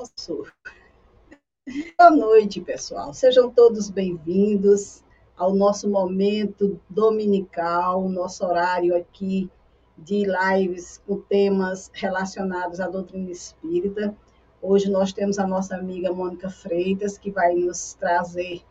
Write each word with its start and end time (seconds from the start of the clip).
Posso? 0.00 0.46
Boa 1.98 2.10
noite, 2.10 2.58
pessoal. 2.62 3.12
Sejam 3.12 3.50
todos 3.50 3.90
bem-vindos 3.90 5.04
ao 5.36 5.54
nosso 5.54 5.90
momento 5.90 6.80
dominical, 6.88 8.08
nosso 8.08 8.46
horário 8.46 8.96
aqui 8.96 9.50
de 9.98 10.24
lives 10.24 11.02
com 11.06 11.20
temas 11.20 11.90
relacionados 11.92 12.80
à 12.80 12.88
doutrina 12.88 13.30
espírita. 13.30 14.16
Hoje 14.62 14.90
nós 14.90 15.12
temos 15.12 15.38
a 15.38 15.46
nossa 15.46 15.76
amiga 15.76 16.10
Mônica 16.10 16.48
Freitas, 16.48 17.18
que 17.18 17.30
vai 17.30 17.54
nos 17.54 17.92
trazer 17.92 18.62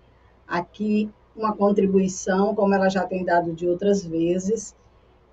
aqui 0.48 1.12
uma 1.36 1.56
contribuição, 1.56 2.56
como 2.56 2.74
ela 2.74 2.90
já 2.90 3.06
tem 3.06 3.24
dado 3.24 3.54
de 3.54 3.68
outras 3.68 4.04
vezes. 4.04 4.76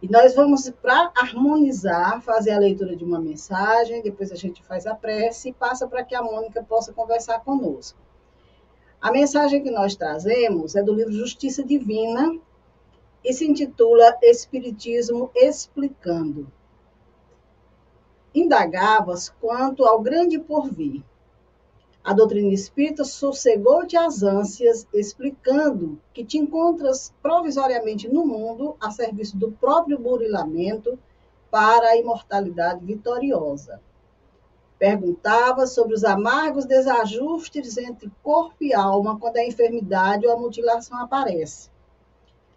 E 0.07 0.09
nós 0.09 0.37
vamos, 0.37 0.71
para 0.71 1.11
harmonizar, 1.17 2.23
fazer 2.23 2.53
a 2.53 2.61
leitura 2.61 2.95
de 2.95 3.03
uma 3.03 3.19
mensagem, 3.19 4.05
depois 4.05 4.31
a 4.31 4.37
gente 4.37 4.63
faz 4.63 4.87
a 4.87 4.95
prece 4.95 5.49
e 5.49 5.53
passa 5.53 5.85
para 5.89 6.05
que 6.05 6.15
a 6.15 6.23
Mônica 6.23 6.63
possa 6.63 6.93
conversar 6.93 7.41
conosco. 7.41 7.99
A 9.01 9.11
mensagem 9.11 9.65
que 9.65 9.71
nós 9.73 9.97
trazemos 9.97 10.77
é 10.77 10.83
do 10.85 10.95
livro 10.95 11.13
Justiça 11.13 11.65
Divina 11.65 12.39
e 13.25 13.33
se 13.33 13.49
intitula 13.49 14.17
Espiritismo 14.23 15.29
Explicando. 15.35 16.47
Indagavas 18.33 19.35
quanto 19.41 19.85
ao 19.85 20.01
grande 20.01 20.39
porvir, 20.39 21.03
a 22.07 22.13
doutrina 22.13 22.55
espírita 22.55 23.03
sossegou-te 23.03 23.97
as 23.97 24.23
ânsias, 24.23 24.87
explicando 24.95 26.01
que 26.15 26.25
te 26.25 26.39
encontras 26.39 27.13
provisoriamente 27.21 28.09
no 28.09 28.25
mundo 28.25 28.77
a 28.81 28.93
serviço 28.93 29.37
do 29.37 29.51
próprio 29.51 29.99
burilamento 29.99 30.97
para 31.51 31.89
a 31.89 31.97
imortalidade 31.97 32.85
vitoriosa. 32.85 33.81
Perguntava 34.79 35.67
sobre 35.67 35.95
os 35.95 36.05
amargos 36.05 36.65
desajustes 36.65 37.77
entre 37.77 38.09
corpo 38.23 38.55
e 38.61 38.73
alma 38.73 39.19
quando 39.19 39.39
a 39.39 39.45
enfermidade 39.45 40.29
ou 40.29 40.33
a 40.33 40.39
mutilação 40.39 41.03
aparece. 41.03 41.69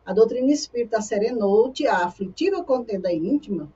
A 0.06 0.14
doutrina 0.14 0.52
espírita 0.52 1.02
serenou-te 1.02 1.88
a 1.88 2.06
aflitiva 2.06 2.64
contenda 2.64 3.12
íntima 3.12 3.68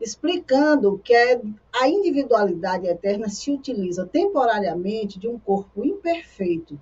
explicando 0.00 0.98
que 0.98 1.14
a 1.72 1.88
individualidade 1.88 2.86
eterna 2.86 3.28
se 3.28 3.50
utiliza 3.50 4.06
temporariamente 4.06 5.18
de 5.18 5.26
um 5.26 5.38
corpo 5.38 5.84
imperfeito, 5.84 6.78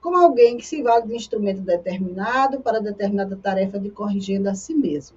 como 0.00 0.18
alguém 0.18 0.56
que 0.56 0.66
se 0.66 0.82
vale 0.82 1.06
de 1.06 1.14
instrumento 1.14 1.60
determinado 1.60 2.60
para 2.60 2.80
determinada 2.80 3.36
tarefa 3.36 3.78
de 3.78 3.90
corrigendo 3.90 4.48
a 4.48 4.54
si 4.54 4.74
mesmo. 4.74 5.16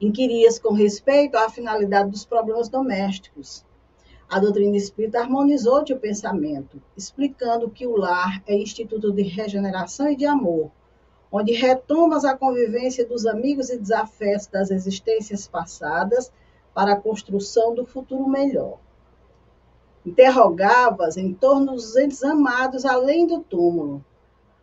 Inquirias 0.00 0.58
com 0.58 0.74
respeito 0.74 1.36
à 1.36 1.48
finalidade 1.48 2.10
dos 2.10 2.24
problemas 2.24 2.68
domésticos. 2.68 3.64
A 4.28 4.38
doutrina 4.38 4.76
espírita 4.76 5.20
harmonizou-te 5.20 5.92
o 5.92 5.98
pensamento, 5.98 6.82
explicando 6.96 7.70
que 7.70 7.86
o 7.86 7.96
lar 7.96 8.42
é 8.46 8.54
instituto 8.54 9.12
de 9.12 9.22
regeneração 9.22 10.10
e 10.10 10.16
de 10.16 10.26
amor, 10.26 10.70
onde 11.30 11.52
retomas 11.52 12.24
a 12.24 12.36
convivência 12.36 13.04
dos 13.06 13.26
amigos 13.26 13.70
e 13.70 13.78
desafetos 13.78 14.46
das 14.46 14.70
existências 14.70 15.46
passadas 15.46 16.32
para 16.74 16.92
a 16.92 17.00
construção 17.00 17.74
do 17.74 17.84
futuro 17.84 18.28
melhor. 18.28 18.78
Interrogavas 20.04 21.16
em 21.16 21.34
torno 21.34 21.72
dos 21.72 21.96
entes 21.96 22.22
amados 22.22 22.84
além 22.84 23.26
do 23.26 23.40
túmulo. 23.40 24.04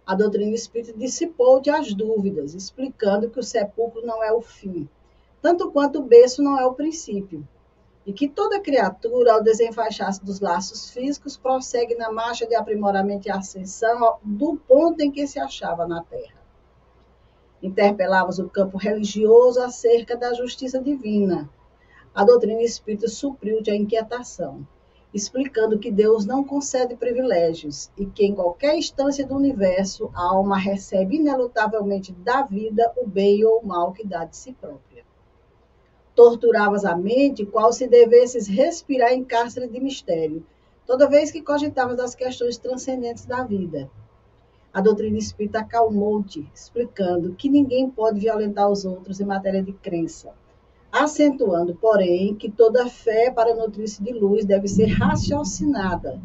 A 0.06 0.16
doutrina 0.16 0.54
espírita 0.54 0.98
dissipou-te 0.98 1.70
as 1.70 1.94
dúvidas, 1.94 2.54
explicando 2.54 3.30
que 3.30 3.40
o 3.40 3.44
sepulcro 3.44 4.06
não 4.06 4.24
é 4.24 4.32
o 4.32 4.42
fim, 4.42 4.88
tanto 5.42 5.72
quanto 5.72 6.00
o 6.00 6.04
berço 6.04 6.42
não 6.42 6.60
é 6.60 6.66
o 6.66 6.74
princípio, 6.74 7.48
e 8.06 8.14
que 8.14 8.28
toda 8.28 8.60
criatura, 8.60 9.34
ao 9.34 9.44
desenfaixar-se 9.44 10.24
dos 10.24 10.40
laços 10.40 10.90
físicos, 10.92 11.38
prossegue 11.38 11.96
na 11.96 12.12
marcha 12.12 12.46
de 12.46 12.56
aprimoramento 12.56 13.28
e 13.28 13.32
ascensão 13.32 14.18
do 14.22 14.58
ponto 14.68 15.02
em 15.02 15.12
que 15.12 15.26
se 15.26 15.40
achava 15.40 15.88
na 15.88 16.04
Terra. 16.04 16.43
Interpelavas 17.64 18.40
o 18.40 18.50
campo 18.50 18.78
religioso 18.78 19.62
acerca 19.62 20.18
da 20.18 20.34
justiça 20.34 20.82
divina. 20.82 21.50
A 22.14 22.26
doutrina 22.26 22.62
espírita 22.62 23.08
supriu-te 23.08 23.72
a 23.72 23.76
inquietação, 23.76 24.68
explicando 25.14 25.80
que 25.80 25.90
Deus 25.90 26.26
não 26.26 26.44
concede 26.44 26.98
privilégios 26.98 27.90
e 27.98 28.06
que 28.06 28.26
em 28.26 28.36
qualquer 28.36 28.76
instância 28.78 29.26
do 29.26 29.36
universo 29.36 30.12
a 30.14 30.24
alma 30.24 30.58
recebe 30.58 31.16
inelutavelmente 31.16 32.12
da 32.12 32.42
vida 32.42 32.92
o 32.98 33.08
bem 33.08 33.46
ou 33.46 33.62
o 33.62 33.66
mal 33.66 33.94
que 33.94 34.06
dá 34.06 34.26
de 34.26 34.36
si 34.36 34.52
própria. 34.52 35.06
Torturavas 36.14 36.84
a 36.84 36.98
mente 36.98 37.46
qual 37.46 37.72
se 37.72 37.88
devesses 37.88 38.46
respirar 38.46 39.14
em 39.14 39.24
cárcere 39.24 39.70
de 39.70 39.80
mistério, 39.80 40.46
toda 40.86 41.10
vez 41.10 41.32
que 41.32 41.42
cogitavas 41.42 41.96
das 41.96 42.14
questões 42.14 42.58
transcendentes 42.58 43.26
da 43.26 43.42
vida 43.42 43.90
a 44.74 44.82
doutrina 44.82 45.20
espírita 45.20 45.60
acalmou-te, 45.60 46.50
explicando 46.54 47.36
que 47.36 47.48
ninguém 47.48 47.90
pode 47.92 48.20
violentar 48.20 48.68
os 48.72 48.84
outros 48.86 49.22
em 49.22 49.26
matéria 49.26 49.62
de 49.62 49.72
crença, 49.72 50.34
acentuando, 50.92 51.76
porém, 51.76 52.34
que 52.34 52.50
toda 52.50 52.90
fé 52.90 53.30
para 53.30 53.54
nutrir-se 53.54 54.02
de 54.02 54.12
luz 54.12 54.46
deve 54.46 54.68
ser 54.68 54.88
raciocinada 54.88 56.20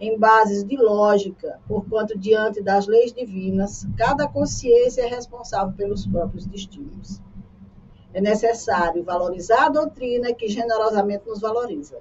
em 0.00 0.18
bases 0.18 0.64
de 0.64 0.78
lógica, 0.78 1.60
porquanto 1.68 2.18
diante 2.18 2.62
das 2.62 2.86
leis 2.86 3.12
divinas, 3.12 3.86
cada 3.98 4.26
consciência 4.26 5.02
é 5.02 5.06
responsável 5.06 5.74
pelos 5.74 6.06
próprios 6.06 6.46
destinos. 6.46 7.20
É 8.14 8.20
necessário 8.20 9.04
valorizar 9.04 9.66
a 9.66 9.68
doutrina 9.68 10.32
que 10.32 10.48
generosamente 10.48 11.28
nos 11.28 11.40
valoriza. 11.40 11.98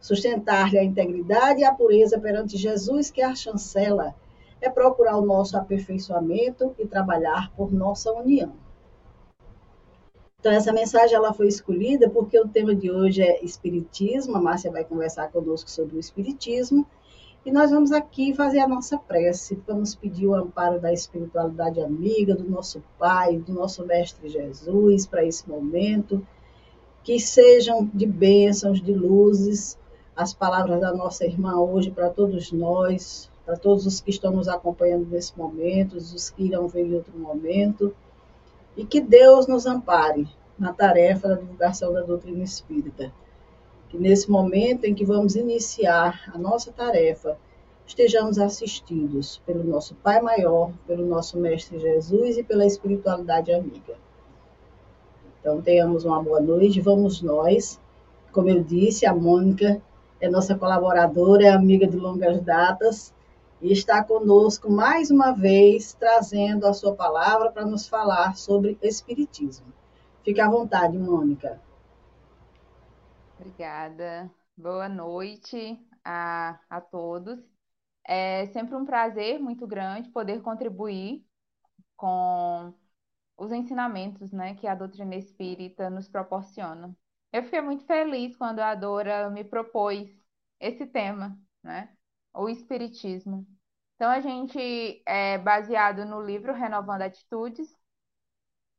Sustentar-lhe 0.00 0.78
a 0.78 0.82
integridade 0.82 1.60
e 1.60 1.64
a 1.64 1.74
pureza 1.74 2.18
perante 2.18 2.56
Jesus, 2.56 3.10
que 3.10 3.20
é 3.20 3.26
a 3.26 3.34
chancela 3.34 4.14
é 4.60 4.68
procurar 4.68 5.16
o 5.16 5.24
nosso 5.24 5.56
aperfeiçoamento 5.56 6.74
e 6.78 6.86
trabalhar 6.86 7.52
por 7.56 7.72
nossa 7.72 8.12
união. 8.12 8.52
Então, 10.38 10.52
essa 10.52 10.72
mensagem 10.72 11.14
ela 11.14 11.34
foi 11.34 11.48
escolhida 11.48 12.08
porque 12.08 12.38
o 12.40 12.48
tema 12.48 12.74
de 12.74 12.90
hoje 12.90 13.22
é 13.22 13.44
Espiritismo. 13.44 14.36
A 14.36 14.40
Márcia 14.40 14.70
vai 14.70 14.84
conversar 14.84 15.30
conosco 15.30 15.70
sobre 15.70 15.96
o 15.96 16.00
Espiritismo. 16.00 16.86
E 17.44 17.50
nós 17.50 17.70
vamos 17.70 17.92
aqui 17.92 18.34
fazer 18.34 18.60
a 18.60 18.68
nossa 18.68 18.98
prece. 18.98 19.62
Vamos 19.66 19.94
pedir 19.94 20.26
o 20.26 20.34
amparo 20.34 20.80
da 20.80 20.92
espiritualidade 20.92 21.80
amiga, 21.80 22.34
do 22.34 22.48
nosso 22.48 22.82
Pai, 22.98 23.36
do 23.36 23.52
nosso 23.52 23.84
Mestre 23.86 24.28
Jesus, 24.28 25.06
para 25.06 25.24
esse 25.24 25.46
momento. 25.48 26.26
Que 27.02 27.20
sejam 27.20 27.90
de 27.92 28.06
bênçãos, 28.06 28.80
de 28.80 28.94
luzes, 28.94 29.78
as 30.16 30.34
palavras 30.34 30.80
da 30.80 30.92
nossa 30.92 31.24
irmã 31.24 31.56
hoje 31.56 31.90
para 31.90 32.10
todos 32.10 32.52
nós, 32.52 33.30
para 33.50 33.58
todos 33.58 33.84
os 33.84 34.00
que 34.00 34.10
estão 34.10 34.30
nos 34.30 34.46
acompanhando 34.46 35.08
nesse 35.10 35.36
momento, 35.36 35.96
os 35.96 36.30
que 36.30 36.44
irão 36.44 36.68
ver 36.68 36.86
em 36.86 36.94
outro 36.94 37.18
momento, 37.18 37.92
e 38.76 38.84
que 38.84 39.00
Deus 39.00 39.48
nos 39.48 39.66
ampare 39.66 40.28
na 40.56 40.72
tarefa 40.72 41.26
da 41.26 41.34
divulgação 41.34 41.92
da 41.92 42.00
doutrina 42.00 42.44
espírita. 42.44 43.12
Que 43.88 43.98
nesse 43.98 44.30
momento 44.30 44.84
em 44.84 44.94
que 44.94 45.04
vamos 45.04 45.34
iniciar 45.34 46.30
a 46.32 46.38
nossa 46.38 46.70
tarefa, 46.70 47.36
estejamos 47.84 48.38
assistidos 48.38 49.42
pelo 49.44 49.64
nosso 49.64 49.96
Pai 49.96 50.20
Maior, 50.22 50.70
pelo 50.86 51.04
nosso 51.04 51.36
Mestre 51.36 51.80
Jesus 51.80 52.38
e 52.38 52.44
pela 52.44 52.64
espiritualidade 52.64 53.52
amiga. 53.52 53.96
Então, 55.40 55.60
tenhamos 55.60 56.04
uma 56.04 56.22
boa 56.22 56.38
noite, 56.38 56.80
vamos 56.80 57.20
nós. 57.20 57.80
Como 58.30 58.48
eu 58.48 58.62
disse, 58.62 59.06
a 59.06 59.12
Mônica 59.12 59.82
é 60.20 60.30
nossa 60.30 60.54
colaboradora, 60.54 61.46
é 61.46 61.48
amiga 61.48 61.88
de 61.88 61.96
longas 61.96 62.40
datas, 62.42 63.12
e 63.60 63.72
está 63.72 64.02
conosco 64.02 64.70
mais 64.70 65.10
uma 65.10 65.32
vez, 65.32 65.92
trazendo 65.92 66.66
a 66.66 66.72
sua 66.72 66.94
palavra 66.94 67.50
para 67.52 67.66
nos 67.66 67.86
falar 67.86 68.36
sobre 68.36 68.78
Espiritismo. 68.82 69.72
Fique 70.24 70.40
à 70.40 70.48
vontade, 70.48 70.96
Mônica. 70.98 71.60
Obrigada. 73.38 74.30
Boa 74.56 74.88
noite 74.88 75.78
a, 76.04 76.58
a 76.68 76.80
todos. 76.80 77.38
É 78.06 78.46
sempre 78.46 78.74
um 78.74 78.84
prazer 78.84 79.38
muito 79.38 79.66
grande 79.66 80.10
poder 80.10 80.42
contribuir 80.42 81.24
com 81.96 82.74
os 83.36 83.52
ensinamentos 83.52 84.32
né, 84.32 84.54
que 84.54 84.66
a 84.66 84.74
doutrina 84.74 85.14
espírita 85.16 85.90
nos 85.90 86.08
proporciona. 86.08 86.94
Eu 87.32 87.42
fiquei 87.44 87.60
muito 87.60 87.84
feliz 87.84 88.36
quando 88.36 88.60
a 88.60 88.74
Dora 88.74 89.30
me 89.30 89.44
propôs 89.44 90.10
esse 90.58 90.86
tema, 90.86 91.38
né? 91.62 91.94
O 92.34 92.48
Espiritismo. 92.48 93.46
Então, 93.96 94.10
a 94.10 94.20
gente 94.20 95.02
é 95.06 95.38
baseado 95.38 96.04
no 96.06 96.20
livro 96.22 96.52
Renovando 96.54 97.02
Atitudes, 97.02 97.68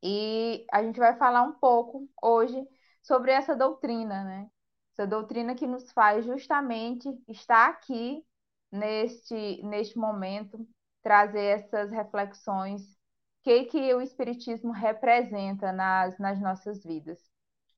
e 0.02 0.66
a 0.72 0.82
gente 0.82 0.98
vai 0.98 1.16
falar 1.16 1.42
um 1.42 1.52
pouco 1.52 2.08
hoje 2.22 2.56
sobre 3.02 3.30
essa 3.32 3.54
doutrina, 3.56 4.24
né? 4.24 4.50
Essa 4.92 5.06
doutrina 5.06 5.54
que 5.54 5.66
nos 5.66 5.90
faz 5.92 6.24
justamente 6.24 7.08
estar 7.28 7.68
aqui 7.70 8.24
neste, 8.70 9.62
neste 9.62 9.98
momento, 9.98 10.66
trazer 11.02 11.60
essas 11.60 11.90
reflexões, 11.90 12.82
o 12.82 12.96
que, 13.44 13.64
que 13.66 13.94
o 13.94 14.00
Espiritismo 14.00 14.72
representa 14.72 15.72
nas, 15.72 16.18
nas 16.18 16.40
nossas 16.40 16.82
vidas. 16.84 17.31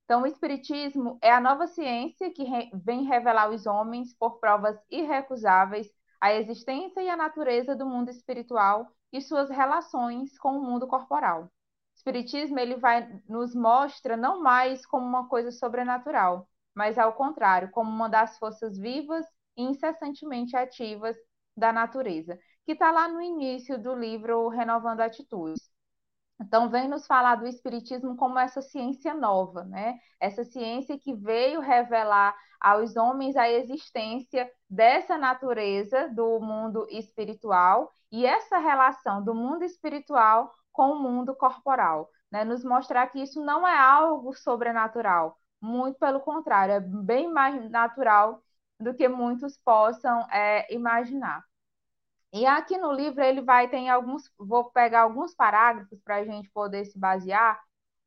Então, 0.05 0.21
o 0.21 0.27
Espiritismo 0.27 1.17
é 1.21 1.31
a 1.31 1.41
nova 1.41 1.65
ciência 1.67 2.31
que 2.31 2.43
re 2.43 2.69
vem 2.73 3.03
revelar 3.03 3.45
aos 3.45 3.65
homens, 3.65 4.13
por 4.13 4.39
provas 4.39 4.77
irrecusáveis, 4.89 5.87
a 6.21 6.33
existência 6.33 7.01
e 7.01 7.09
a 7.09 7.17
natureza 7.17 7.75
do 7.75 7.87
mundo 7.87 8.09
espiritual 8.09 8.87
e 9.11 9.19
suas 9.19 9.49
relações 9.49 10.37
com 10.37 10.57
o 10.59 10.63
mundo 10.63 10.87
corporal. 10.87 11.45
O 11.45 11.49
Espiritismo 11.95 12.59
ele 12.59 12.75
vai 12.75 13.19
nos 13.27 13.55
mostra 13.55 14.15
não 14.15 14.41
mais 14.41 14.85
como 14.85 15.05
uma 15.05 15.27
coisa 15.27 15.51
sobrenatural, 15.51 16.47
mas 16.75 16.99
ao 16.99 17.13
contrário, 17.13 17.71
como 17.71 17.89
uma 17.89 18.07
das 18.07 18.37
forças 18.37 18.77
vivas 18.77 19.25
e 19.57 19.63
incessantemente 19.63 20.55
ativas 20.55 21.15
da 21.57 21.73
natureza, 21.73 22.37
que 22.65 22.73
está 22.73 22.91
lá 22.91 23.07
no 23.07 23.21
início 23.21 23.81
do 23.81 23.95
livro 23.95 24.49
Renovando 24.49 25.01
Atitudes. 25.01 25.74
Então, 26.39 26.69
vem 26.69 26.87
nos 26.87 27.07
falar 27.07 27.35
do 27.35 27.47
Espiritismo 27.47 28.15
como 28.17 28.37
essa 28.37 28.61
ciência 28.61 29.13
nova, 29.13 29.63
né? 29.63 29.97
Essa 30.19 30.43
ciência 30.43 30.99
que 30.99 31.13
veio 31.13 31.61
revelar 31.61 32.35
aos 32.59 32.95
homens 32.95 33.35
a 33.37 33.49
existência 33.49 34.49
dessa 34.69 35.17
natureza 35.17 36.09
do 36.09 36.39
mundo 36.39 36.87
espiritual 36.89 37.93
e 38.11 38.25
essa 38.25 38.57
relação 38.57 39.23
do 39.23 39.33
mundo 39.33 39.63
espiritual 39.63 40.53
com 40.71 40.91
o 40.91 40.99
mundo 40.99 41.35
corporal, 41.35 42.09
né? 42.31 42.43
Nos 42.43 42.63
mostrar 42.63 43.07
que 43.07 43.21
isso 43.21 43.41
não 43.43 43.67
é 43.67 43.77
algo 43.77 44.33
sobrenatural, 44.35 45.37
muito 45.61 45.97
pelo 45.99 46.19
contrário, 46.19 46.73
é 46.75 46.79
bem 46.79 47.31
mais 47.31 47.69
natural 47.71 48.41
do 48.79 48.93
que 48.93 49.07
muitos 49.07 49.57
possam 49.57 50.27
é, 50.31 50.71
imaginar. 50.73 51.43
E 52.35 52.45
aqui 52.45 52.77
no 52.77 52.91
livro 52.91 53.23
ele 53.23 53.41
vai 53.41 53.69
ter 53.69 53.87
alguns, 53.87 54.29
vou 54.37 54.65
pegar 54.71 55.03
alguns 55.03 55.33
parágrafos 55.33 55.97
para 56.03 56.17
a 56.17 56.25
gente 56.25 56.49
poder 56.49 56.83
se 56.83 56.99
basear, 56.99 57.57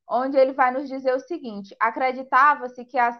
onde 0.06 0.36
ele 0.36 0.52
vai 0.52 0.70
nos 0.70 0.86
dizer 0.86 1.14
o 1.14 1.20
seguinte: 1.20 1.74
acreditava-se 1.80 2.84
que 2.84 2.98
as, 2.98 3.18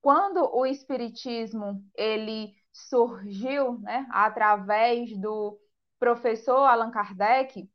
quando 0.00 0.50
o 0.52 0.66
espiritismo 0.66 1.80
ele 1.94 2.52
surgiu, 2.72 3.78
né, 3.82 4.04
através 4.10 5.16
do 5.16 5.56
professor 5.96 6.64
Allan 6.64 6.90
Kardec, 6.90 7.70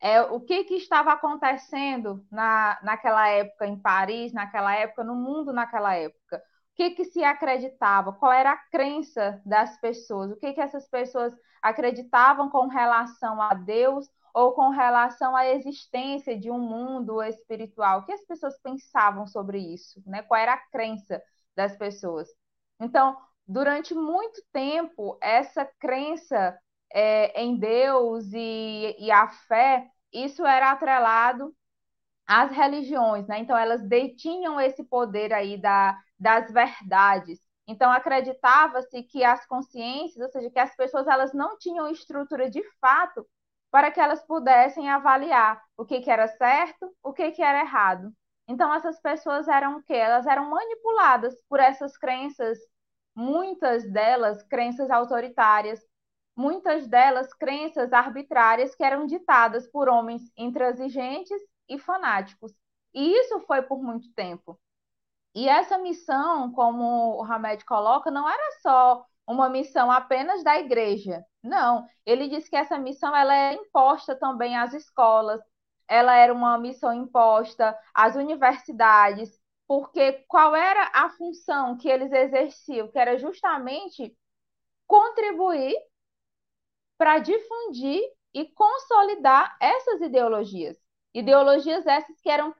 é, 0.00 0.22
o 0.22 0.40
que, 0.40 0.62
que 0.62 0.74
estava 0.74 1.12
acontecendo 1.12 2.24
na, 2.30 2.78
naquela 2.84 3.26
época 3.28 3.66
em 3.66 3.76
Paris, 3.76 4.32
naquela 4.32 4.72
época, 4.72 5.02
no 5.02 5.16
mundo 5.16 5.52
naquela 5.52 5.96
época 5.96 6.40
que, 6.78 6.90
que 6.90 7.04
se 7.06 7.24
acreditava, 7.24 8.12
qual 8.12 8.30
era 8.32 8.52
a 8.52 8.56
crença 8.56 9.42
das 9.44 9.76
pessoas, 9.80 10.30
o 10.30 10.36
que, 10.36 10.52
que 10.52 10.60
essas 10.60 10.88
pessoas 10.88 11.34
acreditavam 11.60 12.48
com 12.48 12.68
relação 12.68 13.42
a 13.42 13.52
Deus 13.52 14.08
ou 14.32 14.52
com 14.52 14.68
relação 14.68 15.34
à 15.34 15.48
existência 15.48 16.38
de 16.38 16.48
um 16.52 16.60
mundo 16.60 17.20
espiritual. 17.20 17.98
O 17.98 18.04
que 18.04 18.12
as 18.12 18.24
pessoas 18.24 18.56
pensavam 18.62 19.26
sobre 19.26 19.58
isso? 19.58 20.00
Né? 20.06 20.22
Qual 20.22 20.40
era 20.40 20.54
a 20.54 20.70
crença 20.70 21.20
das 21.56 21.76
pessoas? 21.76 22.28
Então, 22.80 23.16
durante 23.44 23.92
muito 23.92 24.40
tempo, 24.52 25.18
essa 25.20 25.68
crença 25.80 26.56
é, 26.92 27.42
em 27.42 27.58
Deus 27.58 28.32
e, 28.32 28.94
e 29.00 29.10
a 29.10 29.26
fé, 29.26 29.90
isso 30.12 30.46
era 30.46 30.70
atrelado 30.70 31.52
às 32.24 32.52
religiões, 32.52 33.26
né? 33.26 33.38
Então, 33.40 33.56
elas 33.56 33.82
detinham 33.82 34.60
esse 34.60 34.84
poder 34.84 35.32
aí 35.32 35.56
da, 35.60 35.98
das 36.18 36.50
verdades. 36.52 37.40
Então 37.66 37.92
acreditava-se 37.92 39.02
que 39.02 39.22
as 39.24 39.46
consciências, 39.46 40.24
ou 40.24 40.30
seja, 40.30 40.50
que 40.50 40.58
as 40.58 40.74
pessoas 40.74 41.06
elas 41.06 41.34
não 41.34 41.58
tinham 41.58 41.88
estrutura 41.88 42.48
de 42.50 42.62
fato 42.80 43.26
para 43.70 43.90
que 43.90 44.00
elas 44.00 44.24
pudessem 44.26 44.88
avaliar 44.88 45.62
o 45.76 45.84
que, 45.84 46.00
que 46.00 46.10
era 46.10 46.26
certo, 46.26 46.90
o 47.02 47.12
que, 47.12 47.30
que 47.32 47.42
era 47.42 47.60
errado. 47.60 48.12
Então 48.48 48.72
essas 48.72 48.98
pessoas 49.00 49.46
eram 49.46 49.76
o 49.76 49.82
quê? 49.82 49.94
Elas 49.94 50.26
eram 50.26 50.48
manipuladas 50.48 51.34
por 51.48 51.60
essas 51.60 51.96
crenças, 51.98 52.58
muitas 53.14 53.90
delas 53.92 54.42
crenças 54.44 54.90
autoritárias, 54.90 55.80
muitas 56.34 56.88
delas 56.88 57.34
crenças 57.34 57.92
arbitrárias 57.92 58.74
que 58.74 58.82
eram 58.82 59.06
ditadas 59.06 59.66
por 59.68 59.88
homens 59.88 60.22
intransigentes 60.36 61.40
e 61.68 61.78
fanáticos. 61.78 62.52
E 62.94 63.12
isso 63.20 63.40
foi 63.40 63.60
por 63.62 63.82
muito 63.82 64.10
tempo. 64.14 64.58
E 65.34 65.48
essa 65.48 65.78
missão, 65.78 66.50
como 66.52 67.18
o 67.20 67.24
Hamed 67.24 67.64
coloca, 67.64 68.10
não 68.10 68.28
era 68.28 68.52
só 68.60 69.04
uma 69.26 69.48
missão 69.48 69.90
apenas 69.90 70.42
da 70.42 70.58
igreja. 70.58 71.24
Não, 71.42 71.86
ele 72.04 72.28
diz 72.28 72.48
que 72.48 72.56
essa 72.56 72.78
missão 72.78 73.14
ela 73.14 73.34
é 73.34 73.54
imposta 73.54 74.16
também 74.16 74.56
às 74.56 74.72
escolas, 74.74 75.40
ela 75.86 76.14
era 76.14 76.32
uma 76.32 76.58
missão 76.58 76.92
imposta 76.92 77.76
às 77.94 78.16
universidades, 78.16 79.38
porque 79.66 80.24
qual 80.28 80.54
era 80.56 80.90
a 80.94 81.10
função 81.10 81.76
que 81.76 81.88
eles 81.88 82.10
exerciam? 82.12 82.88
Que 82.88 82.98
era 82.98 83.18
justamente 83.18 84.16
contribuir 84.86 85.74
para 86.96 87.18
difundir 87.18 88.00
e 88.34 88.46
consolidar 88.52 89.56
essas 89.60 90.00
ideologias. 90.00 90.76
Ideologias 91.14 91.86
essas 91.86 92.20
que 92.20 92.28
eram 92.30 92.54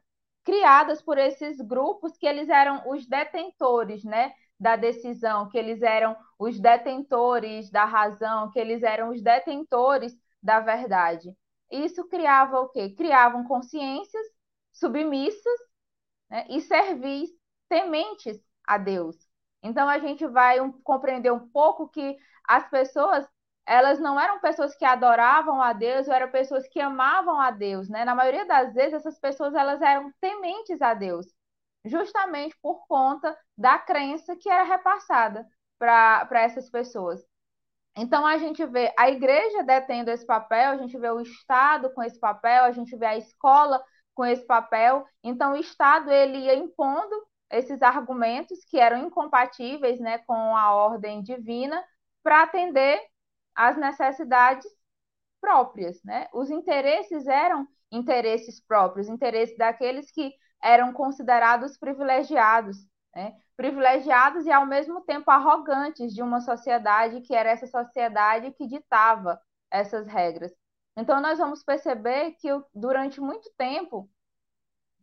criadas 0.48 1.02
por 1.02 1.18
esses 1.18 1.60
grupos 1.60 2.16
que 2.16 2.26
eles 2.26 2.48
eram 2.48 2.82
os 2.90 3.06
detentores, 3.06 4.02
né, 4.02 4.32
da 4.58 4.76
decisão, 4.76 5.46
que 5.50 5.58
eles 5.58 5.82
eram 5.82 6.16
os 6.38 6.58
detentores 6.58 7.70
da 7.70 7.84
razão, 7.84 8.50
que 8.50 8.58
eles 8.58 8.82
eram 8.82 9.10
os 9.10 9.20
detentores 9.20 10.18
da 10.42 10.58
verdade. 10.58 11.36
Isso 11.70 12.08
criava 12.08 12.60
o 12.60 12.70
quê? 12.70 12.88
Criavam 12.96 13.44
consciências 13.44 14.26
submissas 14.72 15.60
né, 16.30 16.46
e 16.48 16.62
servis, 16.62 17.28
tementes 17.68 18.40
a 18.66 18.78
Deus. 18.78 19.28
Então 19.62 19.86
a 19.86 19.98
gente 19.98 20.26
vai 20.26 20.56
compreender 20.82 21.30
um 21.30 21.46
pouco 21.50 21.90
que 21.90 22.16
as 22.42 22.66
pessoas 22.70 23.28
elas 23.68 24.00
não 24.00 24.18
eram 24.18 24.40
pessoas 24.40 24.74
que 24.74 24.84
adoravam 24.84 25.60
a 25.60 25.74
Deus, 25.74 26.08
ou 26.08 26.14
eram 26.14 26.30
pessoas 26.30 26.66
que 26.68 26.80
amavam 26.80 27.38
a 27.38 27.50
Deus, 27.50 27.88
né? 27.88 28.04
Na 28.04 28.14
maioria 28.14 28.46
das 28.46 28.72
vezes, 28.72 28.94
essas 28.94 29.18
pessoas 29.18 29.54
elas 29.54 29.82
eram 29.82 30.10
tementes 30.20 30.80
a 30.80 30.94
Deus, 30.94 31.26
justamente 31.84 32.56
por 32.62 32.86
conta 32.86 33.36
da 33.56 33.78
crença 33.78 34.34
que 34.34 34.48
era 34.48 34.64
repassada 34.64 35.46
para 35.78 36.42
essas 36.42 36.70
pessoas. 36.70 37.22
Então 37.94 38.24
a 38.26 38.38
gente 38.38 38.64
vê 38.64 38.92
a 38.98 39.10
igreja 39.10 39.62
detendo 39.62 40.10
esse 40.10 40.24
papel, 40.24 40.70
a 40.70 40.76
gente 40.76 40.96
vê 40.96 41.10
o 41.10 41.20
Estado 41.20 41.92
com 41.92 42.02
esse 42.02 42.18
papel, 42.18 42.64
a 42.64 42.72
gente 42.72 42.96
vê 42.96 43.06
a 43.06 43.16
escola 43.16 43.82
com 44.14 44.24
esse 44.24 44.46
papel. 44.46 45.04
Então 45.22 45.52
o 45.52 45.56
Estado 45.56 46.10
ele 46.10 46.38
ia 46.38 46.54
impondo 46.54 47.14
esses 47.50 47.82
argumentos 47.82 48.64
que 48.64 48.78
eram 48.78 48.98
incompatíveis, 48.98 50.00
né, 50.00 50.18
com 50.18 50.56
a 50.56 50.74
ordem 50.74 51.22
divina 51.22 51.84
para 52.22 52.42
atender 52.42 53.00
as 53.58 53.76
necessidades 53.76 54.64
próprias, 55.40 56.00
né? 56.04 56.28
Os 56.32 56.48
interesses 56.48 57.26
eram 57.26 57.66
interesses 57.90 58.60
próprios, 58.60 59.08
interesses 59.08 59.58
daqueles 59.58 60.12
que 60.12 60.32
eram 60.62 60.92
considerados 60.92 61.76
privilegiados, 61.76 62.76
né? 63.12 63.34
Privilegiados 63.56 64.46
e 64.46 64.52
ao 64.52 64.64
mesmo 64.64 65.00
tempo 65.00 65.28
arrogantes 65.28 66.14
de 66.14 66.22
uma 66.22 66.40
sociedade 66.40 67.20
que 67.22 67.34
era 67.34 67.50
essa 67.50 67.66
sociedade 67.66 68.52
que 68.52 68.68
ditava 68.68 69.40
essas 69.72 70.06
regras. 70.06 70.52
Então 70.96 71.20
nós 71.20 71.38
vamos 71.38 71.64
perceber 71.64 72.36
que 72.40 72.48
durante 72.72 73.20
muito 73.20 73.50
tempo 73.58 74.08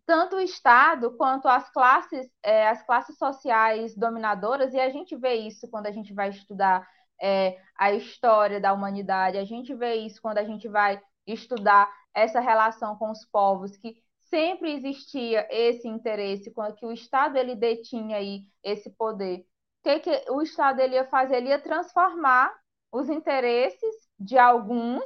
tanto 0.06 0.38
o 0.38 0.42
Estado 0.42 1.18
quanto 1.18 1.50
as 1.50 1.70
classes, 1.72 2.30
é, 2.42 2.70
as 2.70 2.82
classes 2.84 3.18
sociais 3.18 3.96
dominadoras, 3.98 4.74
e 4.74 4.80
a 4.80 4.90
gente 4.90 5.16
vê 5.18 5.34
isso 5.34 5.68
quando 5.70 5.88
a 5.88 5.92
gente 5.92 6.14
vai 6.14 6.30
estudar 6.30 6.88
é, 7.22 7.58
a 7.78 7.92
história 7.94 8.60
da 8.60 8.74
humanidade. 8.74 9.38
A 9.38 9.46
gente 9.46 9.74
vê 9.74 9.96
isso 9.96 10.22
quando 10.22 10.38
a 10.38 10.44
gente 10.44 10.68
vai 10.68 11.02
estudar 11.26 11.92
essa 12.14 12.40
relação 12.40 12.96
com 12.98 13.12
os 13.12 13.26
povos, 13.26 13.76
que 13.78 13.96
sempre 14.30 14.74
existia 14.74 15.48
esse 15.50 15.88
interesse, 15.88 16.52
quando 16.52 16.76
que 16.76 16.86
o 16.86 16.92
Estado 16.92 17.38
ele 17.38 17.56
detinha 17.56 18.18
aí 18.18 18.44
esse 18.64 18.90
poder. 18.92 19.40
O 19.40 19.84
que, 19.84 20.00
que 20.00 20.32
o 20.32 20.42
Estado 20.42 20.80
ele 20.80 20.96
ia 20.96 21.06
fazer? 21.06 21.38
Ele 21.38 21.50
ia 21.50 21.60
transformar 21.60 22.54
os 22.92 23.10
interesses 23.10 23.96
de 24.20 24.38
alguns 24.38 25.04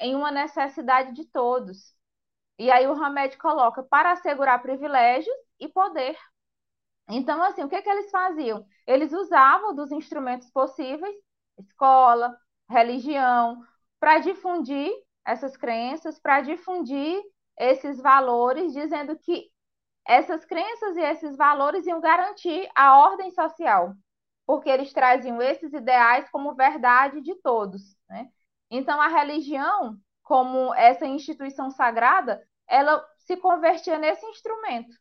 em 0.00 0.14
uma 0.14 0.30
necessidade 0.30 1.14
de 1.14 1.24
todos. 1.26 1.94
E 2.58 2.70
aí 2.70 2.86
o 2.86 2.92
Hamed 2.92 3.36
coloca 3.38 3.82
para 3.82 4.12
assegurar 4.12 4.60
privilégios 4.60 5.34
e 5.60 5.68
poder. 5.68 6.16
Então, 7.08 7.42
assim, 7.42 7.64
o 7.64 7.68
que, 7.68 7.80
que 7.80 7.88
eles 7.88 8.10
faziam? 8.10 8.66
Eles 8.86 9.12
usavam 9.12 9.74
dos 9.74 9.90
instrumentos 9.92 10.50
possíveis 10.50 11.14
escola, 11.58 12.36
religião, 12.68 13.62
para 14.00 14.18
difundir 14.18 14.90
essas 15.24 15.56
crenças, 15.56 16.18
para 16.18 16.40
difundir 16.40 17.20
esses 17.58 18.00
valores, 18.00 18.72
dizendo 18.72 19.18
que 19.18 19.50
essas 20.06 20.44
crenças 20.44 20.96
e 20.96 21.00
esses 21.00 21.36
valores 21.36 21.86
iam 21.86 22.00
garantir 22.00 22.68
a 22.74 22.98
ordem 22.98 23.30
social, 23.30 23.94
porque 24.46 24.70
eles 24.70 24.92
traziam 24.92 25.40
esses 25.42 25.72
ideais 25.72 26.28
como 26.30 26.54
verdade 26.54 27.20
de 27.20 27.34
todos. 27.36 27.96
Né? 28.08 28.28
Então, 28.70 29.00
a 29.00 29.08
religião, 29.08 29.98
como 30.22 30.74
essa 30.74 31.06
instituição 31.06 31.70
sagrada, 31.70 32.42
ela 32.66 33.04
se 33.18 33.36
convertia 33.36 33.98
nesse 33.98 34.24
instrumento 34.26 34.94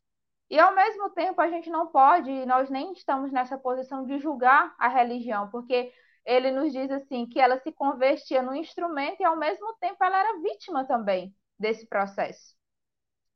E 0.49 0.59
ao 0.59 0.73
mesmo 0.75 1.09
tempo 1.11 1.41
a 1.41 1.49
gente 1.49 1.69
não 1.69 1.87
pode, 1.87 2.45
nós 2.45 2.69
nem 2.69 2.93
estamos 2.93 3.31
nessa 3.31 3.57
posição 3.57 4.05
de 4.05 4.17
julgar 4.19 4.73
a 4.79 4.87
religião, 4.87 5.49
porque 5.49 5.91
ele 6.27 6.51
nos 6.51 6.73
diz 6.73 6.91
assim 6.91 7.25
que 7.25 7.39
ela 7.39 7.57
se 7.61 7.71
convertia 7.71 8.41
no 8.41 8.53
instrumento 8.53 9.21
e 9.21 9.23
ao 9.25 9.37
mesmo 9.37 9.73
tempo 9.79 10.03
ela 10.03 10.19
era 10.19 10.41
vítima 10.41 10.85
também 10.85 11.33
desse 11.57 11.87
processo. 11.87 12.53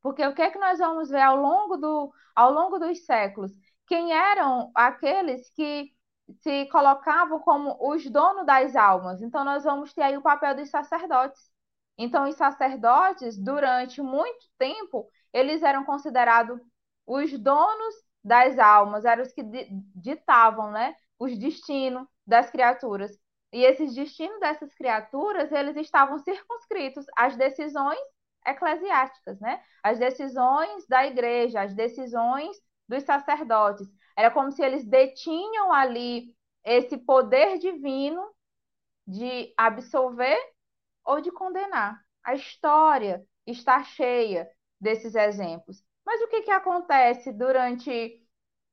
Porque 0.02 0.24
o 0.26 0.34
que 0.34 0.42
é 0.42 0.50
que 0.50 0.58
nós 0.58 0.78
vamos 0.78 1.08
ver 1.08 1.22
ao 1.22 1.36
longo, 1.36 1.76
do, 1.78 2.12
ao 2.36 2.52
longo 2.52 2.78
dos 2.78 3.04
séculos? 3.06 3.50
Quem 3.86 4.12
eram 4.12 4.70
aqueles 4.74 5.48
que 5.50 5.90
se 6.42 6.66
colocavam 6.66 7.40
como 7.40 7.76
os 7.80 8.04
donos 8.10 8.44
das 8.44 8.76
almas? 8.76 9.22
Então, 9.22 9.44
nós 9.44 9.64
vamos 9.64 9.94
ter 9.94 10.02
aí 10.02 10.16
o 10.18 10.22
papel 10.22 10.54
dos 10.54 10.68
sacerdotes. 10.70 11.50
Então, 11.96 12.28
os 12.28 12.36
sacerdotes, 12.36 13.38
durante 13.38 14.02
muito 14.02 14.46
tempo, 14.58 15.08
eles 15.32 15.62
eram 15.62 15.84
considerados 15.84 16.60
os 17.06 17.38
donos 17.38 17.94
das 18.22 18.58
almas, 18.58 19.04
eram 19.04 19.22
os 19.22 19.32
que 19.32 19.42
ditavam 19.94 20.70
né, 20.72 20.94
os 21.18 21.38
destinos 21.38 22.06
das 22.26 22.50
criaturas. 22.50 23.10
E 23.52 23.64
esses 23.64 23.94
destinos 23.94 24.40
dessas 24.40 24.72
criaturas, 24.74 25.52
eles 25.52 25.76
estavam 25.76 26.18
circunscritos 26.18 27.04
às 27.16 27.36
decisões 27.36 28.00
eclesiásticas, 28.46 29.38
né? 29.40 29.62
As 29.82 29.98
decisões 29.98 30.86
da 30.86 31.06
igreja, 31.06 31.62
as 31.62 31.74
decisões 31.74 32.56
dos 32.88 33.02
sacerdotes. 33.04 33.88
Era 34.16 34.30
como 34.30 34.50
se 34.50 34.62
eles 34.62 34.84
detinham 34.84 35.72
ali 35.72 36.34
esse 36.64 36.96
poder 36.98 37.58
divino 37.58 38.26
de 39.06 39.52
absolver 39.56 40.38
ou 41.04 41.20
de 41.20 41.30
condenar. 41.30 42.00
A 42.24 42.34
história 42.34 43.24
está 43.46 43.82
cheia 43.82 44.48
desses 44.80 45.14
exemplos. 45.14 45.84
Mas 46.04 46.20
o 46.22 46.28
que, 46.28 46.42
que 46.42 46.50
acontece 46.50 47.32
durante 47.32 48.20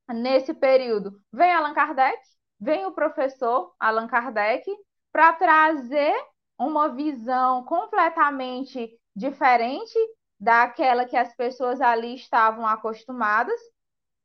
nesse 0.10 0.54
período? 0.54 1.22
Vem 1.32 1.52
Allan 1.52 1.74
Kardec, 1.74 2.20
vem 2.60 2.86
o 2.86 2.92
professor 2.92 3.74
Allan 3.80 4.08
Kardec 4.08 4.66
para 5.12 5.34
trazer 5.34 6.14
uma 6.58 6.90
visão 6.90 7.64
completamente 7.64 8.92
diferente 9.16 9.98
daquela 10.40 11.06
que 11.06 11.18
as 11.18 11.34
pessoas 11.36 11.82
ali 11.82 12.16
estavam 12.16 12.66
acostumadas. 12.66 13.60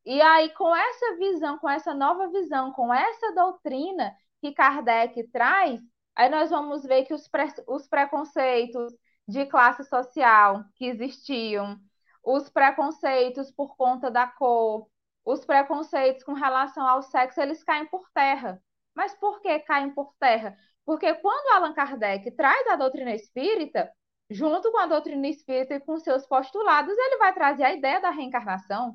E 0.04 0.20
aí, 0.20 0.50
com 0.50 0.74
essa 0.74 1.16
visão, 1.16 1.58
com 1.58 1.68
essa 1.68 1.94
nova 1.94 2.28
visão, 2.28 2.72
com 2.72 2.92
essa 2.92 3.32
doutrina 3.32 4.14
que 4.40 4.52
Kardec 4.52 5.28
traz, 5.28 5.80
aí 6.14 6.28
nós 6.28 6.50
vamos 6.50 6.82
ver 6.84 7.04
que 7.04 7.14
os, 7.14 7.26
pre 7.28 7.46
os 7.66 7.86
preconceitos 7.88 8.94
de 9.26 9.46
classe 9.46 9.84
social 9.84 10.62
que 10.74 10.86
existiam, 10.86 11.78
os 12.22 12.50
preconceitos 12.50 13.50
por 13.50 13.76
conta 13.76 14.10
da 14.10 14.26
cor, 14.26 14.86
os 15.24 15.44
preconceitos 15.44 16.22
com 16.22 16.32
relação 16.32 16.86
ao 16.86 17.02
sexo, 17.02 17.40
eles 17.40 17.64
caem 17.64 17.86
por 17.86 18.08
terra. 18.12 18.60
Mas 18.94 19.14
por 19.14 19.40
que 19.40 19.58
caem 19.60 19.90
por 19.90 20.14
terra? 20.20 20.56
Porque 20.84 21.14
quando 21.14 21.54
Allan 21.54 21.72
Kardec 21.72 22.30
traz 22.32 22.66
a 22.68 22.76
doutrina 22.76 23.14
espírita, 23.14 23.90
junto 24.30 24.70
com 24.70 24.78
a 24.78 24.86
doutrina 24.86 25.26
espírita 25.28 25.74
e 25.74 25.80
com 25.80 25.98
seus 25.98 26.26
postulados, 26.26 26.96
ele 26.96 27.16
vai 27.16 27.32
trazer 27.32 27.64
a 27.64 27.72
ideia 27.72 28.00
da 28.00 28.10
reencarnação. 28.10 28.94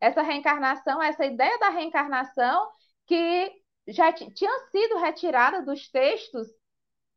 Essa 0.00 0.22
reencarnação, 0.22 1.02
essa 1.02 1.24
ideia 1.24 1.58
da 1.58 1.68
reencarnação 1.68 2.68
que 3.06 3.52
já 3.88 4.12
tinha 4.12 4.58
sido 4.70 4.98
retirada 4.98 5.62
dos 5.62 5.88
textos 5.90 6.48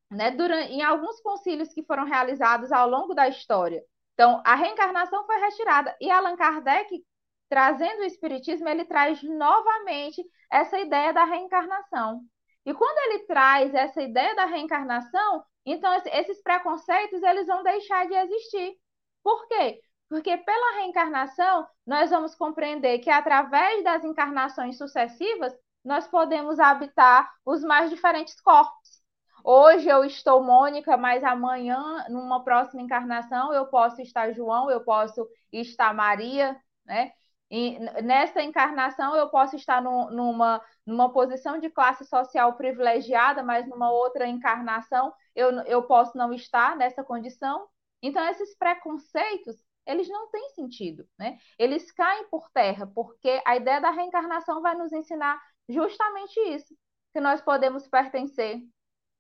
né, 0.10 0.32
durante, 0.32 0.72
em 0.72 0.82
alguns 0.82 1.22
concílios 1.22 1.74
que 1.74 1.84
foram 1.84 2.06
realizados 2.06 2.72
ao 2.72 2.90
longo 2.90 3.14
da 3.14 3.28
história. 3.28 3.84
Então, 4.14 4.42
a 4.46 4.56
reencarnação 4.56 5.26
foi 5.26 5.38
retirada 5.40 5.96
e 6.00 6.10
Allan 6.12 6.36
Kardec 6.36 7.04
trazendo 7.50 8.02
o 8.02 8.06
Espiritismo, 8.06 8.70
ele 8.70 8.86
traz 8.86 9.22
novamente 9.24 10.24
essa 10.52 10.80
ideia 10.80 11.12
da 11.12 11.26
reencarnação. 11.26 12.22
E 12.66 12.74
quando 12.74 12.98
ele 13.00 13.26
traz 13.26 13.74
essa 13.74 14.02
ideia 14.02 14.36
da 14.36 14.46
reencarnação, 14.46 15.44
então 15.66 15.92
esses 16.06 16.42
preconceitos 16.42 17.22
eles 17.24 17.48
vão 17.48 17.64
deixar 17.64 18.08
de 18.08 18.14
existir. 18.16 18.76
Por 19.24 19.48
quê? 19.48 19.82
Porque 20.08 20.38
pela 20.38 20.78
reencarnação, 20.78 21.68
nós 21.86 22.10
vamos 22.10 22.36
compreender 22.36 23.00
que 23.00 23.10
através 23.10 23.84
das 23.84 24.04
encarnações 24.04 24.78
sucessivas, 24.78 25.54
nós 25.84 26.08
podemos 26.08 26.60
habitar 26.60 27.32
os 27.46 27.64
mais 27.64 27.90
diferentes 27.90 28.40
corpos. 28.42 29.00
Hoje 29.44 29.88
eu 29.88 30.04
estou 30.04 30.44
Mônica, 30.44 30.98
mas 30.98 31.24
amanhã, 31.24 32.06
numa 32.10 32.44
próxima 32.44 32.82
encarnação, 32.82 33.54
eu 33.54 33.68
posso 33.68 34.02
estar 34.02 34.32
João, 34.34 34.70
eu 34.70 34.84
posso 34.84 35.28
estar 35.52 35.94
Maria, 35.94 36.60
né? 36.86 37.12
E 37.52 37.80
nessa 38.04 38.42
encarnação 38.44 39.16
eu 39.16 39.28
posso 39.30 39.56
estar 39.56 39.82
no, 39.82 40.12
numa, 40.12 40.62
numa 40.86 41.12
posição 41.12 41.60
de 41.60 41.70
classe 41.70 42.06
social 42.06 42.54
privilegiada, 42.54 43.42
mas 43.42 43.68
numa 43.68 43.92
outra 43.92 44.28
encarnação 44.28 45.12
eu, 45.36 45.52
eu 45.64 45.84
posso 45.84 46.16
não 46.18 46.32
estar 46.32 46.76
nessa 46.78 47.04
condição. 47.04 47.68
Então, 48.02 48.24
esses 48.28 48.56
preconceitos, 48.56 49.56
eles 49.86 50.08
não 50.08 50.30
têm 50.30 50.50
sentido, 50.52 51.08
né? 51.18 51.38
Eles 51.58 51.92
caem 51.92 52.28
por 52.30 52.50
terra, 52.52 52.86
porque 52.88 53.42
a 53.46 53.56
ideia 53.56 53.82
da 53.82 53.90
reencarnação 53.90 54.62
vai 54.62 54.76
nos 54.76 54.94
ensinar 54.94 55.42
justamente 55.68 56.40
isso, 56.40 56.76
que 57.14 57.20
nós 57.20 57.42
podemos 57.42 57.88
pertencer 57.88 58.62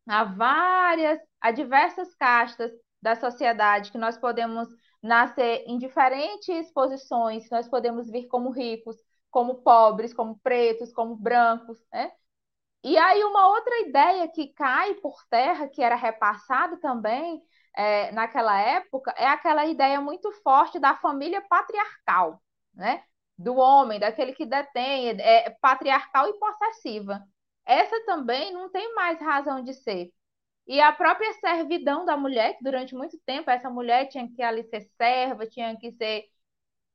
a 0.07 0.23
várias, 0.23 1.19
a 1.41 1.51
diversas 1.51 2.13
castas 2.15 2.71
da 3.01 3.15
sociedade, 3.15 3.91
que 3.91 3.97
nós 3.97 4.17
podemos 4.17 4.67
nascer 5.01 5.63
em 5.67 5.77
diferentes 5.77 6.71
posições, 6.71 7.49
nós 7.49 7.67
podemos 7.67 8.09
vir 8.09 8.27
como 8.27 8.49
ricos, 8.51 8.97
como 9.31 9.55
pobres, 9.61 10.13
como 10.13 10.39
pretos, 10.39 10.91
como 10.93 11.15
brancos, 11.15 11.79
né? 11.91 12.11
E 12.83 12.97
aí 12.97 13.23
uma 13.23 13.49
outra 13.49 13.79
ideia 13.81 14.27
que 14.29 14.47
cai 14.53 14.93
por 14.95 15.15
terra, 15.29 15.67
que 15.67 15.81
era 15.83 15.95
repassada 15.95 16.77
também 16.79 17.41
é, 17.75 18.11
naquela 18.11 18.59
época, 18.59 19.13
é 19.17 19.27
aquela 19.27 19.65
ideia 19.65 19.99
muito 20.01 20.31
forte 20.43 20.79
da 20.79 20.95
família 20.95 21.41
patriarcal, 21.41 22.41
né? 22.73 23.03
Do 23.37 23.55
homem, 23.55 23.99
daquele 23.99 24.33
que 24.33 24.45
detém, 24.45 25.09
é, 25.21 25.49
patriarcal 25.61 26.27
e 26.29 26.39
possessiva. 26.39 27.23
Essa 27.65 28.03
também 28.05 28.51
não 28.53 28.69
tem 28.69 28.93
mais 28.95 29.19
razão 29.19 29.63
de 29.63 29.73
ser. 29.73 30.11
E 30.69 30.79
a 30.79 30.91
própria 30.91 31.33
servidão 31.33 32.05
da 32.05 32.15
mulher, 32.15 32.55
que 32.55 32.63
durante 32.63 32.93
muito 32.93 33.17
tempo 33.25 33.49
essa 33.49 33.71
mulher 33.71 34.05
tinha 34.07 34.29
que 34.29 34.43
ali 34.43 34.63
ser 34.65 34.81
serva, 34.97 35.47
tinha 35.47 35.75
que 35.75 35.91
ser 35.93 36.25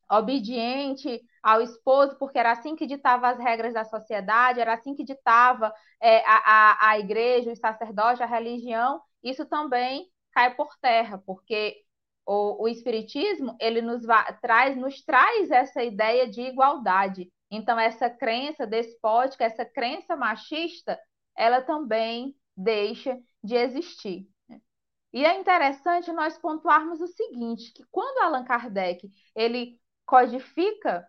obediente 0.09 1.21
ao 1.43 1.61
esposo, 1.61 2.17
porque 2.17 2.39
era 2.39 2.53
assim 2.53 2.77
que 2.77 2.87
ditava 2.87 3.29
as 3.31 3.39
regras 3.39 3.75
da 3.75 3.85
sociedade, 3.85 4.61
era 4.61 4.75
assim 4.75 4.95
que 4.95 5.03
ditava 5.03 5.75
é, 6.01 6.19
a, 6.25 6.37
a, 6.77 6.91
a 6.91 6.99
igreja, 7.01 7.51
os 7.51 7.59
sacerdotes, 7.59 8.21
a 8.21 8.27
religião, 8.27 9.03
isso 9.25 9.45
também 9.45 10.09
cai 10.31 10.55
por 10.55 10.77
terra, 10.81 11.21
porque 11.27 11.83
o, 12.25 12.63
o 12.63 12.69
espiritismo 12.69 13.57
ele 13.61 13.83
nos 13.83 14.05
traz, 14.41 14.77
nos 14.77 15.03
traz 15.03 15.51
essa 15.51 15.83
ideia 15.83 16.29
de 16.29 16.43
igualdade. 16.43 17.29
Então, 17.51 17.77
essa 17.81 18.09
crença 18.09 18.65
despótica, 18.69 19.45
essa 19.45 19.65
crença 19.65 20.15
machista, 20.15 20.97
ela 21.37 21.61
também 21.61 22.37
deixa 22.57 23.21
de 23.43 23.55
existir. 23.55 24.29
E 25.13 25.25
é 25.25 25.39
interessante 25.39 26.13
nós 26.13 26.37
pontuarmos 26.37 27.01
o 27.01 27.07
seguinte, 27.07 27.73
que 27.73 27.85
quando 27.91 28.19
Allan 28.19 28.45
Kardec 28.45 29.09
ele 29.35 29.81
codifica 30.05 31.09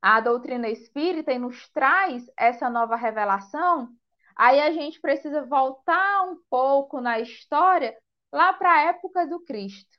a 0.00 0.20
doutrina 0.20 0.68
espírita 0.68 1.32
e 1.32 1.38
nos 1.38 1.68
traz 1.68 2.24
essa 2.38 2.70
nova 2.70 2.96
revelação, 2.96 3.90
aí 4.34 4.60
a 4.60 4.72
gente 4.72 5.00
precisa 5.00 5.44
voltar 5.44 6.22
um 6.22 6.40
pouco 6.48 7.00
na 7.00 7.20
história 7.20 7.94
lá 8.32 8.52
para 8.52 8.72
a 8.72 8.80
época 8.84 9.26
do 9.26 9.40
Cristo, 9.40 9.98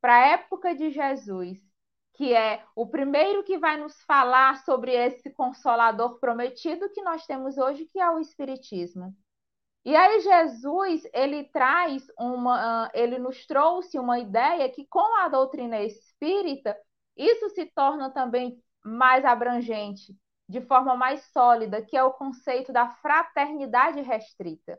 para 0.00 0.16
a 0.16 0.26
época 0.28 0.74
de 0.74 0.90
Jesus, 0.90 1.58
que 2.14 2.34
é 2.34 2.64
o 2.74 2.88
primeiro 2.88 3.44
que 3.44 3.56
vai 3.56 3.76
nos 3.76 4.02
falar 4.02 4.64
sobre 4.64 4.92
esse 4.92 5.30
consolador 5.30 6.18
prometido 6.18 6.90
que 6.90 7.02
nós 7.02 7.24
temos 7.24 7.56
hoje, 7.56 7.84
que 7.84 8.00
é 8.00 8.10
o 8.10 8.18
Espiritismo. 8.18 9.14
E 9.88 9.96
aí 9.96 10.20
Jesus, 10.20 11.02
ele 11.14 11.44
traz 11.44 12.06
uma, 12.18 12.84
ah, 12.84 12.90
ele 12.92 13.18
nos 13.18 13.46
trouxe 13.46 13.98
uma 13.98 14.18
ideia 14.18 14.68
que 14.68 14.84
com 14.84 15.16
a 15.20 15.28
doutrina 15.28 15.80
espírita, 15.80 16.78
isso 17.16 17.48
se 17.48 17.64
torna 17.64 18.10
também 18.10 18.62
mais 18.84 19.24
abrangente, 19.24 20.14
de 20.46 20.60
forma 20.60 20.94
mais 20.94 21.22
sólida, 21.32 21.80
que 21.80 21.96
é 21.96 22.04
o 22.04 22.12
conceito 22.12 22.70
da 22.70 22.90
fraternidade 22.96 24.02
restrita. 24.02 24.78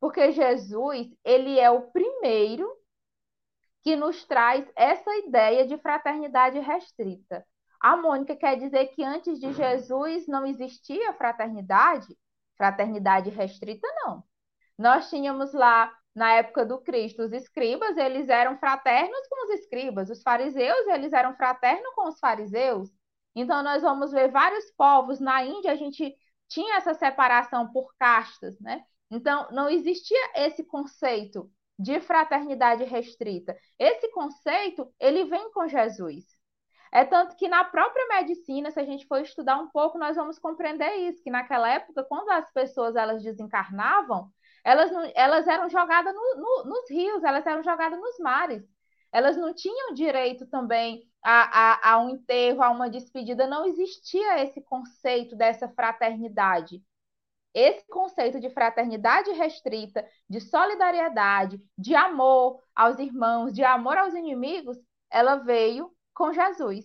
Porque 0.00 0.32
Jesus, 0.32 1.08
ele 1.22 1.60
é 1.60 1.70
o 1.70 1.90
primeiro 1.90 2.66
que 3.82 3.94
nos 3.94 4.24
traz 4.24 4.66
essa 4.74 5.14
ideia 5.18 5.66
de 5.66 5.76
fraternidade 5.76 6.58
restrita. 6.58 7.46
A 7.78 7.98
Mônica 7.98 8.34
quer 8.34 8.56
dizer 8.56 8.86
que 8.94 9.04
antes 9.04 9.38
de 9.38 9.52
Jesus 9.52 10.26
não 10.26 10.46
existia 10.46 11.12
fraternidade? 11.12 12.16
Fraternidade 12.56 13.30
restrita, 13.30 13.86
não. 14.04 14.24
Nós 14.78 15.08
tínhamos 15.10 15.52
lá, 15.52 15.92
na 16.14 16.32
época 16.34 16.64
do 16.66 16.80
Cristo, 16.80 17.22
os 17.22 17.32
escribas, 17.32 17.96
eles 17.96 18.28
eram 18.28 18.58
fraternos 18.58 19.26
com 19.28 19.46
os 19.46 19.60
escribas, 19.60 20.10
os 20.10 20.22
fariseus, 20.22 20.86
eles 20.88 21.12
eram 21.12 21.34
fraternos 21.36 21.94
com 21.94 22.08
os 22.08 22.18
fariseus, 22.18 22.90
Então, 23.34 23.62
nós 23.62 23.82
vamos 23.82 24.12
ver 24.12 24.30
vários 24.30 24.70
povos. 24.72 25.20
Na 25.20 25.44
Índia, 25.44 25.72
a 25.72 25.76
gente 25.76 26.14
tinha 26.48 26.76
essa 26.76 26.94
separação 26.94 27.72
por 27.72 27.94
castas, 27.98 28.58
né? 28.60 28.84
Então, 29.10 29.48
não 29.52 29.68
existia 29.70 30.18
esse 30.36 30.64
conceito 30.64 31.50
de 31.78 32.00
fraternidade 32.00 32.84
restrita. 32.84 33.56
Esse 33.78 34.10
conceito, 34.12 34.92
ele 35.00 35.24
vem 35.24 35.50
com 35.52 35.66
Jesus. 35.68 36.31
É 36.92 37.04
tanto 37.06 37.36
que 37.36 37.48
na 37.48 37.64
própria 37.64 38.06
medicina, 38.08 38.70
se 38.70 38.78
a 38.78 38.84
gente 38.84 39.06
for 39.06 39.18
estudar 39.20 39.56
um 39.56 39.68
pouco, 39.68 39.98
nós 39.98 40.14
vamos 40.14 40.38
compreender 40.38 40.94
isso, 41.08 41.22
que 41.22 41.30
naquela 41.30 41.68
época, 41.70 42.04
quando 42.04 42.30
as 42.30 42.52
pessoas 42.52 42.94
elas 42.96 43.22
desencarnavam, 43.22 44.30
elas, 44.62 44.90
não, 44.92 45.10
elas 45.14 45.48
eram 45.48 45.70
jogadas 45.70 46.14
no, 46.14 46.36
no, 46.36 46.64
nos 46.64 46.90
rios, 46.90 47.24
elas 47.24 47.46
eram 47.46 47.62
jogadas 47.62 47.98
nos 47.98 48.18
mares. 48.18 48.62
Elas 49.10 49.36
não 49.36 49.54
tinham 49.54 49.94
direito 49.94 50.46
também 50.46 51.02
a, 51.22 51.90
a, 51.90 51.92
a 51.94 51.98
um 51.98 52.10
enterro, 52.10 52.62
a 52.62 52.70
uma 52.70 52.88
despedida. 52.88 53.46
Não 53.46 53.66
existia 53.66 54.42
esse 54.42 54.60
conceito 54.60 55.34
dessa 55.34 55.68
fraternidade. 55.68 56.82
Esse 57.54 57.86
conceito 57.88 58.40
de 58.40 58.48
fraternidade 58.50 59.30
restrita, 59.32 60.06
de 60.28 60.40
solidariedade, 60.40 61.60
de 61.76 61.94
amor 61.94 62.62
aos 62.74 62.98
irmãos, 62.98 63.52
de 63.52 63.62
amor 63.62 63.98
aos 63.98 64.14
inimigos, 64.14 64.78
ela 65.10 65.36
veio 65.36 65.91
com 66.14 66.32
Jesus. 66.32 66.84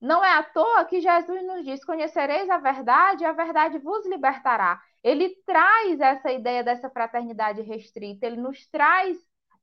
Não 0.00 0.24
é 0.24 0.32
à 0.34 0.42
toa 0.42 0.84
que 0.84 1.00
Jesus 1.00 1.44
nos 1.44 1.64
diz: 1.64 1.84
Conhecereis 1.84 2.48
a 2.48 2.58
verdade 2.58 3.24
a 3.24 3.32
verdade 3.32 3.78
vos 3.78 4.06
libertará. 4.06 4.80
Ele 5.02 5.34
traz 5.46 6.00
essa 6.00 6.30
ideia 6.30 6.62
dessa 6.62 6.90
fraternidade 6.90 7.62
restrita, 7.62 8.26
ele 8.26 8.36
nos 8.36 8.66
traz 8.68 9.16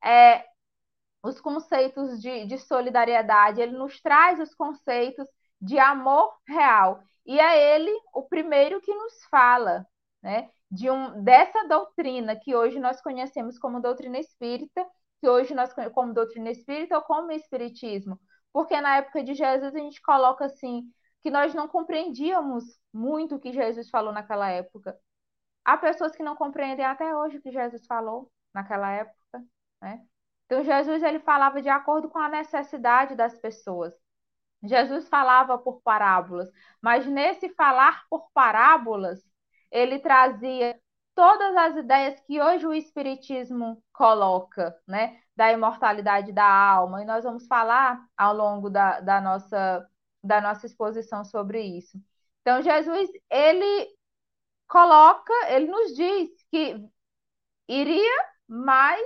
é, 0.04 0.44
os 1.22 1.40
conceitos 1.40 2.20
de, 2.20 2.46
de 2.46 2.58
solidariedade, 2.58 3.60
ele 3.60 3.76
nos 3.76 4.00
traz 4.00 4.38
os 4.40 4.54
conceitos 4.54 5.28
de 5.60 5.78
amor 5.78 6.34
real. 6.46 7.02
E 7.24 7.40
é 7.40 7.74
ele 7.74 7.92
o 8.14 8.22
primeiro 8.22 8.80
que 8.80 8.94
nos 8.94 9.24
fala 9.30 9.86
né, 10.22 10.48
de 10.70 10.90
um, 10.90 11.22
dessa 11.22 11.66
doutrina 11.66 12.36
que 12.36 12.54
hoje 12.54 12.78
nós 12.78 13.00
conhecemos 13.00 13.58
como 13.58 13.80
doutrina 13.80 14.18
espírita, 14.18 14.86
que 15.20 15.28
hoje 15.28 15.54
nós 15.54 15.72
como 15.92 16.14
doutrina 16.14 16.50
espírita 16.50 16.96
ou 16.96 17.02
como 17.02 17.32
espiritismo. 17.32 18.18
Porque 18.56 18.80
na 18.80 18.96
época 18.96 19.22
de 19.22 19.34
Jesus 19.34 19.74
a 19.74 19.78
gente 19.78 20.00
coloca 20.00 20.46
assim, 20.46 20.90
que 21.20 21.30
nós 21.30 21.52
não 21.52 21.68
compreendíamos 21.68 22.64
muito 22.90 23.34
o 23.34 23.38
que 23.38 23.52
Jesus 23.52 23.90
falou 23.90 24.14
naquela 24.14 24.48
época. 24.48 24.98
Há 25.62 25.76
pessoas 25.76 26.16
que 26.16 26.22
não 26.22 26.34
compreendem 26.34 26.86
até 26.86 27.14
hoje 27.14 27.36
o 27.36 27.42
que 27.42 27.52
Jesus 27.52 27.84
falou 27.84 28.32
naquela 28.54 28.90
época, 28.90 29.44
né? 29.82 30.02
Então, 30.46 30.64
Jesus 30.64 31.02
ele 31.02 31.20
falava 31.20 31.60
de 31.60 31.68
acordo 31.68 32.08
com 32.08 32.18
a 32.18 32.30
necessidade 32.30 33.14
das 33.14 33.38
pessoas. 33.38 33.92
Jesus 34.64 35.06
falava 35.06 35.58
por 35.58 35.82
parábolas, 35.82 36.48
mas 36.80 37.06
nesse 37.06 37.50
falar 37.50 38.06
por 38.08 38.30
parábolas, 38.32 39.22
ele 39.70 39.98
trazia 39.98 40.80
todas 41.14 41.54
as 41.56 41.76
ideias 41.76 42.18
que 42.20 42.40
hoje 42.40 42.66
o 42.66 42.72
Espiritismo 42.72 43.84
coloca, 43.92 44.74
né? 44.88 45.20
Da 45.36 45.52
imortalidade 45.52 46.32
da 46.32 46.46
alma, 46.46 47.02
e 47.02 47.04
nós 47.04 47.24
vamos 47.24 47.46
falar 47.46 48.02
ao 48.16 48.34
longo 48.34 48.70
da, 48.70 49.00
da, 49.00 49.20
nossa, 49.20 49.86
da 50.24 50.40
nossa 50.40 50.66
exposição 50.66 51.24
sobre 51.24 51.62
isso. 51.62 52.00
Então, 52.40 52.62
Jesus, 52.62 53.10
ele 53.30 53.88
coloca, 54.68 55.32
ele 55.48 55.66
nos 55.66 55.94
diz 55.94 56.30
que 56.50 56.82
iria 57.68 58.24
mais 58.48 59.04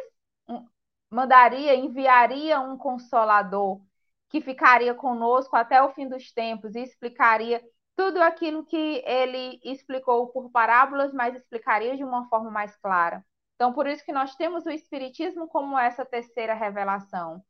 mandaria, 1.11 1.75
enviaria 1.75 2.61
um 2.61 2.77
consolador 2.77 3.81
que 4.29 4.41
ficaria 4.41 4.95
conosco 4.95 5.57
até 5.57 5.83
o 5.83 5.91
fim 5.91 6.09
dos 6.09 6.33
tempos 6.33 6.75
e 6.77 6.81
explicaria 6.81 7.63
tudo 7.97 8.23
aquilo 8.23 8.65
que 8.65 9.03
ele 9.05 9.61
explicou 9.65 10.29
por 10.29 10.51
parábolas, 10.51 11.13
mas 11.13 11.35
explicaria 11.35 11.97
de 11.97 12.05
uma 12.05 12.29
forma 12.29 12.51
mais 12.51 12.77
clara. 12.77 13.25
Então, 13.61 13.75
por 13.75 13.87
isso 13.87 14.03
que 14.03 14.11
nós 14.11 14.35
temos 14.37 14.65
o 14.65 14.71
Espiritismo 14.71 15.47
como 15.47 15.79
essa 15.79 16.03
terceira 16.03 16.55
revelação. 16.55 17.45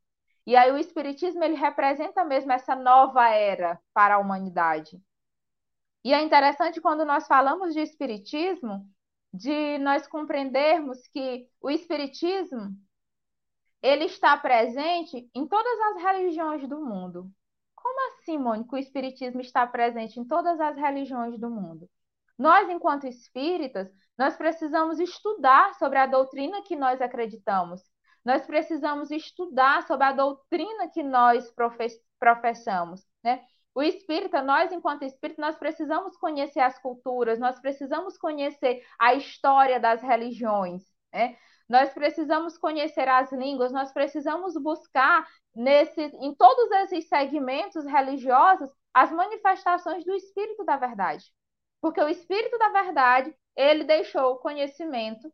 E 0.45 0.57
aí 0.57 0.69
o 0.69 0.77
Espiritismo 0.77 1.41
ele 1.41 1.55
representa 1.55 2.25
mesmo 2.25 2.51
essa 2.51 2.75
nova 2.75 3.29
era 3.29 3.79
para 3.93 4.15
a 4.15 4.17
humanidade. 4.17 5.01
E 6.03 6.13
é 6.13 6.21
interessante 6.21 6.81
quando 6.81 7.05
nós 7.05 7.27
falamos 7.27 7.73
de 7.73 7.79
Espiritismo, 7.79 8.85
de 9.33 9.77
nós 9.77 10.05
compreendermos 10.05 11.07
que 11.07 11.47
o 11.61 11.69
Espiritismo 11.69 12.75
ele 13.81 14.03
está 14.03 14.35
presente 14.35 15.29
em 15.33 15.47
todas 15.47 15.79
as 15.79 16.03
religiões 16.03 16.67
do 16.67 16.85
mundo. 16.85 17.31
Como 17.73 18.07
assim, 18.09 18.37
Mônica, 18.37 18.75
o 18.75 18.79
Espiritismo 18.79 19.39
está 19.39 19.65
presente 19.65 20.19
em 20.19 20.25
todas 20.25 20.59
as 20.59 20.75
religiões 20.75 21.39
do 21.39 21.49
mundo? 21.49 21.89
Nós, 22.37 22.67
enquanto 22.69 23.07
espíritas, 23.07 23.87
nós 24.21 24.37
precisamos 24.37 24.99
estudar 24.99 25.73
sobre 25.79 25.97
a 25.97 26.05
doutrina 26.05 26.61
que 26.61 26.75
nós 26.75 27.01
acreditamos. 27.01 27.81
Nós 28.23 28.45
precisamos 28.45 29.09
estudar 29.09 29.81
sobre 29.87 30.05
a 30.05 30.11
doutrina 30.11 30.87
que 30.89 31.01
nós 31.01 31.51
professamos, 32.19 33.03
né? 33.23 33.43
O 33.73 33.81
espírita, 33.81 34.43
nós, 34.43 34.71
enquanto 34.71 35.05
espírita, 35.05 35.41
nós 35.41 35.57
precisamos 35.57 36.15
conhecer 36.17 36.59
as 36.59 36.77
culturas, 36.77 37.39
nós 37.39 37.59
precisamos 37.59 38.15
conhecer 38.15 38.85
a 38.99 39.15
história 39.15 39.79
das 39.79 40.03
religiões, 40.03 40.83
né? 41.11 41.35
nós 41.67 41.91
precisamos 41.91 42.59
conhecer 42.59 43.07
as 43.07 43.31
línguas, 43.31 43.71
nós 43.71 43.91
precisamos 43.91 44.53
buscar 44.53 45.25
nesse, 45.55 45.99
em 45.99 46.35
todos 46.35 46.69
esses 46.83 47.07
segmentos 47.07 47.85
religiosos 47.85 48.69
as 48.93 49.11
manifestações 49.11 50.05
do 50.05 50.13
Espírito 50.13 50.63
da 50.63 50.77
Verdade. 50.77 51.25
Porque 51.81 51.99
o 51.99 52.07
Espírito 52.07 52.59
da 52.59 52.69
Verdade, 52.69 53.33
ele 53.55 53.83
deixou 53.83 54.33
o 54.33 54.37
conhecimento 54.37 55.31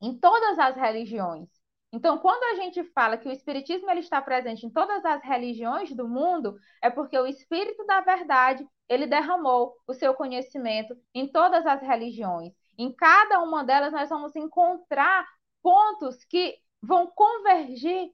em 0.00 0.18
todas 0.18 0.58
as 0.58 0.76
religiões. 0.76 1.48
Então, 1.90 2.18
quando 2.18 2.42
a 2.44 2.62
gente 2.62 2.84
fala 2.92 3.16
que 3.16 3.28
o 3.28 3.32
Espiritismo 3.32 3.90
ele 3.90 4.00
está 4.00 4.20
presente 4.20 4.66
em 4.66 4.70
todas 4.70 5.04
as 5.04 5.22
religiões 5.22 5.94
do 5.94 6.06
mundo, 6.06 6.58
é 6.82 6.90
porque 6.90 7.18
o 7.18 7.26
Espírito 7.26 7.84
da 7.86 8.00
Verdade, 8.02 8.66
ele 8.88 9.06
derramou 9.06 9.74
o 9.86 9.94
seu 9.94 10.12
conhecimento 10.12 10.94
em 11.14 11.26
todas 11.26 11.66
as 11.66 11.80
religiões. 11.80 12.52
Em 12.76 12.92
cada 12.92 13.40
uma 13.40 13.64
delas, 13.64 13.92
nós 13.92 14.10
vamos 14.10 14.36
encontrar 14.36 15.26
pontos 15.62 16.22
que 16.24 16.58
vão 16.82 17.06
convergir 17.06 18.12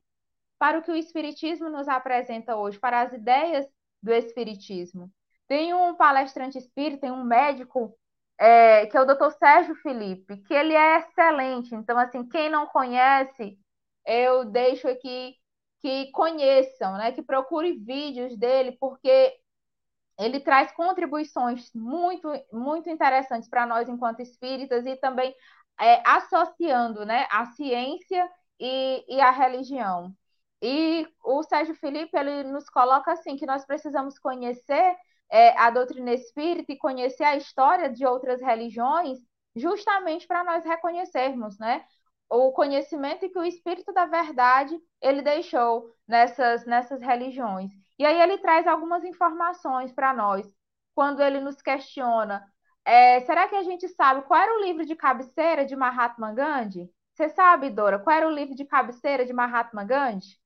para 0.57 0.79
o 0.79 0.83
que 0.83 0.92
o 0.92 0.97
Espiritismo 0.97 1.68
nos 1.68 1.88
apresenta 1.88 2.57
hoje, 2.57 2.79
para 2.79 3.03
as 3.03 3.12
ideias 3.12 3.66
do 4.01 4.12
Espiritismo. 4.12 5.11
Tem 5.49 5.75
um 5.75 5.94
palestrante 5.94 6.59
espírita, 6.59 7.03
tem 7.03 7.11
um 7.11 7.25
médico, 7.25 7.94
é, 8.38 8.87
que 8.87 8.97
é 8.97 9.01
o 9.01 9.05
Dr. 9.05 9.31
Sérgio 9.38 9.75
Felipe, 9.77 10.38
que 10.38 10.55
ele 10.55 10.75
é 10.75 10.99
excelente. 10.99 11.75
Então, 11.75 11.99
assim, 11.99 12.27
quem 12.29 12.51
não 12.51 12.66
conhece, 12.66 13.59
eu 14.07 14.44
deixo 14.44 14.88
aqui 14.88 15.37
que 15.81 16.11
conheçam, 16.12 16.97
né? 16.97 17.12
Que 17.12 17.23
procure 17.23 17.73
vídeos 17.79 18.37
dele, 18.37 18.73
porque 18.81 19.37
ele 20.18 20.40
traz 20.40 20.73
contribuições 20.73 21.70
muito, 21.75 22.29
muito 22.53 22.88
interessantes 22.88 23.49
para 23.49 23.66
nós 23.66 23.88
enquanto 23.88 24.20
espíritas 24.20 24.87
e 24.87 24.97
também 24.97 25.35
é, 25.81 26.03
associando 26.09 27.05
né, 27.05 27.27
a 27.31 27.47
ciência 27.47 28.31
e, 28.61 29.05
e 29.09 29.20
a 29.20 29.31
religião. 29.31 30.14
E 30.62 31.07
o 31.25 31.42
Sérgio 31.42 31.75
Felipe 31.75 32.16
ele 32.16 32.44
nos 32.44 32.68
coloca 32.70 33.12
assim 33.12 33.37
que 33.37 33.47
nós 33.47 33.64
precisamos 33.66 34.18
conhecer 34.18 34.97
é, 35.30 35.56
a 35.58 35.70
doutrina 35.70 36.12
espírita 36.12 36.72
e 36.72 36.78
conhecer 36.78 37.24
a 37.24 37.37
história 37.37 37.90
de 37.90 38.06
outras 38.06 38.40
religiões, 38.40 39.18
justamente 39.56 40.26
para 40.26 40.44
nós 40.44 40.64
reconhecermos, 40.64 41.58
né, 41.58 41.84
o 42.28 42.52
conhecimento 42.52 43.28
que 43.28 43.38
o 43.38 43.44
Espírito 43.44 43.92
da 43.92 44.06
Verdade 44.06 44.76
ele 45.00 45.22
deixou 45.22 45.94
nessas 46.08 46.64
nessas 46.66 47.00
religiões. 47.02 47.70
E 47.98 48.04
aí 48.04 48.20
ele 48.20 48.38
traz 48.38 48.66
algumas 48.66 49.04
informações 49.04 49.92
para 49.92 50.12
nós 50.12 50.46
quando 50.94 51.22
ele 51.22 51.40
nos 51.40 51.60
questiona 51.62 52.42
é, 52.84 53.20
será 53.20 53.48
que 53.48 53.56
a 53.56 53.62
gente 53.62 53.88
sabe 53.88 54.22
qual 54.26 54.40
era 54.40 54.54
o 54.54 54.62
livro 54.62 54.84
de 54.84 54.94
cabeceira 54.94 55.64
de 55.64 55.74
Mahatma 55.74 56.34
Gandhi? 56.34 56.90
Você 57.14 57.28
sabe, 57.30 57.70
Dora, 57.70 57.98
qual 57.98 58.14
era 58.14 58.28
o 58.28 58.30
livro 58.30 58.54
de 58.54 58.64
cabeceira 58.64 59.24
de 59.24 59.32
Mahatma 59.32 59.84
Gandhi? 59.84 60.38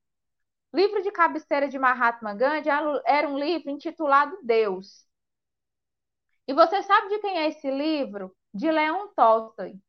Livro 0.73 1.01
de 1.03 1.11
cabeceira 1.11 1.67
de 1.67 1.77
Mahatma 1.79 2.33
Gandhi 2.33 2.69
era 3.05 3.27
um 3.27 3.37
livro 3.37 3.69
intitulado 3.69 4.37
Deus. 4.43 5.05
E 6.47 6.53
você 6.53 6.83
sabe 6.83 7.07
de 7.07 7.19
quem 7.19 7.37
é 7.37 7.47
esse 7.47 7.71
livro? 7.71 8.35
De 8.53 8.69
Leon 8.69 9.07
Tolstói, 9.15 9.79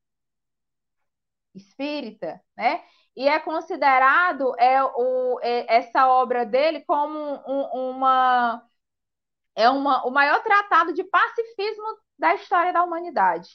espírita, 1.55 2.41
né? 2.57 2.83
E 3.17 3.29
é 3.29 3.39
considerado 3.41 4.55
é, 4.59 4.83
o, 4.85 5.41
é, 5.43 5.77
essa 5.77 6.09
obra 6.09 6.47
dele 6.47 6.83
como 6.85 7.19
um, 7.47 7.91
uma 7.91 8.63
é 9.55 9.69
uma, 9.71 10.07
o 10.07 10.11
maior 10.11 10.43
tratado 10.43 10.93
de 10.95 11.05
pacifismo 11.05 11.85
da 12.19 12.35
história 12.35 12.73
da 12.73 12.83
humanidade. 12.85 13.49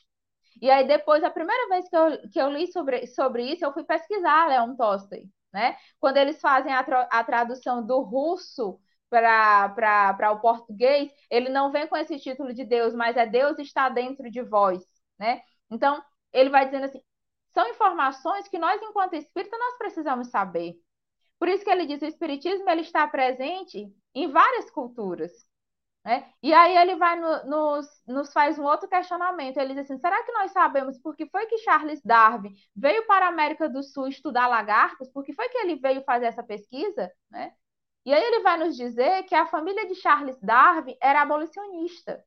E 0.62 0.72
aí, 0.72 0.88
depois, 0.88 1.24
a 1.24 1.30
primeira 1.32 1.70
vez 1.70 1.90
que 1.90 1.96
eu, 1.98 2.30
que 2.32 2.40
eu 2.42 2.50
li 2.52 2.72
sobre, 2.72 3.08
sobre 3.08 3.44
isso, 3.54 3.66
eu 3.66 3.74
fui 3.74 3.84
pesquisar 3.84 4.48
Leon 4.50 4.76
Tolstói, 4.76 5.26
né? 5.56 5.78
Quando 6.02 6.18
eles 6.18 6.40
fazem 6.42 6.74
a, 6.74 6.84
tra 6.84 7.08
a 7.10 7.24
tradução 7.24 7.86
do 7.86 8.02
russo 8.02 8.78
para 9.10 10.32
o 10.34 10.40
português, 10.42 11.10
ele 11.32 11.48
não 11.48 11.72
vem 11.72 11.88
com 11.88 11.96
esse 11.96 12.20
título 12.20 12.54
de 12.54 12.66
Deus, 12.66 12.94
mas 12.94 13.16
é 13.16 13.26
Deus 13.26 13.58
está 13.58 13.88
dentro 13.88 14.30
de 14.30 14.42
vós, 14.42 14.84
né? 15.18 15.42
Então, 15.72 16.04
ele 16.34 16.50
vai 16.50 16.66
dizendo 16.66 16.86
assim, 16.86 17.02
são 17.54 17.68
informações 17.70 18.50
que 18.50 18.60
nós, 18.60 18.82
enquanto 18.82 19.14
espírita, 19.14 19.58
nós 19.58 19.78
precisamos 19.78 20.28
saber. 20.28 20.76
Por 21.40 21.48
isso 21.48 21.64
que 21.64 21.70
ele 21.70 21.86
diz, 21.86 22.02
o 22.02 22.06
espiritismo 22.06 22.70
ele 22.70 22.82
está 22.82 23.08
presente 23.08 23.88
em 24.14 24.30
várias 24.30 24.70
culturas. 24.70 25.32
Né? 26.06 26.24
E 26.44 26.54
aí 26.54 26.78
ele 26.78 26.96
vai 26.98 27.20
no, 27.20 27.46
nos, 27.46 27.88
nos 28.08 28.32
faz 28.32 28.60
um 28.60 28.64
outro 28.64 28.88
questionamento. 28.88 29.58
Ele 29.58 29.74
diz 29.74 29.86
assim: 29.86 29.98
será 29.98 30.24
que 30.24 30.32
nós 30.34 30.52
sabemos 30.52 31.00
por 31.00 31.16
que 31.16 31.26
foi 31.26 31.48
que 31.48 31.58
Charles 31.58 32.00
Darwin 32.04 32.54
veio 32.76 33.08
para 33.08 33.26
a 33.26 33.30
América 33.30 33.68
do 33.68 33.82
Sul 33.82 34.08
estudar 34.08 34.46
lagartos? 34.48 35.10
Por 35.10 35.24
que 35.24 35.34
foi 35.34 35.50
que 35.50 35.58
ele 35.58 35.78
veio 35.78 36.04
fazer 36.04 36.28
essa 36.28 36.44
pesquisa? 36.44 37.12
Né? 37.32 37.54
E 38.06 38.14
aí 38.14 38.24
ele 38.24 38.44
vai 38.44 38.56
nos 38.60 38.78
dizer 38.78 39.24
que 39.24 39.34
a 39.34 39.48
família 39.48 39.88
de 39.88 39.96
Charles 39.96 40.40
Darwin 40.40 40.96
era 41.02 41.24
abolicionista. 41.24 42.24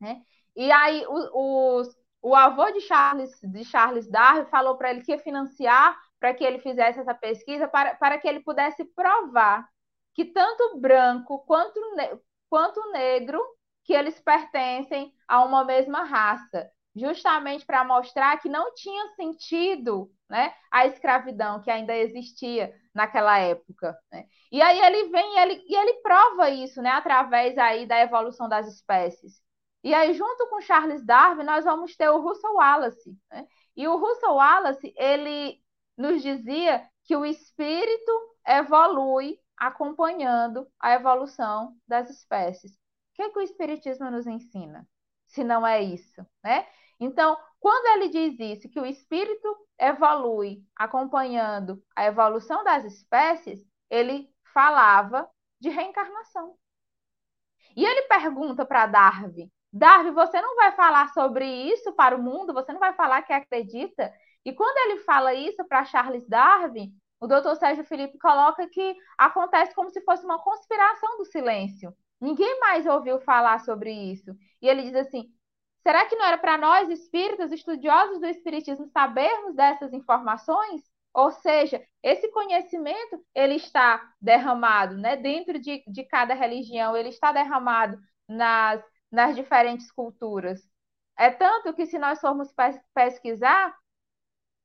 Né? 0.00 0.22
E 0.54 0.70
aí 0.70 1.04
o, 1.08 1.80
o, 1.80 1.82
o 2.22 2.36
avô 2.36 2.70
de 2.70 2.82
Charles, 2.82 3.32
de 3.42 3.64
Charles 3.64 4.08
Darwin 4.08 4.46
falou 4.46 4.76
para 4.76 4.90
ele 4.92 5.02
que 5.02 5.10
ia 5.10 5.18
financiar 5.18 6.00
para 6.20 6.32
que 6.32 6.44
ele 6.44 6.60
fizesse 6.60 7.00
essa 7.00 7.14
pesquisa, 7.14 7.66
para, 7.66 7.96
para 7.96 8.16
que 8.16 8.28
ele 8.28 8.40
pudesse 8.40 8.84
provar 8.84 9.68
que 10.14 10.26
tanto 10.26 10.78
branco 10.78 11.40
quanto, 11.40 11.80
quanto 12.52 12.92
negro, 12.92 13.42
que 13.82 13.94
eles 13.94 14.20
pertencem 14.20 15.10
a 15.26 15.42
uma 15.42 15.64
mesma 15.64 16.04
raça, 16.04 16.70
justamente 16.94 17.64
para 17.64 17.82
mostrar 17.82 18.38
que 18.42 18.48
não 18.50 18.74
tinha 18.74 19.08
sentido 19.16 20.12
né, 20.28 20.52
a 20.70 20.84
escravidão 20.84 21.62
que 21.62 21.70
ainda 21.70 21.96
existia 21.96 22.70
naquela 22.94 23.38
época. 23.38 23.98
Né? 24.12 24.26
E 24.52 24.60
aí 24.60 24.78
ele 24.82 25.08
vem 25.08 25.34
e 25.34 25.38
ele, 25.38 25.64
e 25.66 25.74
ele 25.74 25.94
prova 26.02 26.50
isso 26.50 26.82
né, 26.82 26.90
através 26.90 27.56
aí 27.56 27.86
da 27.86 27.98
evolução 28.00 28.50
das 28.50 28.68
espécies. 28.68 29.40
E 29.82 29.94
aí, 29.94 30.12
junto 30.12 30.46
com 30.50 30.60
Charles 30.60 31.02
Darwin, 31.06 31.44
nós 31.44 31.64
vamos 31.64 31.96
ter 31.96 32.10
o 32.10 32.20
Russell 32.20 32.52
Wallace. 32.52 33.16
Né? 33.30 33.46
E 33.74 33.88
o 33.88 33.96
Russell 33.96 34.34
Wallace, 34.34 34.92
ele 34.98 35.58
nos 35.96 36.20
dizia 36.20 36.86
que 37.04 37.16
o 37.16 37.24
espírito 37.24 38.12
evolui 38.46 39.38
acompanhando 39.62 40.68
a 40.80 40.92
evolução 40.94 41.76
das 41.86 42.10
espécies. 42.10 42.72
O 42.72 42.76
que, 43.14 43.22
é 43.22 43.30
que 43.30 43.38
o 43.38 43.42
espiritismo 43.42 44.10
nos 44.10 44.26
ensina? 44.26 44.84
Se 45.28 45.44
não 45.44 45.64
é 45.64 45.80
isso, 45.80 46.26
né? 46.42 46.66
Então, 46.98 47.38
quando 47.60 47.86
ele 47.94 48.08
diz 48.08 48.58
isso, 48.58 48.68
que 48.68 48.80
o 48.80 48.84
espírito 48.84 49.56
evolui 49.78 50.64
acompanhando 50.74 51.80
a 51.94 52.04
evolução 52.04 52.64
das 52.64 52.84
espécies, 52.84 53.64
ele 53.88 54.28
falava 54.52 55.30
de 55.60 55.68
reencarnação. 55.68 56.56
E 57.76 57.84
ele 57.84 58.02
pergunta 58.08 58.66
para 58.66 58.86
Darwin: 58.86 59.48
Darwin, 59.72 60.10
você 60.10 60.42
não 60.42 60.56
vai 60.56 60.72
falar 60.72 61.12
sobre 61.12 61.46
isso 61.46 61.92
para 61.92 62.16
o 62.16 62.22
mundo? 62.22 62.52
Você 62.52 62.72
não 62.72 62.80
vai 62.80 62.94
falar 62.94 63.22
que 63.22 63.32
acredita? 63.32 64.12
E 64.44 64.52
quando 64.52 64.76
ele 64.78 65.04
fala 65.04 65.32
isso 65.34 65.64
para 65.68 65.84
Charles 65.84 66.26
Darwin, 66.26 66.92
o 67.22 67.28
doutor 67.28 67.54
Sérgio 67.54 67.84
Felipe 67.84 68.18
coloca 68.18 68.68
que 68.68 68.96
acontece 69.16 69.72
como 69.76 69.88
se 69.90 70.00
fosse 70.00 70.24
uma 70.24 70.42
conspiração 70.42 71.18
do 71.18 71.24
silêncio. 71.24 71.94
Ninguém 72.20 72.58
mais 72.58 72.84
ouviu 72.84 73.20
falar 73.20 73.60
sobre 73.60 73.92
isso. 73.92 74.36
E 74.60 74.68
ele 74.68 74.82
diz 74.82 74.96
assim: 74.96 75.32
será 75.84 76.04
que 76.06 76.16
não 76.16 76.26
era 76.26 76.36
para 76.36 76.58
nós, 76.58 76.90
espíritas, 76.90 77.52
estudiosos 77.52 78.18
do 78.18 78.26
espiritismo, 78.26 78.88
sabermos 78.88 79.54
dessas 79.54 79.92
informações? 79.92 80.82
Ou 81.14 81.30
seja, 81.30 81.80
esse 82.02 82.28
conhecimento 82.32 83.24
ele 83.32 83.54
está 83.54 84.02
derramado 84.20 84.96
né, 84.96 85.14
dentro 85.14 85.60
de, 85.60 85.84
de 85.86 86.04
cada 86.04 86.34
religião, 86.34 86.96
ele 86.96 87.10
está 87.10 87.30
derramado 87.30 88.00
nas, 88.28 88.82
nas 89.12 89.36
diferentes 89.36 89.92
culturas. 89.92 90.60
É 91.16 91.30
tanto 91.30 91.72
que, 91.72 91.86
se 91.86 92.00
nós 92.00 92.20
formos 92.20 92.52
pesquisar, 92.92 93.72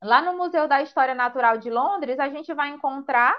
Lá 0.01 0.21
no 0.21 0.37
Museu 0.37 0.67
da 0.67 0.81
História 0.81 1.15
Natural 1.15 1.57
de 1.57 1.69
Londres, 1.69 2.19
a 2.19 2.29
gente 2.29 2.53
vai 2.53 2.69
encontrar 2.69 3.35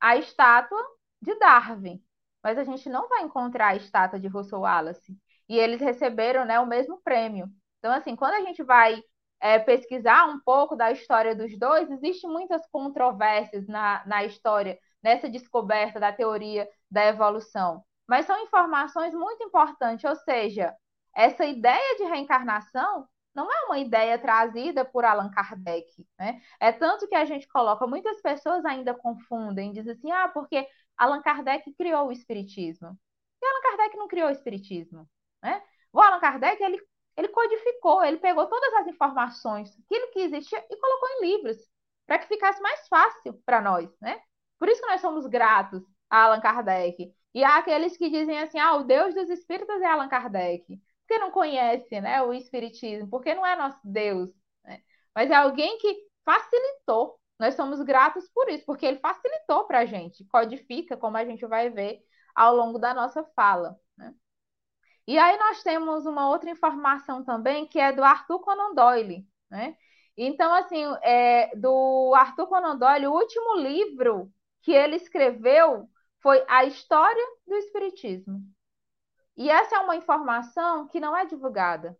a 0.00 0.16
estátua 0.16 0.80
de 1.20 1.34
Darwin, 1.38 2.02
mas 2.42 2.58
a 2.58 2.64
gente 2.64 2.88
não 2.88 3.08
vai 3.08 3.22
encontrar 3.22 3.68
a 3.68 3.76
estátua 3.76 4.20
de 4.20 4.28
Russell 4.28 4.60
Wallace. 4.60 5.16
E 5.48 5.58
eles 5.58 5.80
receberam 5.80 6.44
né, 6.44 6.60
o 6.60 6.66
mesmo 6.66 7.00
prêmio. 7.02 7.48
Então, 7.78 7.92
assim, 7.92 8.14
quando 8.14 8.34
a 8.34 8.40
gente 8.40 8.62
vai 8.62 9.02
é, 9.40 9.58
pesquisar 9.58 10.26
um 10.26 10.40
pouco 10.40 10.76
da 10.76 10.90
história 10.92 11.34
dos 11.34 11.56
dois, 11.58 11.90
existem 11.90 12.30
muitas 12.30 12.66
controvérsias 12.68 13.66
na, 13.66 14.04
na 14.06 14.24
história, 14.24 14.78
nessa 15.02 15.28
descoberta 15.28 16.00
da 16.00 16.12
teoria 16.12 16.68
da 16.90 17.06
evolução. 17.06 17.84
Mas 18.08 18.26
são 18.26 18.40
informações 18.42 19.12
muito 19.14 19.42
importantes, 19.42 20.04
ou 20.04 20.16
seja, 20.16 20.74
essa 21.14 21.44
ideia 21.44 21.96
de 21.96 22.04
reencarnação 22.04 23.06
não 23.36 23.52
é 23.52 23.66
uma 23.66 23.78
ideia 23.78 24.18
trazida 24.18 24.82
por 24.82 25.04
Allan 25.04 25.30
Kardec, 25.30 26.06
né? 26.18 26.40
É 26.58 26.72
tanto 26.72 27.06
que 27.06 27.14
a 27.14 27.26
gente 27.26 27.46
coloca, 27.48 27.86
muitas 27.86 28.20
pessoas 28.22 28.64
ainda 28.64 28.94
confundem, 28.94 29.72
dizem 29.72 29.92
assim, 29.92 30.10
ah, 30.10 30.28
porque 30.28 30.66
Allan 30.96 31.20
Kardec 31.20 31.70
criou 31.74 32.08
o 32.08 32.12
Espiritismo. 32.12 32.98
E 33.42 33.46
Allan 33.46 33.60
Kardec 33.60 33.96
não 33.98 34.08
criou 34.08 34.28
o 34.28 34.32
Espiritismo, 34.32 35.06
né? 35.42 35.62
O 35.92 36.00
Allan 36.00 36.18
Kardec, 36.18 36.62
ele, 36.62 36.80
ele 37.14 37.28
codificou, 37.28 38.02
ele 38.02 38.16
pegou 38.16 38.46
todas 38.46 38.72
as 38.74 38.86
informações, 38.86 39.70
aquilo 39.84 40.10
que 40.12 40.20
existia, 40.20 40.64
e 40.70 40.76
colocou 40.78 41.08
em 41.10 41.26
livros, 41.26 41.58
para 42.06 42.18
que 42.18 42.28
ficasse 42.28 42.62
mais 42.62 42.88
fácil 42.88 43.34
para 43.44 43.60
nós, 43.60 43.90
né? 44.00 44.18
Por 44.58 44.68
isso 44.68 44.80
que 44.80 44.88
nós 44.88 45.02
somos 45.02 45.26
gratos 45.26 45.82
a 46.08 46.22
Allan 46.24 46.40
Kardec. 46.40 47.12
E 47.34 47.44
há 47.44 47.58
aqueles 47.58 47.98
que 47.98 48.08
dizem 48.08 48.38
assim, 48.38 48.58
ah, 48.58 48.76
o 48.76 48.84
Deus 48.84 49.14
dos 49.14 49.28
Espíritos 49.28 49.82
é 49.82 49.86
Allan 49.86 50.08
Kardec 50.08 50.80
porque 51.06 51.18
não 51.20 51.30
conhece 51.30 52.00
né, 52.00 52.20
o 52.22 52.34
Espiritismo, 52.34 53.08
porque 53.08 53.32
não 53.34 53.46
é 53.46 53.54
nosso 53.54 53.78
Deus, 53.84 54.28
né? 54.64 54.82
mas 55.14 55.30
é 55.30 55.34
alguém 55.34 55.78
que 55.78 55.96
facilitou. 56.24 57.18
Nós 57.38 57.54
somos 57.54 57.80
gratos 57.82 58.28
por 58.30 58.48
isso, 58.48 58.64
porque 58.66 58.84
ele 58.84 58.98
facilitou 58.98 59.66
para 59.66 59.80
a 59.80 59.86
gente, 59.86 60.24
codifica, 60.24 60.96
como 60.96 61.16
a 61.16 61.24
gente 61.24 61.46
vai 61.46 61.70
ver 61.70 62.00
ao 62.34 62.56
longo 62.56 62.78
da 62.78 62.92
nossa 62.92 63.22
fala. 63.36 63.78
Né? 63.96 64.12
E 65.06 65.18
aí 65.18 65.38
nós 65.38 65.62
temos 65.62 66.06
uma 66.06 66.28
outra 66.28 66.50
informação 66.50 67.24
também, 67.24 67.66
que 67.66 67.78
é 67.78 67.92
do 67.92 68.02
Arthur 68.02 68.40
Conan 68.40 68.74
Doyle. 68.74 69.26
Né? 69.50 69.76
Então, 70.16 70.52
assim, 70.54 70.82
é, 71.02 71.54
do 71.56 72.12
Arthur 72.16 72.46
Conan 72.48 72.76
Doyle, 72.76 73.06
o 73.06 73.12
último 73.12 73.56
livro 73.56 74.32
que 74.62 74.72
ele 74.72 74.96
escreveu 74.96 75.88
foi 76.20 76.42
A 76.48 76.64
História 76.64 77.24
do 77.46 77.54
Espiritismo. 77.54 78.40
E 79.36 79.50
essa 79.50 79.76
é 79.76 79.78
uma 79.80 79.96
informação 79.96 80.88
que 80.88 81.00
não 81.00 81.16
é 81.16 81.26
divulgada. 81.26 81.96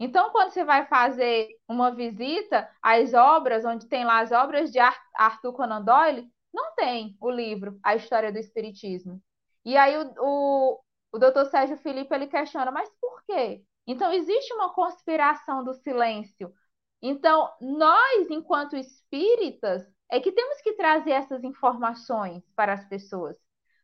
Então, 0.00 0.30
quando 0.30 0.50
você 0.50 0.64
vai 0.64 0.86
fazer 0.86 1.48
uma 1.68 1.90
visita 1.90 2.70
às 2.80 3.14
obras, 3.14 3.64
onde 3.64 3.88
tem 3.88 4.04
lá 4.04 4.20
as 4.20 4.30
obras 4.30 4.70
de 4.70 4.78
Arthur 5.14 5.52
Conan 5.52 5.82
Doyle, 5.82 6.30
não 6.54 6.74
tem 6.74 7.16
o 7.20 7.30
livro 7.30 7.78
A 7.82 7.96
História 7.96 8.32
do 8.32 8.38
Espiritismo. 8.38 9.20
E 9.64 9.76
aí 9.76 9.96
o, 9.98 10.14
o, 10.18 10.80
o 11.12 11.18
doutor 11.18 11.46
Sérgio 11.46 11.76
Felipe 11.78 12.14
ele 12.14 12.28
questiona, 12.28 12.70
mas 12.70 12.88
por 13.00 13.22
quê? 13.24 13.62
Então, 13.86 14.12
existe 14.12 14.52
uma 14.54 14.72
conspiração 14.72 15.64
do 15.64 15.74
silêncio. 15.74 16.52
Então, 17.02 17.50
nós, 17.60 18.30
enquanto 18.30 18.76
espíritas, 18.76 19.84
é 20.10 20.20
que 20.20 20.32
temos 20.32 20.60
que 20.60 20.74
trazer 20.74 21.12
essas 21.12 21.42
informações 21.44 22.42
para 22.54 22.72
as 22.72 22.84
pessoas. 22.86 23.36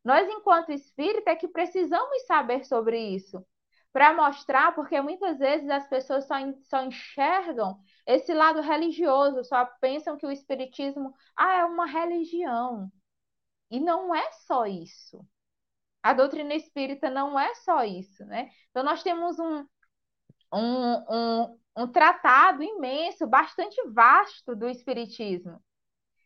Nós, 0.05 0.29
enquanto 0.29 0.71
espírita, 0.71 1.31
é 1.31 1.37
que 1.37 1.49
precisamos 1.49 2.27
saber 2.27 2.65
sobre 2.65 2.99
isso, 2.99 3.45
para 3.93 4.13
mostrar, 4.13 4.75
porque 4.75 5.01
muitas 5.01 5.39
vezes 5.39 5.71
as 5.71 5.89
pessoas 5.89 6.27
só, 6.27 6.35
só 6.65 6.83
enxergam 6.85 7.79
esse 8.07 8.35
lado 8.35 8.61
religioso, 8.61 9.45
só 9.45 9.65
pensam 9.81 10.17
que 10.17 10.27
o 10.27 10.31
espiritismo 10.31 11.15
ah, 11.37 11.55
é 11.59 11.65
uma 11.65 11.87
religião. 11.87 12.91
E 13.71 13.81
não 13.81 14.15
é 14.15 14.31
só 14.33 14.67
isso. 14.67 15.27
A 16.03 16.13
doutrina 16.13 16.55
espírita 16.55 17.09
não 17.09 17.39
é 17.39 17.55
só 17.55 17.83
isso, 17.83 18.25
né? 18.27 18.51
Então, 18.71 18.83
nós 18.85 19.03
temos 19.03 19.39
um, 19.39 19.67
um, 20.53 20.95
um, 21.09 21.61
um 21.77 21.89
tratado 21.89 22.63
imenso, 22.63 23.27
bastante 23.27 23.81
vasto 23.89 24.55
do 24.55 24.69
espiritismo. 24.69 25.63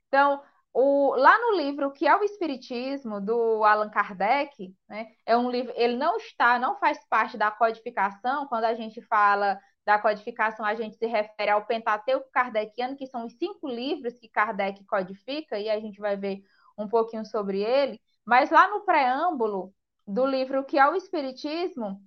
Então, 0.08 0.42
o, 0.72 1.14
lá 1.16 1.38
no 1.38 1.56
livro 1.56 1.90
que 1.92 2.06
é 2.06 2.16
o 2.16 2.22
Espiritismo 2.22 3.20
do 3.20 3.64
Allan 3.64 3.90
Kardec, 3.90 4.74
né, 4.88 5.08
é 5.26 5.36
um 5.36 5.50
livro, 5.50 5.72
ele 5.76 5.96
não 5.96 6.16
está, 6.16 6.58
não 6.58 6.76
faz 6.78 6.98
parte 7.08 7.36
da 7.36 7.50
codificação. 7.50 8.46
Quando 8.46 8.64
a 8.64 8.74
gente 8.74 9.00
fala 9.02 9.58
da 9.84 9.98
codificação, 9.98 10.64
a 10.64 10.74
gente 10.74 10.96
se 10.96 11.06
refere 11.06 11.50
ao 11.50 11.64
Pentateuco 11.66 12.30
Kardeciano, 12.30 12.96
que 12.96 13.06
são 13.06 13.26
os 13.26 13.34
cinco 13.34 13.66
livros 13.66 14.18
que 14.18 14.28
Kardec 14.28 14.84
codifica, 14.84 15.58
e 15.58 15.68
a 15.68 15.80
gente 15.80 15.98
vai 15.98 16.16
ver 16.16 16.42
um 16.76 16.86
pouquinho 16.86 17.24
sobre 17.24 17.62
ele. 17.62 18.00
Mas 18.24 18.50
lá 18.50 18.68
no 18.68 18.84
preâmbulo 18.84 19.72
do 20.06 20.26
livro 20.26 20.64
que 20.64 20.78
é 20.78 20.86
o 20.86 20.94
Espiritismo, 20.94 22.00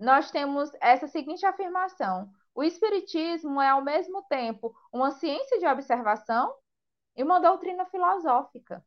nós 0.00 0.30
temos 0.30 0.70
essa 0.80 1.06
seguinte 1.06 1.44
afirmação: 1.44 2.30
o 2.54 2.64
Espiritismo 2.64 3.60
é 3.60 3.68
ao 3.68 3.84
mesmo 3.84 4.22
tempo 4.24 4.74
uma 4.92 5.10
ciência 5.10 5.58
de 5.58 5.66
observação 5.66 6.52
e 7.16 7.22
uma 7.22 7.40
doutrina 7.40 7.86
filosófica. 7.86 8.84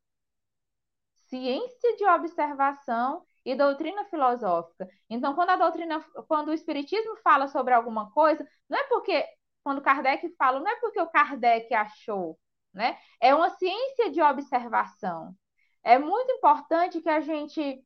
ciência 1.27 1.95
de 1.97 2.05
observação 2.05 3.25
e 3.45 3.55
doutrina 3.55 4.03
filosófica. 4.05 4.87
Então, 5.09 5.33
quando 5.35 5.51
a 5.51 5.55
doutrina, 5.55 6.03
quando 6.27 6.49
o 6.49 6.53
espiritismo 6.53 7.15
fala 7.17 7.47
sobre 7.47 7.73
alguma 7.73 8.11
coisa, 8.11 8.45
não 8.69 8.77
é 8.79 8.83
porque 8.87 9.25
quando 9.63 9.81
Kardec 9.81 10.27
fala, 10.37 10.59
não 10.59 10.69
é 10.71 10.75
porque 10.79 10.99
o 11.01 11.09
Kardec 11.09 11.73
achou, 11.73 12.39
né? 12.73 12.97
É 13.21 13.33
uma 13.35 13.49
ciência 13.51 14.09
de 14.11 14.21
observação. 14.21 15.35
É 15.83 15.97
muito 15.99 16.31
importante 16.33 17.01
que 17.01 17.09
a 17.09 17.21
gente 17.21 17.83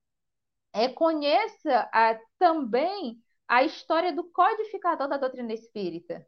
é, 0.74 0.90
conheça 0.90 1.90
a, 1.94 2.20
também 2.40 3.18
a 3.48 3.64
história 3.64 4.14
do 4.14 4.24
codificador 4.26 5.08
da 5.08 5.18
doutrina 5.18 5.54
espírita. 5.54 6.26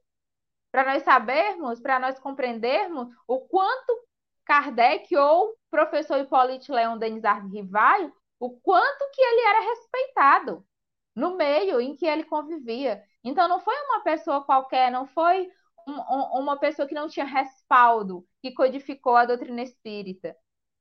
Para 0.75 0.91
nós 0.91 1.03
sabermos, 1.03 1.79
para 1.79 1.97
nós 2.01 2.19
compreendermos 2.19 3.07
o 3.25 3.39
quanto 3.39 3.97
Kardec 4.43 5.15
ou 5.15 5.55
professor 5.71 6.17
Hipólito 6.19 6.73
Leão 6.73 6.97
Denis 6.97 7.23
Rivaio, 7.49 8.13
o 8.37 8.59
quanto 8.59 9.09
que 9.13 9.21
ele 9.21 9.39
era 9.39 9.69
respeitado 9.69 10.67
no 11.15 11.37
meio 11.37 11.79
em 11.79 11.95
que 11.95 12.05
ele 12.05 12.25
convivia. 12.25 13.01
Então, 13.23 13.47
não 13.47 13.61
foi 13.61 13.73
uma 13.85 14.03
pessoa 14.03 14.43
qualquer, 14.43 14.91
não 14.91 15.07
foi 15.07 15.49
um, 15.87 15.93
um, 15.93 16.41
uma 16.41 16.59
pessoa 16.59 16.85
que 16.85 16.93
não 16.93 17.07
tinha 17.07 17.25
respaldo 17.25 18.27
que 18.41 18.51
codificou 18.51 19.15
a 19.15 19.23
doutrina 19.23 19.61
espírita. 19.61 20.35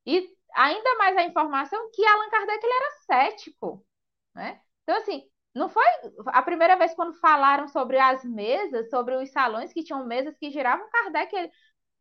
E 0.04 0.28
ainda 0.57 0.96
mais 0.96 1.16
a 1.16 1.22
informação 1.22 1.88
que 1.92 2.04
Allan 2.04 2.30
Kardec 2.30 2.66
ele 2.66 2.74
era 2.74 2.90
cético, 3.07 3.87
né? 4.35 4.61
Então, 4.83 4.96
assim, 4.96 5.30
não 5.55 5.69
foi 5.69 5.85
a 6.27 6.43
primeira 6.43 6.77
vez 6.77 6.95
quando 6.95 7.14
falaram 7.14 7.69
sobre 7.69 7.99
as 7.99 8.25
mesas, 8.25 8.90
sobre 8.90 9.14
os 9.17 9.31
salões 9.31 9.73
que 9.73 9.85
tinham 9.85 10.05
mesas 10.07 10.37
que 10.38 10.51
giravam, 10.51 10.88
Kardec, 10.90 11.35
ele, 11.35 11.51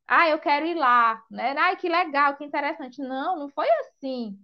ah, 0.08 0.30
eu 0.30 0.40
quero 0.40 0.66
ir 0.66 0.76
lá, 0.76 1.24
né? 1.32 1.56
Ah, 1.58 1.76
que 1.76 1.90
legal, 1.90 2.36
que 2.38 2.44
interessante. 2.46 3.02
Não, 3.02 3.38
não 3.40 3.50
foi 3.50 3.68
assim. 3.82 4.38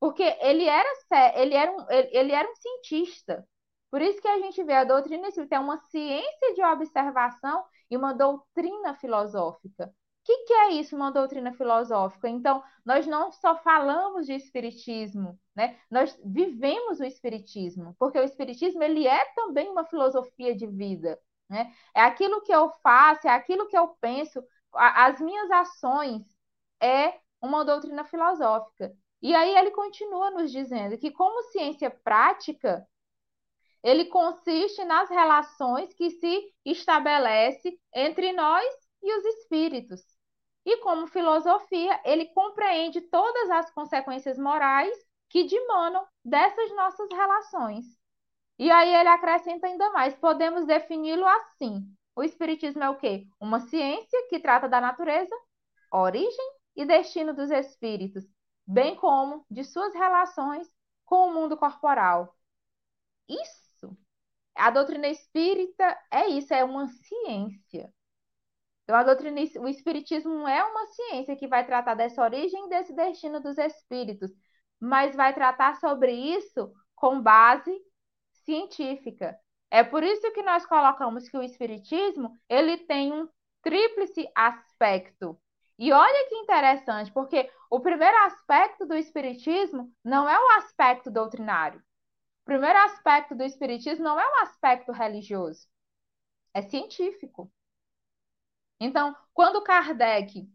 Porque 0.00 0.22
ele 0.40 0.64
era, 0.68 0.88
ele 1.36 1.54
era, 1.54 1.72
um, 1.72 1.86
ele, 1.90 2.32
era 2.32 2.50
um 2.50 2.54
cientista. 2.56 3.46
Por 3.90 4.02
isso 4.02 4.20
que 4.20 4.28
a 4.28 4.38
gente 4.40 4.62
vê 4.64 4.74
a 4.74 4.84
doutrina 4.84 5.28
espírita 5.28 5.56
é 5.56 5.60
uma 5.60 5.78
ciência 5.78 6.54
de 6.54 6.62
observação 6.62 7.64
e 7.90 7.96
uma 7.96 8.12
doutrina 8.14 8.94
filosófica. 8.94 9.92
Que, 10.26 10.38
que 10.44 10.52
é 10.52 10.72
isso, 10.72 10.96
uma 10.96 11.12
doutrina 11.12 11.52
filosófica? 11.52 12.28
Então, 12.28 12.60
nós 12.84 13.06
não 13.06 13.30
só 13.30 13.56
falamos 13.58 14.26
de 14.26 14.32
espiritismo, 14.32 15.38
né? 15.54 15.78
Nós 15.88 16.18
vivemos 16.24 16.98
o 16.98 17.04
espiritismo, 17.04 17.94
porque 17.96 18.18
o 18.18 18.24
espiritismo 18.24 18.82
ele 18.82 19.06
é 19.06 19.24
também 19.36 19.70
uma 19.70 19.84
filosofia 19.84 20.52
de 20.56 20.66
vida, 20.66 21.16
né? 21.48 21.72
É 21.94 22.00
aquilo 22.02 22.42
que 22.42 22.52
eu 22.52 22.72
faço, 22.82 23.28
é 23.28 23.30
aquilo 23.30 23.68
que 23.68 23.78
eu 23.78 23.88
penso, 24.00 24.42
as 24.74 25.20
minhas 25.20 25.48
ações 25.52 26.24
é 26.82 27.20
uma 27.40 27.64
doutrina 27.64 28.04
filosófica. 28.04 28.92
E 29.22 29.32
aí 29.32 29.56
ele 29.56 29.70
continua 29.70 30.32
nos 30.32 30.50
dizendo 30.50 30.98
que, 30.98 31.12
como 31.12 31.44
ciência 31.44 31.88
prática, 31.88 32.84
ele 33.80 34.06
consiste 34.06 34.84
nas 34.84 35.08
relações 35.08 35.94
que 35.94 36.10
se 36.10 36.52
estabelece 36.64 37.78
entre 37.94 38.32
nós 38.32 38.66
e 39.00 39.16
os 39.16 39.24
espíritos. 39.24 40.15
E 40.66 40.78
como 40.78 41.06
filosofia, 41.06 42.00
ele 42.04 42.26
compreende 42.26 43.00
todas 43.00 43.50
as 43.50 43.70
consequências 43.70 44.36
morais 44.36 44.92
que 45.30 45.44
dimanam 45.44 46.04
dessas 46.24 46.74
nossas 46.74 47.08
relações. 47.08 47.84
E 48.58 48.68
aí 48.68 48.92
ele 48.92 49.08
acrescenta 49.08 49.68
ainda 49.68 49.92
mais, 49.92 50.16
podemos 50.16 50.66
defini-lo 50.66 51.24
assim. 51.24 51.88
O 52.16 52.22
espiritismo 52.24 52.82
é 52.82 52.90
o 52.90 52.96
quê? 52.96 53.28
Uma 53.38 53.60
ciência 53.60 54.26
que 54.28 54.40
trata 54.40 54.68
da 54.68 54.80
natureza, 54.80 55.34
origem 55.92 56.52
e 56.74 56.84
destino 56.84 57.32
dos 57.32 57.50
espíritos, 57.52 58.24
bem 58.66 58.96
como 58.96 59.46
de 59.48 59.62
suas 59.62 59.94
relações 59.94 60.68
com 61.04 61.28
o 61.28 61.32
mundo 61.32 61.56
corporal. 61.56 62.34
Isso, 63.28 63.96
a 64.56 64.70
doutrina 64.70 65.06
espírita 65.06 65.96
é 66.10 66.26
isso, 66.26 66.52
é 66.52 66.64
uma 66.64 66.88
ciência. 66.88 67.92
Então, 68.86 68.94
a 68.94 69.02
doutrina, 69.02 69.40
o 69.58 69.68
espiritismo 69.68 70.46
é 70.46 70.62
uma 70.62 70.86
ciência 70.86 71.34
que 71.34 71.48
vai 71.48 71.66
tratar 71.66 71.94
dessa 71.94 72.22
origem 72.22 72.66
e 72.66 72.68
desse 72.68 72.94
destino 72.94 73.40
dos 73.40 73.58
espíritos, 73.58 74.30
mas 74.78 75.16
vai 75.16 75.34
tratar 75.34 75.74
sobre 75.80 76.12
isso 76.12 76.72
com 76.94 77.20
base 77.20 77.76
científica. 78.44 79.36
É 79.72 79.82
por 79.82 80.04
isso 80.04 80.30
que 80.30 80.42
nós 80.44 80.64
colocamos 80.64 81.28
que 81.28 81.36
o 81.36 81.42
espiritismo, 81.42 82.38
ele 82.48 82.78
tem 82.78 83.12
um 83.12 83.28
tríplice 83.60 84.30
aspecto. 84.36 85.36
E 85.76 85.92
olha 85.92 86.28
que 86.28 86.36
interessante, 86.36 87.10
porque 87.10 87.50
o 87.68 87.80
primeiro 87.80 88.16
aspecto 88.18 88.86
do 88.86 88.94
espiritismo 88.94 89.92
não 90.04 90.28
é 90.28 90.38
o 90.38 90.58
aspecto 90.58 91.10
doutrinário. 91.10 91.80
O 91.80 92.44
primeiro 92.44 92.78
aspecto 92.78 93.34
do 93.34 93.42
espiritismo 93.42 94.04
não 94.04 94.20
é 94.20 94.24
um 94.24 94.42
aspecto 94.42 94.92
religioso, 94.92 95.66
é 96.54 96.62
científico. 96.62 97.50
Então, 98.80 99.14
quando 99.32 99.62
Kardec 99.62 100.48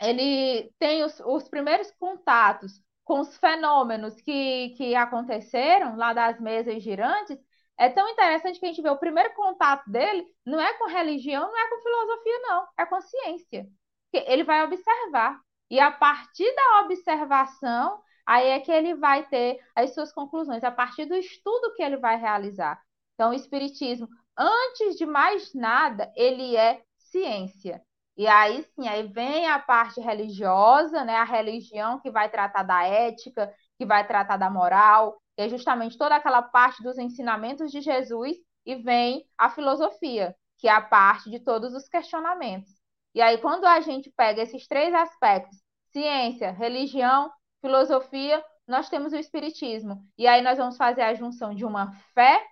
ele 0.00 0.72
tem 0.78 1.02
os, 1.04 1.20
os 1.20 1.48
primeiros 1.48 1.90
contatos 1.92 2.80
com 3.04 3.20
os 3.20 3.36
fenômenos 3.38 4.20
que, 4.20 4.70
que 4.76 4.94
aconteceram 4.94 5.96
lá 5.96 6.12
das 6.12 6.40
mesas 6.40 6.82
girantes, 6.82 7.38
é 7.78 7.88
tão 7.88 8.08
interessante 8.08 8.58
que 8.58 8.66
a 8.66 8.68
gente 8.68 8.82
vê 8.82 8.90
o 8.90 8.98
primeiro 8.98 9.32
contato 9.34 9.88
dele 9.90 10.26
não 10.44 10.60
é 10.60 10.74
com 10.74 10.88
religião, 10.88 11.50
não 11.50 11.58
é 11.58 11.70
com 11.70 11.82
filosofia, 11.82 12.38
não, 12.42 12.68
é 12.78 12.86
com 12.86 13.00
ciência. 13.00 13.66
Ele 14.12 14.44
vai 14.44 14.64
observar. 14.64 15.40
E 15.70 15.78
a 15.78 15.90
partir 15.90 16.52
da 16.54 16.80
observação, 16.80 18.02
aí 18.26 18.48
é 18.48 18.60
que 18.60 18.72
ele 18.72 18.94
vai 18.94 19.26
ter 19.28 19.60
as 19.74 19.94
suas 19.94 20.12
conclusões, 20.12 20.64
a 20.64 20.70
partir 20.70 21.04
do 21.04 21.14
estudo 21.14 21.74
que 21.74 21.82
ele 21.82 21.96
vai 21.96 22.16
realizar. 22.16 22.80
Então, 23.14 23.30
o 23.30 23.34
Espiritismo, 23.34 24.08
antes 24.36 24.96
de 24.96 25.06
mais 25.06 25.54
nada, 25.54 26.12
ele 26.16 26.56
é 26.56 26.82
ciência. 27.10 27.82
E 28.16 28.26
aí 28.26 28.64
sim, 28.74 28.88
aí 28.88 29.06
vem 29.06 29.46
a 29.46 29.58
parte 29.58 30.00
religiosa, 30.00 31.04
né? 31.04 31.16
A 31.16 31.24
religião 31.24 32.00
que 32.00 32.10
vai 32.10 32.28
tratar 32.28 32.64
da 32.64 32.84
ética, 32.84 33.52
que 33.78 33.86
vai 33.86 34.06
tratar 34.06 34.36
da 34.36 34.50
moral, 34.50 35.20
que 35.36 35.42
é 35.42 35.48
justamente 35.48 35.96
toda 35.96 36.16
aquela 36.16 36.42
parte 36.42 36.82
dos 36.82 36.98
ensinamentos 36.98 37.70
de 37.70 37.80
Jesus, 37.80 38.36
e 38.66 38.74
vem 38.76 39.24
a 39.38 39.48
filosofia, 39.50 40.34
que 40.58 40.68
é 40.68 40.72
a 40.72 40.80
parte 40.80 41.30
de 41.30 41.38
todos 41.40 41.72
os 41.74 41.88
questionamentos. 41.88 42.70
E 43.14 43.20
aí, 43.22 43.38
quando 43.38 43.64
a 43.64 43.80
gente 43.80 44.10
pega 44.16 44.42
esses 44.42 44.66
três 44.66 44.92
aspectos, 44.94 45.58
ciência, 45.92 46.50
religião, 46.50 47.32
filosofia, 47.60 48.44
nós 48.66 48.88
temos 48.88 49.12
o 49.12 49.16
espiritismo. 49.16 50.04
E 50.16 50.26
aí 50.26 50.42
nós 50.42 50.58
vamos 50.58 50.76
fazer 50.76 51.02
a 51.02 51.14
junção 51.14 51.54
de 51.54 51.64
uma 51.64 51.92
fé 52.14 52.44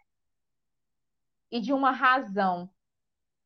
e 1.51 1.61
de 1.61 1.73
uma 1.73 1.91
razão. 1.91 2.71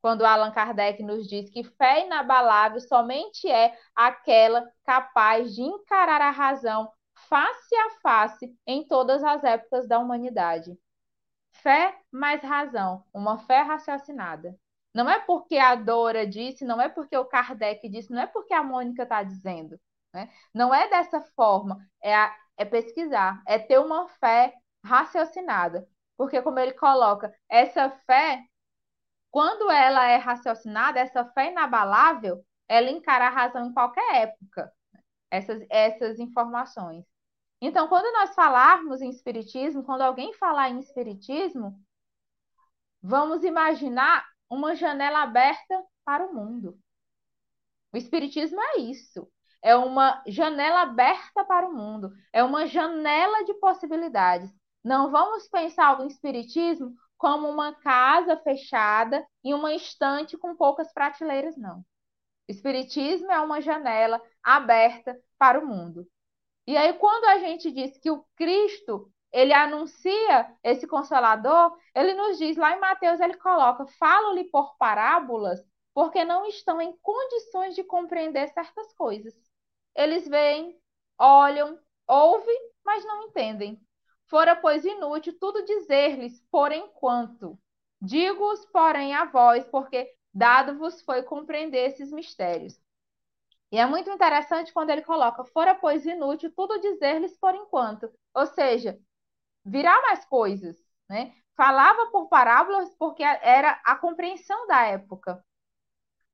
Quando 0.00 0.24
Allan 0.24 0.50
Kardec 0.50 1.02
nos 1.02 1.28
diz 1.28 1.50
que 1.50 1.62
fé 1.62 2.06
inabalável 2.06 2.80
somente 2.80 3.50
é 3.50 3.76
aquela 3.94 4.70
capaz 4.84 5.54
de 5.54 5.62
encarar 5.62 6.20
a 6.20 6.30
razão 6.30 6.90
face 7.28 7.74
a 7.76 7.90
face 8.00 8.56
em 8.66 8.86
todas 8.86 9.22
as 9.22 9.44
épocas 9.44 9.86
da 9.86 9.98
humanidade. 9.98 10.76
Fé 11.52 11.98
mais 12.10 12.42
razão, 12.42 13.04
uma 13.12 13.38
fé 13.38 13.60
raciocinada. 13.60 14.58
Não 14.94 15.08
é 15.08 15.20
porque 15.20 15.56
a 15.58 15.74
Dora 15.74 16.26
disse, 16.26 16.64
não 16.64 16.80
é 16.80 16.88
porque 16.88 17.16
o 17.16 17.24
Kardec 17.24 17.88
disse, 17.88 18.12
não 18.12 18.22
é 18.22 18.26
porque 18.26 18.54
a 18.54 18.62
Mônica 18.62 19.02
está 19.02 19.22
dizendo. 19.22 19.78
Né? 20.12 20.28
Não 20.52 20.74
é 20.74 20.88
dessa 20.88 21.20
forma, 21.20 21.78
é, 22.02 22.14
a, 22.14 22.34
é 22.56 22.64
pesquisar, 22.64 23.42
é 23.46 23.58
ter 23.58 23.78
uma 23.78 24.08
fé 24.08 24.54
raciocinada. 24.84 25.86
Porque, 26.16 26.42
como 26.42 26.58
ele 26.58 26.72
coloca, 26.72 27.32
essa 27.48 27.88
fé, 28.06 28.44
quando 29.30 29.70
ela 29.70 30.06
é 30.08 30.16
raciocinada, 30.16 30.98
essa 30.98 31.24
fé 31.32 31.50
inabalável, 31.50 32.44
ela 32.68 32.90
encara 32.90 33.26
a 33.26 33.30
razão 33.30 33.66
em 33.66 33.72
qualquer 33.72 34.22
época, 34.22 34.72
essas, 35.30 35.64
essas 35.70 36.18
informações. 36.18 37.04
Então, 37.60 37.88
quando 37.88 38.12
nós 38.12 38.34
falarmos 38.34 39.00
em 39.00 39.10
espiritismo, 39.10 39.84
quando 39.84 40.02
alguém 40.02 40.32
falar 40.34 40.70
em 40.70 40.80
espiritismo, 40.80 41.78
vamos 43.02 43.44
imaginar 43.44 44.26
uma 44.48 44.74
janela 44.74 45.22
aberta 45.22 45.84
para 46.04 46.26
o 46.26 46.34
mundo. 46.34 46.78
O 47.92 47.96
espiritismo 47.96 48.60
é 48.60 48.78
isso. 48.78 49.30
É 49.62 49.76
uma 49.76 50.22
janela 50.26 50.82
aberta 50.82 51.44
para 51.44 51.68
o 51.68 51.74
mundo, 51.74 52.10
é 52.32 52.42
uma 52.42 52.66
janela 52.66 53.44
de 53.44 53.52
possibilidades. 53.54 54.50
Não 54.82 55.10
vamos 55.10 55.48
pensar 55.48 56.00
o 56.00 56.06
espiritismo 56.06 56.94
como 57.20 57.50
uma 57.50 57.74
casa 57.74 58.34
fechada 58.38 59.26
e 59.44 59.52
uma 59.52 59.74
estante 59.74 60.38
com 60.38 60.56
poucas 60.56 60.90
prateleiras, 60.90 61.54
não. 61.54 61.84
Espiritismo 62.48 63.30
é 63.30 63.38
uma 63.40 63.60
janela 63.60 64.22
aberta 64.42 65.20
para 65.38 65.60
o 65.60 65.66
mundo. 65.66 66.08
E 66.66 66.78
aí, 66.78 66.94
quando 66.94 67.26
a 67.26 67.38
gente 67.38 67.70
diz 67.70 67.98
que 67.98 68.10
o 68.10 68.24
Cristo 68.34 69.12
ele 69.30 69.52
anuncia 69.52 70.56
esse 70.64 70.86
consolador, 70.86 71.76
ele 71.94 72.14
nos 72.14 72.38
diz 72.38 72.56
lá 72.56 72.74
em 72.74 72.80
Mateus, 72.80 73.20
ele 73.20 73.36
coloca: 73.36 73.86
falo-lhe 73.98 74.44
por 74.44 74.78
parábolas, 74.78 75.60
porque 75.92 76.24
não 76.24 76.46
estão 76.46 76.80
em 76.80 76.96
condições 77.02 77.74
de 77.74 77.84
compreender 77.84 78.48
certas 78.48 78.94
coisas. 78.94 79.34
Eles 79.94 80.26
veem, 80.26 80.74
olham, 81.18 81.78
ouve, 82.08 82.52
mas 82.82 83.04
não 83.04 83.24
entendem. 83.24 83.78
Fora, 84.30 84.54
pois, 84.54 84.84
inútil 84.84 85.36
tudo 85.40 85.64
dizer-lhes 85.64 86.40
por 86.52 86.70
enquanto. 86.70 87.58
Digo-os, 88.00 88.64
porém, 88.66 89.12
a 89.12 89.24
vós, 89.24 89.66
porque 89.66 90.14
dado-vos 90.32 91.02
foi 91.02 91.24
compreender 91.24 91.88
esses 91.88 92.12
mistérios. 92.12 92.80
E 93.72 93.78
é 93.78 93.84
muito 93.86 94.08
interessante 94.08 94.72
quando 94.72 94.90
ele 94.90 95.02
coloca, 95.02 95.44
fora, 95.44 95.74
pois, 95.74 96.06
inútil 96.06 96.52
tudo 96.54 96.80
dizer-lhes 96.80 97.36
por 97.38 97.56
enquanto. 97.56 98.08
Ou 98.32 98.46
seja, 98.46 98.96
virá 99.64 100.00
mais 100.02 100.24
coisas, 100.24 100.76
né? 101.08 101.34
Falava 101.56 102.06
por 102.12 102.28
parábolas 102.28 102.94
porque 102.96 103.24
era 103.24 103.80
a 103.84 103.96
compreensão 103.96 104.66
da 104.68 104.86
época. 104.86 105.44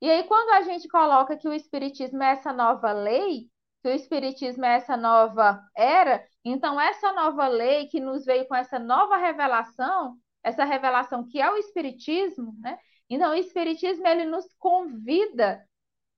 E 0.03 0.11
aí, 0.11 0.25
quando 0.25 0.51
a 0.51 0.63
gente 0.63 0.87
coloca 0.87 1.37
que 1.37 1.49
o 1.49 1.53
Espiritismo 1.55 2.23
é 2.23 2.33
essa 2.33 2.53
nova 2.53 2.93
lei, 2.93 3.51
que 3.83 3.89
o 3.89 3.93
Espiritismo 3.93 4.65
é 4.65 4.77
essa 4.77 4.97
nova 4.97 5.67
era, 5.75 6.27
então 6.49 6.81
essa 6.81 7.13
nova 7.13 7.49
lei 7.49 7.87
que 7.89 7.99
nos 7.99 8.25
veio 8.25 8.47
com 8.47 8.55
essa 8.55 8.79
nova 8.79 9.17
revelação, 9.17 10.17
essa 10.43 10.65
revelação 10.65 11.27
que 11.27 11.41
é 11.41 11.51
o 11.51 11.57
Espiritismo, 11.57 12.55
né? 12.61 12.79
Então, 13.11 13.33
o 13.33 13.35
Espiritismo 13.35 14.07
ele 14.07 14.25
nos 14.25 14.47
convida 14.55 15.67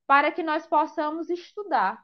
para 0.06 0.30
que 0.30 0.42
nós 0.42 0.66
possamos 0.66 1.30
estudar, 1.30 2.02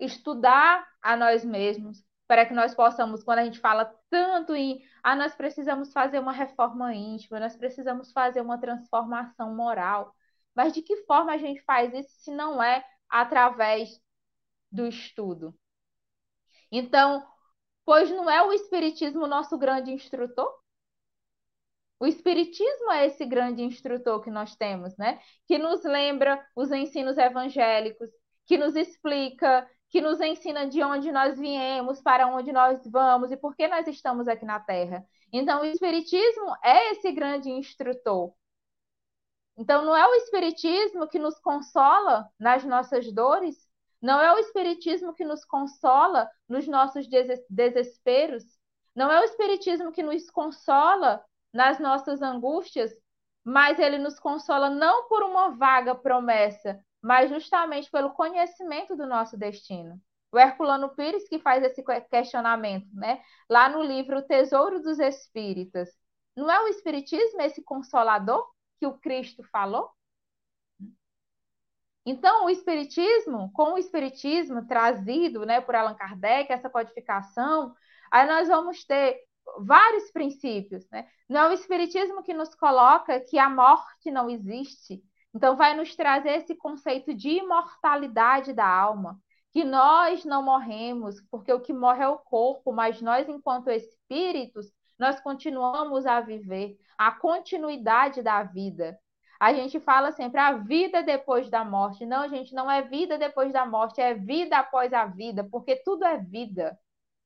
estudar 0.00 0.84
a 1.00 1.16
nós 1.16 1.44
mesmos, 1.44 2.04
para 2.26 2.46
que 2.46 2.54
nós 2.54 2.74
possamos, 2.74 3.22
quando 3.22 3.40
a 3.40 3.44
gente 3.44 3.60
fala 3.60 3.84
tanto 4.10 4.54
em, 4.54 4.80
ah, 5.02 5.14
nós 5.14 5.34
precisamos 5.34 5.92
fazer 5.92 6.18
uma 6.18 6.32
reforma 6.32 6.92
íntima, 6.94 7.38
nós 7.38 7.56
precisamos 7.56 8.10
fazer 8.12 8.40
uma 8.40 8.58
transformação 8.58 9.54
moral, 9.54 10.12
mas 10.54 10.72
de 10.72 10.82
que 10.82 11.04
forma 11.04 11.32
a 11.32 11.38
gente 11.38 11.62
faz 11.62 11.92
isso 11.94 12.10
se 12.20 12.30
não 12.32 12.62
é 12.62 12.84
através 13.08 14.00
do 14.72 14.86
estudo? 14.86 15.54
Então, 16.70 17.24
pois 17.84 18.10
não 18.10 18.30
é 18.30 18.42
o 18.42 18.52
Espiritismo 18.52 19.26
nosso 19.26 19.56
grande 19.58 19.92
instrutor? 19.92 20.52
O 22.00 22.06
Espiritismo 22.06 22.90
é 22.92 23.06
esse 23.06 23.24
grande 23.24 23.62
instrutor 23.62 24.20
que 24.20 24.30
nós 24.30 24.54
temos, 24.56 24.96
né? 24.96 25.20
Que 25.46 25.58
nos 25.58 25.84
lembra 25.84 26.44
os 26.54 26.70
ensinos 26.70 27.16
evangélicos, 27.16 28.10
que 28.46 28.58
nos 28.58 28.76
explica, 28.76 29.68
que 29.88 30.00
nos 30.00 30.20
ensina 30.20 30.68
de 30.68 30.82
onde 30.82 31.12
nós 31.12 31.38
viemos, 31.38 32.02
para 32.02 32.26
onde 32.26 32.52
nós 32.52 32.84
vamos 32.86 33.30
e 33.30 33.36
por 33.36 33.54
que 33.54 33.68
nós 33.68 33.86
estamos 33.86 34.28
aqui 34.28 34.44
na 34.44 34.60
Terra. 34.60 35.06
Então, 35.32 35.62
o 35.62 35.64
Espiritismo 35.64 36.54
é 36.62 36.90
esse 36.90 37.10
grande 37.12 37.50
instrutor. 37.50 38.34
Então, 39.56 39.84
não 39.84 39.96
é 39.96 40.06
o 40.06 40.14
Espiritismo 40.14 41.08
que 41.08 41.18
nos 41.18 41.38
consola 41.38 42.28
nas 42.38 42.64
nossas 42.64 43.12
dores, 43.12 43.63
não 44.04 44.20
é 44.20 44.34
o 44.34 44.38
Espiritismo 44.38 45.14
que 45.14 45.24
nos 45.24 45.46
consola 45.46 46.30
nos 46.46 46.68
nossos 46.68 47.08
desesperos, 47.48 48.44
não 48.94 49.10
é 49.10 49.18
o 49.18 49.24
Espiritismo 49.24 49.90
que 49.90 50.02
nos 50.02 50.30
consola 50.30 51.24
nas 51.50 51.78
nossas 51.78 52.20
angústias, 52.20 52.92
mas 53.42 53.78
ele 53.78 53.96
nos 53.96 54.20
consola 54.20 54.68
não 54.68 55.08
por 55.08 55.22
uma 55.22 55.56
vaga 55.56 55.94
promessa, 55.94 56.78
mas 57.00 57.30
justamente 57.30 57.90
pelo 57.90 58.10
conhecimento 58.10 58.94
do 58.94 59.06
nosso 59.06 59.38
destino. 59.38 59.98
O 60.30 60.38
Herculano 60.38 60.94
Pires 60.94 61.26
que 61.26 61.38
faz 61.38 61.64
esse 61.64 61.82
questionamento, 62.10 62.88
né? 62.92 63.22
Lá 63.48 63.70
no 63.70 63.82
livro 63.82 64.18
O 64.18 64.22
Tesouro 64.22 64.82
dos 64.82 64.98
Espíritas. 64.98 65.88
Não 66.36 66.50
é 66.50 66.62
o 66.62 66.68
espiritismo 66.68 67.40
esse 67.40 67.64
consolador 67.64 68.46
que 68.78 68.86
o 68.86 68.98
Cristo 68.98 69.42
falou? 69.44 69.88
Então, 72.06 72.44
o 72.44 72.50
espiritismo, 72.50 73.50
com 73.52 73.74
o 73.74 73.78
espiritismo 73.78 74.66
trazido, 74.66 75.46
né, 75.46 75.60
por 75.60 75.74
Allan 75.74 75.94
Kardec, 75.94 76.52
essa 76.52 76.68
codificação, 76.68 77.74
aí 78.10 78.26
nós 78.26 78.48
vamos 78.48 78.84
ter 78.84 79.20
vários 79.58 80.10
princípios, 80.10 80.88
né? 80.90 81.06
Não 81.28 81.40
é 81.42 81.48
o 81.50 81.52
espiritismo 81.52 82.22
que 82.22 82.34
nos 82.34 82.54
coloca 82.54 83.20
que 83.20 83.38
a 83.38 83.48
morte 83.48 84.10
não 84.10 84.28
existe. 84.28 85.02
Então 85.34 85.56
vai 85.56 85.74
nos 85.76 85.96
trazer 85.96 86.30
esse 86.30 86.54
conceito 86.54 87.12
de 87.14 87.30
imortalidade 87.30 88.52
da 88.52 88.66
alma, 88.66 89.18
que 89.50 89.64
nós 89.64 90.24
não 90.24 90.42
morremos, 90.42 91.20
porque 91.30 91.52
o 91.52 91.60
que 91.60 91.72
morre 91.72 92.02
é 92.02 92.08
o 92.08 92.18
corpo, 92.18 92.72
mas 92.72 93.00
nós 93.00 93.28
enquanto 93.28 93.70
espíritos, 93.70 94.66
nós 94.98 95.20
continuamos 95.20 96.06
a 96.06 96.20
viver 96.20 96.76
a 96.96 97.10
continuidade 97.12 98.22
da 98.22 98.42
vida. 98.42 98.98
A 99.40 99.52
gente 99.52 99.80
fala 99.80 100.12
sempre 100.12 100.40
a 100.40 100.52
vida 100.52 101.02
depois 101.02 101.50
da 101.50 101.64
morte. 101.64 102.06
Não, 102.06 102.28
gente, 102.28 102.54
não 102.54 102.70
é 102.70 102.82
vida 102.82 103.18
depois 103.18 103.52
da 103.52 103.66
morte, 103.66 104.00
é 104.00 104.14
vida 104.14 104.58
após 104.58 104.92
a 104.92 105.06
vida, 105.06 105.44
porque 105.50 105.76
tudo 105.76 106.04
é 106.04 106.18
vida. 106.18 106.78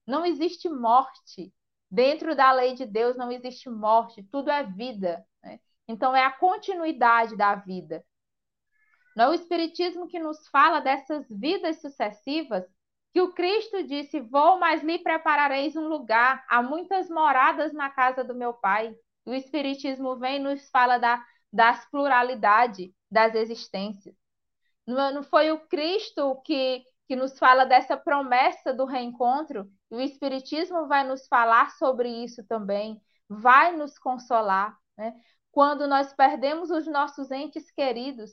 Não 0.06 0.24
existe 0.24 0.68
morte. 0.68 1.52
Dentro 1.90 2.34
da 2.36 2.52
lei 2.52 2.74
de 2.74 2.84
Deus 2.84 3.16
não 3.16 3.32
existe 3.32 3.70
morte, 3.70 4.22
tudo 4.24 4.50
é 4.50 4.62
vida. 4.62 5.24
Né? 5.42 5.58
Então, 5.86 6.14
é 6.14 6.24
a 6.24 6.30
continuidade 6.30 7.36
da 7.36 7.54
vida. 7.54 8.04
Não 9.16 9.26
é 9.26 9.28
o 9.30 9.34
Espiritismo 9.34 10.06
que 10.06 10.18
nos 10.18 10.46
fala 10.48 10.80
dessas 10.80 11.26
vidas 11.28 11.80
sucessivas, 11.80 12.64
que 13.12 13.20
o 13.20 13.32
Cristo 13.32 13.82
disse: 13.82 14.20
Vou, 14.20 14.58
mas 14.58 14.82
lhe 14.82 14.98
preparareis 14.98 15.74
um 15.76 15.88
lugar. 15.88 16.44
Há 16.48 16.62
muitas 16.62 17.08
moradas 17.08 17.72
na 17.72 17.90
casa 17.90 18.22
do 18.22 18.34
meu 18.34 18.52
Pai. 18.52 18.94
O 19.24 19.32
Espiritismo 19.34 20.16
vem 20.16 20.36
e 20.36 20.38
nos 20.38 20.70
fala 20.70 20.98
da, 20.98 21.24
das 21.52 21.88
pluralidade 21.90 22.94
das 23.10 23.34
existências. 23.34 24.14
Não, 24.86 25.22
foi 25.22 25.50
o 25.50 25.66
Cristo 25.68 26.40
que, 26.42 26.84
que 27.06 27.16
nos 27.16 27.38
fala 27.38 27.64
dessa 27.64 27.96
promessa 27.96 28.72
do 28.72 28.84
reencontro, 28.84 29.70
o 29.90 30.00
Espiritismo 30.00 30.86
vai 30.86 31.04
nos 31.04 31.26
falar 31.26 31.70
sobre 31.72 32.08
isso 32.08 32.44
também, 32.46 33.00
vai 33.28 33.76
nos 33.76 33.98
consolar. 33.98 34.78
Né? 34.96 35.14
Quando 35.50 35.86
nós 35.86 36.12
perdemos 36.14 36.70
os 36.70 36.86
nossos 36.86 37.30
entes 37.30 37.70
queridos, 37.70 38.30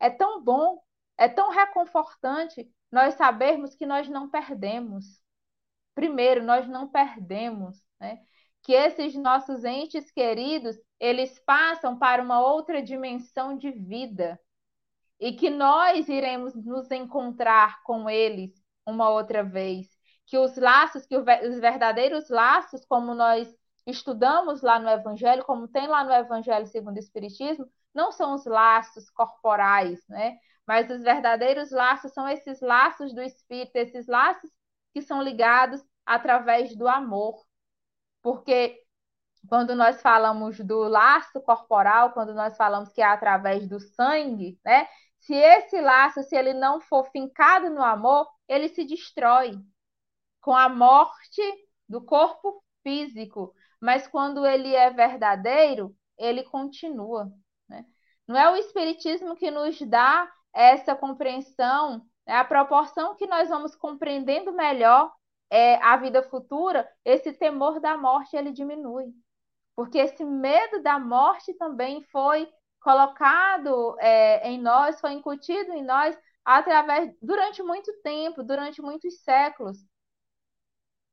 é 0.00 0.10
tão 0.10 0.42
bom, 0.42 0.82
é 1.16 1.28
tão 1.28 1.50
reconfortante 1.50 2.70
nós 2.90 3.14
sabermos 3.14 3.74
que 3.74 3.84
nós 3.84 4.08
não 4.08 4.28
perdemos. 4.30 5.20
Primeiro, 5.94 6.42
nós 6.42 6.66
não 6.68 6.88
perdemos, 6.88 7.82
né? 8.00 8.20
Que 8.68 8.74
esses 8.74 9.14
nossos 9.14 9.64
entes 9.64 10.10
queridos, 10.10 10.76
eles 11.00 11.38
passam 11.38 11.98
para 11.98 12.22
uma 12.22 12.38
outra 12.46 12.82
dimensão 12.82 13.56
de 13.56 13.70
vida 13.70 14.38
e 15.18 15.32
que 15.32 15.48
nós 15.48 16.06
iremos 16.06 16.54
nos 16.54 16.90
encontrar 16.90 17.82
com 17.82 18.10
eles 18.10 18.62
uma 18.86 19.08
outra 19.08 19.42
vez 19.42 19.88
que 20.26 20.36
os 20.36 20.54
laços, 20.58 21.06
que 21.06 21.16
os 21.16 21.24
verdadeiros 21.24 22.28
laços, 22.28 22.84
como 22.84 23.14
nós 23.14 23.48
estudamos 23.86 24.60
lá 24.60 24.78
no 24.78 24.90
Evangelho, 24.90 25.46
como 25.46 25.66
tem 25.66 25.86
lá 25.86 26.04
no 26.04 26.12
Evangelho 26.12 26.66
segundo 26.66 26.96
o 26.96 27.00
Espiritismo, 27.00 27.66
não 27.94 28.12
são 28.12 28.34
os 28.34 28.44
laços 28.44 29.08
corporais, 29.08 30.06
né? 30.10 30.36
Mas 30.66 30.90
os 30.90 31.02
verdadeiros 31.02 31.70
laços 31.70 32.12
são 32.12 32.28
esses 32.28 32.60
laços 32.60 33.14
do 33.14 33.22
Espírito, 33.22 33.76
esses 33.76 34.06
laços 34.06 34.50
que 34.92 35.00
são 35.00 35.22
ligados 35.22 35.82
através 36.04 36.76
do 36.76 36.86
amor. 36.86 37.47
Porque 38.28 38.78
quando 39.48 39.74
nós 39.74 40.02
falamos 40.02 40.60
do 40.60 40.80
laço 40.80 41.40
corporal, 41.40 42.12
quando 42.12 42.34
nós 42.34 42.58
falamos 42.58 42.92
que 42.92 43.00
é 43.00 43.06
através 43.06 43.66
do 43.66 43.80
sangue, 43.80 44.60
né? 44.62 44.86
Se 45.20 45.32
esse 45.34 45.80
laço, 45.80 46.22
se 46.22 46.36
ele 46.36 46.52
não 46.52 46.78
for 46.78 47.06
fincado 47.10 47.70
no 47.70 47.82
amor, 47.82 48.28
ele 48.46 48.68
se 48.68 48.84
destrói 48.84 49.52
com 50.42 50.54
a 50.54 50.68
morte 50.68 51.40
do 51.88 52.04
corpo 52.04 52.62
físico, 52.82 53.54
mas 53.80 54.06
quando 54.06 54.46
ele 54.46 54.74
é 54.74 54.90
verdadeiro, 54.90 55.96
ele 56.18 56.42
continua. 56.42 57.32
Né? 57.66 57.86
Não 58.26 58.36
é 58.36 58.52
o 58.52 58.56
Espiritismo 58.56 59.34
que 59.36 59.50
nos 59.50 59.80
dá 59.80 60.30
essa 60.52 60.94
compreensão, 60.94 62.06
é 62.26 62.36
a 62.36 62.44
proporção 62.44 63.16
que 63.16 63.26
nós 63.26 63.48
vamos 63.48 63.74
compreendendo 63.74 64.52
melhor 64.52 65.10
é, 65.50 65.76
a 65.76 65.96
vida 65.96 66.22
futura, 66.22 66.88
esse 67.04 67.32
temor 67.32 67.80
da 67.80 67.96
morte 67.96 68.36
ele 68.36 68.52
diminui. 68.52 69.12
Porque 69.76 69.98
esse 69.98 70.24
medo 70.24 70.82
da 70.82 70.98
morte 70.98 71.54
também 71.54 72.02
foi 72.04 72.48
colocado 72.80 73.96
é, 74.00 74.48
em 74.48 74.60
nós, 74.60 75.00
foi 75.00 75.12
incutido 75.12 75.72
em 75.72 75.84
nós 75.84 76.18
através 76.44 77.14
durante 77.22 77.62
muito 77.62 77.92
tempo, 78.02 78.42
durante 78.42 78.80
muitos 78.82 79.20
séculos 79.22 79.78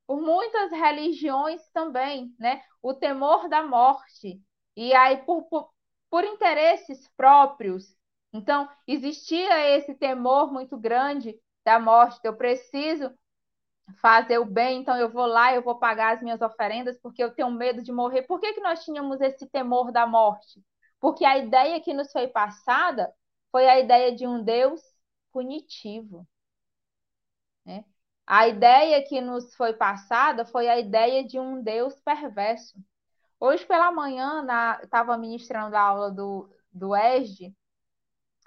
por 0.08 0.22
muitas 0.22 0.72
religiões 0.72 1.62
também, 1.72 2.34
né? 2.40 2.62
O 2.82 2.94
temor 2.94 3.50
da 3.50 3.64
morte. 3.64 4.42
E 4.76 4.94
aí, 4.94 5.18
por, 5.24 5.44
por, 5.44 5.70
por 6.10 6.24
interesses 6.24 7.08
próprios. 7.18 7.96
Então, 8.34 8.70
existia 8.88 9.76
esse 9.78 9.96
temor 9.96 10.52
muito 10.52 10.78
grande 10.78 11.36
da 11.64 11.80
morte. 11.80 12.20
Eu 12.24 12.36
preciso 12.36 13.12
fazer 14.02 14.40
o 14.40 14.46
bem, 14.46 14.82
então 14.82 14.98
eu 14.98 15.10
vou 15.10 15.26
lá, 15.26 15.54
eu 15.54 15.62
vou 15.62 15.78
pagar 15.78 16.16
as 16.16 16.22
minhas 16.22 16.42
oferendas 16.42 16.98
porque 17.00 17.24
eu 17.24 17.34
tenho 17.34 17.52
medo 17.52 17.82
de 17.82 17.92
morrer. 17.92 18.24
Por 18.24 18.40
que, 18.40 18.54
que 18.54 18.62
nós 18.62 18.84
tínhamos 18.84 19.22
esse 19.22 19.48
temor 19.48 19.92
da 19.92 20.08
morte? 20.08 20.64
Porque 21.00 21.24
a 21.26 21.38
ideia 21.38 21.80
que 21.82 21.94
nos 21.94 22.12
foi 22.12 22.28
passada 22.28 23.14
foi 23.52 23.68
a 23.68 23.80
ideia 23.80 24.16
de 24.16 24.26
um 24.28 24.44
Deus 24.44 24.82
punitivo. 25.32 26.28
Né? 27.66 27.86
A 28.26 28.48
ideia 28.48 29.04
que 29.04 29.22
nos 29.22 29.56
foi 29.56 29.74
passada 29.74 30.46
foi 30.46 30.68
a 30.68 30.80
ideia 30.80 31.24
de 31.26 31.40
um 31.40 31.62
Deus 31.62 32.00
perverso. 32.02 32.78
Hoje 33.40 33.66
pela 33.66 33.92
manhã, 33.92 34.46
estava 34.84 35.18
ministrando 35.18 35.76
a 35.76 35.82
aula 35.82 36.12
do, 36.12 36.50
do 36.72 36.96
ESD, 36.96 37.54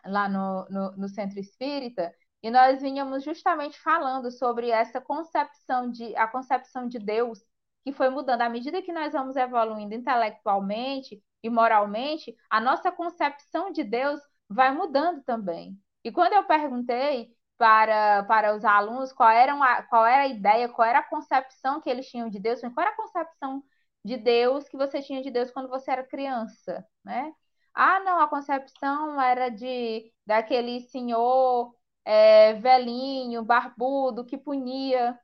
lá 0.04 0.28
no, 0.28 0.66
no, 0.68 0.96
no 0.96 1.08
Centro 1.08 1.38
Espírita, 1.38 2.12
e 2.42 2.50
nós 2.50 2.80
vinhamos 2.80 3.24
justamente 3.24 3.78
falando 3.80 4.30
sobre 4.30 4.70
essa 4.70 5.00
concepção 5.00 5.90
de 5.90 6.14
a 6.16 6.26
concepção 6.26 6.86
de 6.88 6.98
Deus 6.98 7.40
que 7.84 7.92
foi 7.92 8.08
mudando 8.10 8.42
à 8.42 8.48
medida 8.48 8.82
que 8.82 8.92
nós 8.92 9.12
vamos 9.12 9.36
evoluindo 9.36 9.94
intelectualmente 9.94 11.22
e 11.42 11.48
moralmente, 11.48 12.36
a 12.50 12.60
nossa 12.60 12.90
concepção 12.92 13.70
de 13.72 13.84
Deus 13.84 14.20
vai 14.48 14.72
mudando 14.72 15.22
também. 15.24 15.78
E 16.04 16.10
quando 16.12 16.32
eu 16.32 16.44
perguntei 16.44 17.34
para, 17.56 18.24
para 18.24 18.54
os 18.54 18.64
alunos 18.64 19.12
qual 19.12 19.30
era, 19.30 19.54
uma, 19.54 19.82
qual 19.84 20.06
era 20.06 20.22
a 20.22 20.26
ideia, 20.28 20.68
qual 20.68 20.86
era 20.86 21.00
a 21.00 21.08
concepção 21.08 21.80
que 21.80 21.88
eles 21.90 22.08
tinham 22.08 22.28
de 22.28 22.38
Deus, 22.38 22.60
qual 22.60 22.72
era 22.80 22.90
a 22.90 22.96
concepção 22.96 23.62
de 24.04 24.16
Deus 24.16 24.68
que 24.68 24.76
você 24.76 25.02
tinha 25.02 25.22
de 25.22 25.30
Deus 25.30 25.50
quando 25.50 25.68
você 25.68 25.90
era 25.90 26.04
criança, 26.04 26.86
né? 27.04 27.32
Ah, 27.74 28.00
não, 28.00 28.20
a 28.20 28.28
concepção 28.28 29.20
era 29.20 29.48
de 29.50 30.12
daquele 30.26 30.80
senhor 30.80 31.74
é, 32.08 32.54
velhinho, 32.54 33.44
barbudo, 33.44 34.24
que 34.24 34.38
punia. 34.38 35.18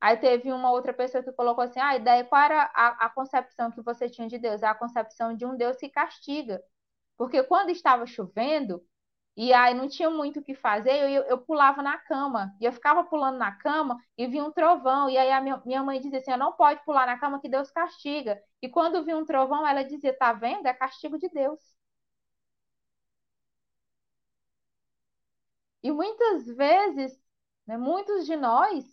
Aí 0.00 0.16
teve 0.18 0.52
uma 0.52 0.70
outra 0.70 0.92
pessoa 0.94 1.22
que 1.24 1.32
colocou 1.32 1.64
assim: 1.64 1.80
ah, 1.80 1.96
ideia, 1.96 2.24
qual 2.24 2.42
era 2.42 2.64
a, 2.74 3.06
a 3.06 3.10
concepção 3.10 3.70
que 3.70 3.82
você 3.82 4.08
tinha 4.10 4.28
de 4.28 4.38
Deus? 4.38 4.62
É 4.62 4.66
a 4.68 4.74
concepção 4.74 5.34
de 5.36 5.46
um 5.46 5.56
Deus 5.56 5.76
que 5.78 5.88
castiga. 5.88 6.62
Porque 7.16 7.42
quando 7.44 7.70
estava 7.70 8.06
chovendo, 8.06 8.82
e 9.36 9.52
aí 9.52 9.74
não 9.74 9.88
tinha 9.88 10.10
muito 10.10 10.40
o 10.40 10.44
que 10.44 10.54
fazer, 10.54 10.92
eu, 11.10 11.24
eu 11.24 11.38
pulava 11.38 11.82
na 11.82 11.98
cama. 11.98 12.54
E 12.60 12.64
eu 12.66 12.72
ficava 12.72 13.04
pulando 13.04 13.38
na 13.38 13.52
cama 13.52 13.98
e 14.18 14.26
vinha 14.26 14.44
um 14.44 14.52
trovão. 14.52 15.10
E 15.10 15.18
aí 15.18 15.30
a 15.32 15.40
minha, 15.40 15.62
minha 15.66 15.82
mãe 15.84 16.00
dizia 16.00 16.18
assim: 16.20 16.36
não 16.36 16.52
pode 16.54 16.84
pular 16.84 17.06
na 17.06 17.18
cama 17.18 17.40
que 17.40 17.48
Deus 17.48 17.70
castiga. 17.70 18.40
E 18.62 18.68
quando 18.68 19.04
vinha 19.04 19.16
um 19.18 19.24
trovão, 19.26 19.66
ela 19.66 19.82
dizia: 19.84 20.16
tá 20.16 20.32
vendo? 20.34 20.66
É 20.66 20.74
castigo 20.74 21.18
de 21.18 21.28
Deus. 21.30 21.60
E 25.84 25.92
muitas 25.92 26.46
vezes, 26.46 27.16
né, 27.66 27.78
muitos 27.78 28.26
de 28.26 28.36
nós, 28.36 28.84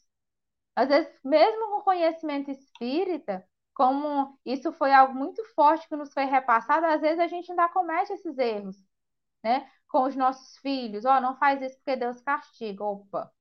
às 0.76 0.90
vezes, 0.90 1.12
mesmo 1.24 1.70
com 1.72 1.82
conhecimento 1.84 2.52
espírita, 2.52 3.48
como 3.74 4.40
isso 4.46 4.74
foi 4.74 4.94
algo 4.94 5.14
muito 5.16 5.44
forte 5.56 5.88
que 5.88 5.96
nos 5.96 6.14
foi 6.14 6.26
repassado, 6.26 6.86
às 6.86 7.02
vezes 7.02 7.20
a 7.20 7.28
gente 7.28 7.52
ainda 7.52 7.70
comete 7.70 8.14
esses 8.14 8.38
erros, 8.38 8.78
né? 9.44 9.70
Com 9.90 10.04
os 10.04 10.16
nossos 10.16 10.58
filhos, 10.60 11.06
ó, 11.06 11.18
oh, 11.18 11.22
não 11.22 11.38
faz 11.38 11.62
isso 11.62 11.78
porque 11.78 11.96
Deus 11.98 12.22
castiga, 12.22 12.84
opa. 12.86 13.32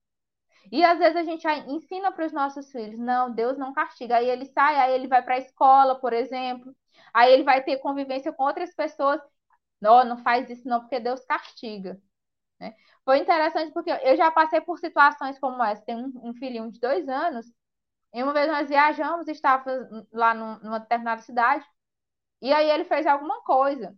E 0.73 0.85
às 0.85 0.99
vezes 0.99 1.17
a 1.17 1.25
gente 1.25 1.47
ensina 1.69 2.13
para 2.13 2.27
os 2.27 2.33
nossos 2.33 2.71
filhos, 2.73 2.99
não, 2.99 3.33
Deus 3.35 3.59
não 3.59 3.73
castiga. 3.73 4.17
Aí 4.17 4.29
ele 4.29 4.47
sai, 4.47 4.77
aí 4.77 4.95
ele 4.95 5.09
vai 5.09 5.23
para 5.23 5.35
a 5.37 5.39
escola, 5.39 5.99
por 6.01 6.13
exemplo, 6.13 6.75
aí 7.15 7.33
ele 7.33 7.45
vai 7.45 7.63
ter 7.63 7.79
convivência 7.79 8.33
com 8.33 8.45
outras 8.45 8.75
pessoas, 8.75 9.21
não, 9.81 10.05
não 10.05 10.19
faz 10.19 10.51
isso 10.51 10.69
não 10.69 10.81
porque 10.81 11.01
Deus 11.01 11.25
castiga. 11.25 12.01
Né? 12.61 12.75
Foi 13.05 13.19
interessante 13.19 13.73
porque 13.73 13.91
eu 13.91 14.17
já 14.17 14.31
passei 14.31 14.61
por 14.61 14.79
situações 14.79 15.39
como 15.39 15.63
essa. 15.65 15.83
Tem 15.85 15.97
um, 15.97 16.13
um 16.31 16.35
filhinho 16.35 16.71
de 16.71 16.81
dois 16.81 17.09
anos, 17.09 17.47
e 18.15 18.23
uma 18.23 18.33
vez 18.35 18.49
nós 18.49 18.69
viajamos, 18.69 19.29
estava 19.29 19.73
lá 20.13 20.35
numa 20.35 20.81
determinada 20.81 21.23
cidade, 21.23 21.65
e 22.43 22.53
aí 22.53 22.71
ele 22.71 22.85
fez 22.85 23.07
alguma 23.07 23.43
coisa. 23.45 23.97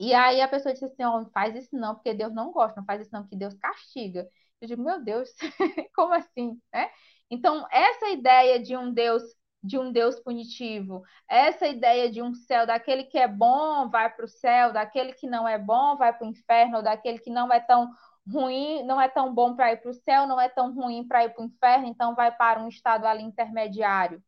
E 0.00 0.14
aí 0.14 0.40
a 0.40 0.48
pessoa 0.48 0.72
disse 0.72 0.84
assim: 0.84 1.04
oh, 1.04 1.20
não 1.22 1.30
faz 1.30 1.54
isso 1.56 1.76
não, 1.76 1.94
porque 1.94 2.14
Deus 2.14 2.32
não 2.34 2.52
gosta, 2.52 2.80
não 2.80 2.86
faz 2.86 3.02
isso 3.02 3.10
não, 3.12 3.22
porque 3.22 3.36
Deus 3.36 3.54
castiga. 3.54 4.28
Eu 4.60 4.68
digo, 4.68 4.82
meu 4.82 5.02
Deus, 5.02 5.30
como 5.94 6.14
assim? 6.14 6.60
Né? 6.72 6.90
Então, 7.30 7.66
essa 7.70 8.08
ideia 8.10 8.60
de 8.62 8.76
um 8.76 8.92
Deus 8.92 9.22
de 9.62 9.78
um 9.78 9.90
Deus 9.92 10.20
punitivo, 10.20 11.02
essa 11.28 11.66
ideia 11.66 12.10
de 12.10 12.22
um 12.22 12.32
céu, 12.32 12.66
daquele 12.66 13.04
que 13.04 13.18
é 13.18 13.26
bom 13.26 13.88
vai 13.90 14.08
para 14.14 14.24
o 14.24 14.28
céu, 14.28 14.72
daquele 14.72 15.12
que 15.12 15.26
não 15.26 15.48
é 15.48 15.58
bom 15.58 15.96
vai 15.96 16.12
para 16.16 16.26
o 16.26 16.30
inferno, 16.30 16.76
ou 16.78 16.82
daquele 16.82 17.18
que 17.18 17.30
não 17.30 17.52
é 17.52 17.60
tão 17.60 17.90
ruim, 18.30 18.82
não 18.84 19.00
é 19.00 19.08
tão 19.08 19.34
bom 19.34 19.56
para 19.56 19.72
ir 19.72 19.78
para 19.78 19.90
o 19.90 19.94
céu, 19.94 20.26
não 20.26 20.40
é 20.40 20.48
tão 20.48 20.72
ruim 20.74 21.06
para 21.06 21.24
ir 21.24 21.30
para 21.34 21.42
o 21.42 21.46
inferno, 21.46 21.86
então 21.86 22.14
vai 22.14 22.30
para 22.34 22.62
um 22.62 22.68
estado 22.68 23.06
ali 23.06 23.22
intermediário. 23.24 24.22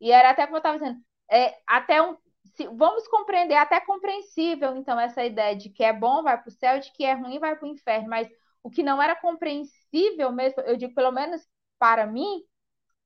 E 0.00 0.10
era 0.12 0.30
até 0.30 0.44
como 0.46 0.56
eu 0.56 0.58
estava 0.58 0.78
dizendo, 0.78 1.00
é, 1.30 1.58
até 1.66 2.02
um, 2.02 2.16
se, 2.54 2.66
vamos 2.68 3.06
compreender, 3.08 3.54
até 3.54 3.80
compreensível, 3.80 4.76
então, 4.76 4.98
essa 4.98 5.24
ideia 5.24 5.54
de 5.56 5.70
que 5.70 5.84
é 5.84 5.92
bom 5.92 6.22
vai 6.22 6.40
para 6.40 6.48
o 6.48 6.52
céu, 6.52 6.78
de 6.80 6.92
que 6.92 7.04
é 7.04 7.14
ruim 7.14 7.38
vai 7.38 7.56
para 7.56 7.66
o 7.66 7.70
inferno, 7.70 8.08
mas 8.08 8.28
o 8.62 8.70
que 8.70 8.82
não 8.82 9.00
era 9.02 9.16
compreensível 9.16 10.32
mesmo, 10.32 10.62
eu 10.62 10.76
digo 10.76 10.94
pelo 10.94 11.12
menos 11.12 11.46
para 11.78 12.06
mim, 12.06 12.42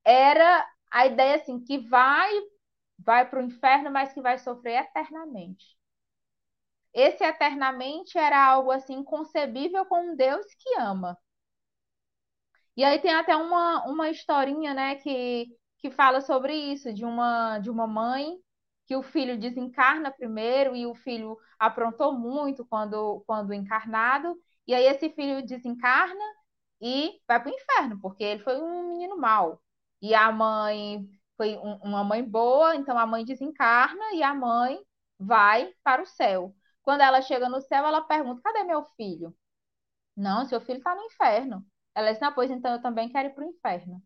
era 0.03 0.67
a 0.95 1.05
ideia 1.07 1.35
assim, 1.35 1.59
que 1.63 1.77
vai 1.79 2.31
vai 2.99 3.29
para 3.29 3.39
o 3.39 3.43
inferno, 3.43 3.91
mas 3.91 4.13
que 4.13 4.21
vai 4.21 4.37
sofrer 4.39 4.81
eternamente. 4.83 5.77
Esse 6.95 7.23
eternamente 7.23 8.17
era 8.17 8.43
algo 8.43 8.71
assim 8.71 8.95
inconcebível 8.95 9.85
com 9.85 10.01
um 10.13 10.15
Deus 10.15 10.47
que 10.55 10.79
ama. 10.79 11.15
E 12.77 12.83
aí 12.83 12.99
tem 12.99 13.13
até 13.13 13.35
uma, 13.35 13.85
uma 13.85 14.09
historinha, 14.09 14.73
né, 14.73 14.95
que, 14.95 15.47
que 15.79 15.89
fala 15.91 16.21
sobre 16.21 16.53
isso, 16.55 16.93
de 16.93 17.05
uma, 17.05 17.59
de 17.59 17.69
uma 17.69 17.87
mãe 17.87 18.35
que 18.85 18.95
o 18.95 19.01
filho 19.03 19.37
desencarna 19.39 20.11
primeiro 20.11 20.75
e 20.75 20.85
o 20.85 20.93
filho 20.93 21.37
aprontou 21.57 22.13
muito 22.13 22.65
quando, 22.65 23.23
quando 23.25 23.53
encarnado, 23.53 24.35
e 24.67 24.73
aí 24.75 24.85
esse 24.85 25.09
filho 25.09 25.45
desencarna 25.45 26.23
e 26.81 27.19
vai 27.27 27.41
para 27.41 27.51
o 27.51 27.55
inferno, 27.55 27.99
porque 28.01 28.23
ele 28.23 28.43
foi 28.43 28.57
um 28.61 28.87
menino 28.89 29.17
mau. 29.17 29.61
E 30.05 30.13
a 30.13 30.31
mãe 30.31 31.09
foi 31.35 31.57
um, 31.57 31.77
uma 31.77 32.03
mãe 32.03 32.23
boa, 32.23 32.75
então 32.75 32.95
a 32.97 33.07
mãe 33.07 33.25
desencarna 33.25 34.13
e 34.13 34.21
a 34.21 34.35
mãe 34.35 34.79
vai 35.19 35.73
para 35.83 36.03
o 36.03 36.05
céu. 36.05 36.55
Quando 36.83 37.01
ela 37.01 37.21
chega 37.23 37.49
no 37.49 37.59
céu, 37.61 37.85
ela 37.87 38.01
pergunta: 38.01 38.41
cadê 38.43 38.63
meu 38.63 38.83
filho? 38.95 39.35
Não, 40.15 40.45
seu 40.45 40.61
filho 40.61 40.79
está 40.79 40.95
no 40.95 41.03
inferno. 41.03 41.65
Ela 41.95 42.11
diz: 42.11 42.21
não, 42.21 42.33
pois 42.33 42.51
então 42.51 42.73
eu 42.73 42.81
também 42.83 43.09
quero 43.09 43.29
ir 43.29 43.33
para 43.35 43.45
o 43.45 43.49
inferno. 43.49 44.03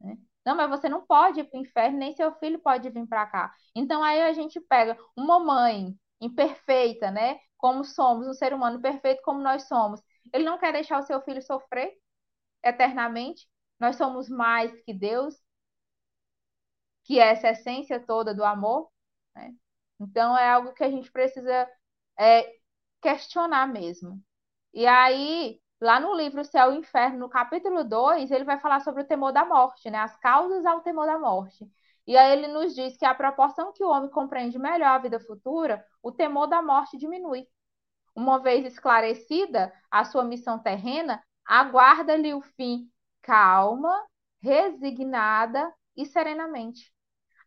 Né? 0.00 0.16
Não, 0.44 0.56
mas 0.56 0.68
você 0.70 0.88
não 0.88 1.04
pode 1.06 1.40
ir 1.40 1.44
para 1.44 1.58
o 1.58 1.62
inferno, 1.62 1.98
nem 1.98 2.14
seu 2.14 2.32
filho 2.38 2.58
pode 2.60 2.88
vir 2.90 3.06
para 3.06 3.26
cá. 3.26 3.54
Então 3.74 4.02
aí 4.02 4.22
a 4.22 4.32
gente 4.32 4.60
pega 4.60 4.96
uma 5.16 5.38
mãe 5.38 5.96
imperfeita, 6.20 7.10
né? 7.10 7.38
Como 7.56 7.84
somos, 7.84 8.26
um 8.28 8.34
ser 8.34 8.52
humano 8.52 8.80
perfeito 8.80 9.22
como 9.22 9.40
nós 9.40 9.64
somos. 9.68 10.00
Ele 10.32 10.44
não 10.44 10.58
quer 10.58 10.72
deixar 10.72 10.98
o 10.98 11.02
seu 11.02 11.20
filho 11.22 11.42
sofrer 11.42 11.92
eternamente. 12.64 13.48
Nós 13.82 13.96
somos 13.96 14.28
mais 14.28 14.80
que 14.82 14.94
Deus, 14.94 15.34
que 17.02 17.18
é 17.18 17.32
essa 17.32 17.48
essência 17.50 17.98
toda 17.98 18.32
do 18.32 18.44
amor. 18.44 18.88
Né? 19.34 19.56
Então, 19.98 20.38
é 20.38 20.48
algo 20.48 20.72
que 20.72 20.84
a 20.84 20.88
gente 20.90 21.10
precisa 21.10 21.68
é, 22.16 22.48
questionar 23.00 23.66
mesmo. 23.66 24.22
E 24.72 24.86
aí, 24.86 25.60
lá 25.80 25.98
no 25.98 26.14
livro 26.14 26.44
Céu 26.44 26.72
e 26.72 26.78
Inferno, 26.78 27.18
no 27.18 27.28
capítulo 27.28 27.82
2, 27.82 28.30
ele 28.30 28.44
vai 28.44 28.60
falar 28.60 28.78
sobre 28.82 29.02
o 29.02 29.06
temor 29.06 29.32
da 29.32 29.44
morte, 29.44 29.90
né? 29.90 29.98
as 29.98 30.16
causas 30.18 30.64
ao 30.64 30.82
temor 30.82 31.06
da 31.06 31.18
morte. 31.18 31.68
E 32.06 32.16
aí 32.16 32.38
ele 32.38 32.46
nos 32.46 32.76
diz 32.76 32.96
que 32.96 33.04
a 33.04 33.12
proporção 33.12 33.72
que 33.72 33.82
o 33.82 33.88
homem 33.88 34.10
compreende 34.10 34.60
melhor 34.60 34.90
a 34.90 34.98
vida 34.98 35.18
futura, 35.18 35.84
o 36.00 36.12
temor 36.12 36.46
da 36.46 36.62
morte 36.62 36.96
diminui. 36.96 37.48
Uma 38.14 38.38
vez 38.38 38.64
esclarecida 38.64 39.72
a 39.90 40.04
sua 40.04 40.22
missão 40.22 40.56
terrena, 40.56 41.20
aguarda-lhe 41.44 42.32
o 42.32 42.42
fim 42.42 42.88
calma, 43.22 44.04
resignada 44.40 45.72
e 45.96 46.04
serenamente. 46.06 46.92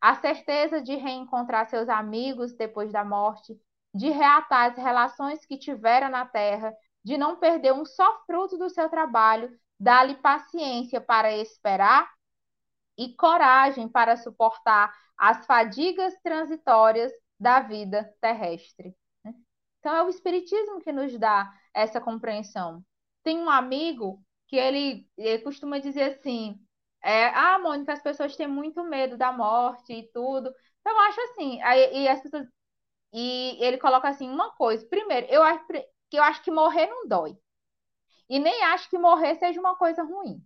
A 0.01 0.15
certeza 0.15 0.81
de 0.81 0.95
reencontrar 0.95 1.69
seus 1.69 1.89
amigos 1.89 2.53
depois 2.53 2.91
da 2.91 3.03
morte, 3.03 3.59
de 3.93 4.09
reatar 4.09 4.71
as 4.71 4.77
relações 4.77 5.45
que 5.45 5.57
tivera 5.57 6.09
na 6.09 6.25
terra, 6.25 6.73
de 7.03 7.17
não 7.17 7.37
perder 7.37 7.73
um 7.73 7.85
só 7.85 8.23
fruto 8.25 8.57
do 8.57 8.69
seu 8.69 8.89
trabalho, 8.89 9.49
dá-lhe 9.79 10.15
paciência 10.15 10.99
para 10.99 11.31
esperar 11.35 12.09
e 12.97 13.13
coragem 13.15 13.87
para 13.87 14.17
suportar 14.17 14.93
as 15.17 15.45
fadigas 15.45 16.13
transitórias 16.21 17.11
da 17.39 17.59
vida 17.59 18.13
terrestre. 18.21 18.95
Então, 19.79 19.95
é 19.95 20.03
o 20.03 20.09
Espiritismo 20.09 20.79
que 20.79 20.91
nos 20.91 21.17
dá 21.17 21.53
essa 21.73 22.01
compreensão. 22.01 22.83
Tem 23.23 23.37
um 23.37 23.49
amigo 23.49 24.23
que 24.55 24.59
ele, 24.59 25.09
ele 25.17 25.43
costuma 25.43 25.79
dizer 25.79 26.03
assim: 26.03 26.57
é, 27.03 27.27
ah, 27.27 27.59
Mônica, 27.59 27.91
as 27.93 28.01
pessoas 28.01 28.35
têm 28.37 28.47
muito 28.47 28.83
medo 28.83 29.17
da 29.17 29.31
morte 29.31 29.93
e 29.93 30.09
tudo. 30.11 30.49
Então, 30.79 30.93
eu 30.93 30.99
acho 31.01 31.21
assim, 31.21 31.61
aí, 31.61 32.03
e 32.03 32.07
as 32.07 32.21
pessoas. 32.21 32.47
E 33.13 33.57
ele 33.61 33.77
coloca 33.77 34.09
assim 34.09 34.29
uma 34.29 34.51
coisa. 34.53 34.85
Primeiro, 34.87 35.27
eu 35.29 35.43
acho 35.43 35.65
que 35.67 36.17
eu 36.17 36.23
acho 36.23 36.43
que 36.43 36.51
morrer 36.51 36.87
não 36.87 37.07
dói. 37.07 37.37
E 38.29 38.39
nem 38.39 38.63
acho 38.65 38.89
que 38.89 38.97
morrer 38.97 39.35
seja 39.35 39.59
uma 39.59 39.75
coisa 39.75 40.03
ruim. 40.03 40.41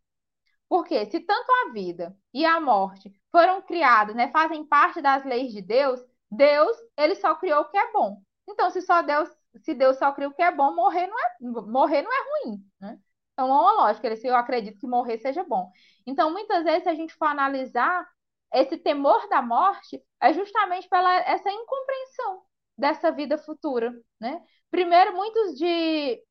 Porque 0.69 1.05
se 1.07 1.19
tanto 1.21 1.51
a 1.51 1.71
vida 1.73 2.17
e 2.33 2.45
a 2.45 2.59
morte 2.59 3.13
foram 3.31 3.61
criados, 3.61 4.15
né, 4.15 4.29
fazem 4.31 4.65
parte 4.65 5.01
das 5.01 5.25
leis 5.25 5.51
de 5.53 5.61
Deus, 5.61 6.01
Deus, 6.31 6.77
ele 6.97 7.15
só 7.15 7.35
criou 7.35 7.61
o 7.61 7.69
que 7.69 7.77
é 7.77 7.91
bom. 7.91 8.21
Então, 8.47 8.69
se 8.71 8.81
só 8.81 9.01
Deus, 9.01 9.29
se 9.63 9.73
Deus 9.73 9.97
só 9.97 10.11
criou 10.13 10.31
o 10.31 10.35
que 10.35 10.41
é 10.43 10.51
bom, 10.51 10.75
morrer 10.75 11.07
não 11.07 11.19
é, 11.19 11.37
morrer 11.67 12.01
não 12.03 12.11
é 12.11 12.45
ruim, 12.45 12.65
né? 12.79 12.99
É 13.39 13.43
uma 13.43 13.73
lógica, 13.73 14.15
se 14.15 14.27
eu 14.27 14.35
acredito 14.35 14.79
que 14.79 14.87
morrer 14.87 15.17
seja 15.19 15.43
bom. 15.43 15.71
Então, 16.05 16.31
muitas 16.31 16.63
vezes, 16.63 16.83
se 16.83 16.89
a 16.89 16.95
gente 16.95 17.13
for 17.15 17.25
analisar, 17.25 18.07
esse 18.53 18.77
temor 18.77 19.27
da 19.29 19.41
morte 19.41 20.01
é 20.21 20.33
justamente 20.33 20.87
pela 20.89 21.15
essa 21.21 21.51
incompreensão 21.51 22.41
dessa 22.77 23.11
vida 23.11 23.37
futura, 23.37 23.93
né? 24.19 24.41
Primeiro, 24.71 25.15
muitos 25.15 25.57
de 25.57 26.21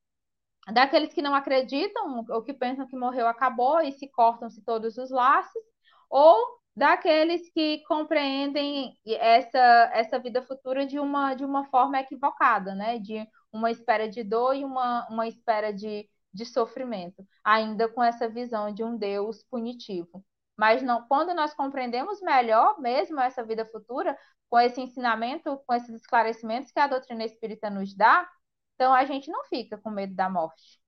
daqueles 0.73 1.13
que 1.15 1.23
não 1.23 1.35
acreditam 1.35 2.25
ou 2.29 2.43
que 2.43 2.53
pensam 2.53 2.87
que 2.87 2.97
morreu 2.97 3.27
acabou 3.27 3.81
e 3.81 3.93
se 3.93 4.09
cortam-se 4.11 4.63
todos 4.65 4.99
os 4.99 5.11
laços, 5.11 5.63
ou 6.11 6.37
daqueles 6.77 7.51
que 7.53 7.83
compreendem 7.89 8.95
essa, 9.07 9.91
essa 9.93 10.19
vida 10.19 10.43
futura 10.43 10.87
de 10.87 10.99
uma, 10.99 11.35
de 11.35 11.45
uma 11.45 11.65
forma 11.67 11.99
equivocada, 12.01 12.75
né? 12.75 12.99
De 12.99 13.27
uma 13.53 13.71
espera 13.71 14.09
de 14.09 14.23
dor 14.23 14.55
e 14.55 14.65
uma, 14.65 15.07
uma 15.09 15.27
espera 15.27 15.73
de, 15.73 16.09
de 16.33 16.45
sofrimento, 16.45 17.26
ainda 17.43 17.89
com 17.89 18.03
essa 18.03 18.29
visão 18.29 18.72
de 18.72 18.85
um 18.85 18.97
Deus 18.97 19.43
punitivo. 19.45 20.24
Mas 20.57 20.83
não, 20.83 21.07
quando 21.07 21.35
nós 21.35 21.55
compreendemos 21.55 22.20
melhor 22.20 22.81
mesmo 22.81 23.20
essa 23.20 23.45
vida 23.45 23.64
futura, 23.64 24.18
com 24.51 24.59
esse 24.59 24.81
ensinamento, 24.81 25.59
com 25.66 25.74
esses 25.74 25.95
esclarecimentos 25.95 26.72
que 26.72 26.81
a 26.81 26.87
doutrina 26.87 27.24
espírita 27.24 27.70
nos 27.70 27.95
dá, 27.95 28.29
então 28.74 28.93
a 28.95 29.05
gente 29.05 29.31
não 29.31 29.45
fica 29.45 29.79
com 29.79 29.91
medo 29.91 30.14
da 30.14 30.29
morte. 30.29 30.81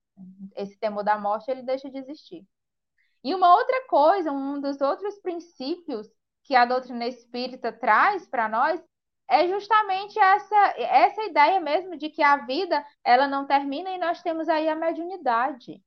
Esse 0.57 0.79
temor 0.79 1.05
da 1.05 1.19
morte 1.19 1.51
ele 1.51 1.63
deixa 1.63 1.91
de 1.91 1.99
existir. 1.99 2.47
E 3.23 3.35
uma 3.35 3.55
outra 3.55 3.87
coisa, 3.87 4.33
um 4.33 4.61
dos 4.61 4.81
outros 4.81 5.19
princípios 5.21 6.09
que 6.45 6.55
a 6.55 6.65
doutrina 6.65 7.07
espírita 7.07 7.73
traz 7.73 8.27
para 8.27 8.49
nós 8.49 8.83
é 9.31 9.47
justamente 9.49 10.19
essa, 10.19 10.57
essa 10.77 11.23
ideia 11.23 11.61
mesmo 11.61 11.97
de 11.97 12.11
que 12.11 12.23
a 12.23 12.37
vida 12.39 12.85
ela 13.05 13.29
não 13.29 13.47
termina 13.47 13.91
e 13.91 13.99
nós 13.99 14.21
temos 14.23 14.49
aí 14.49 14.69
a 14.69 14.75
mediunidade. 14.75 15.81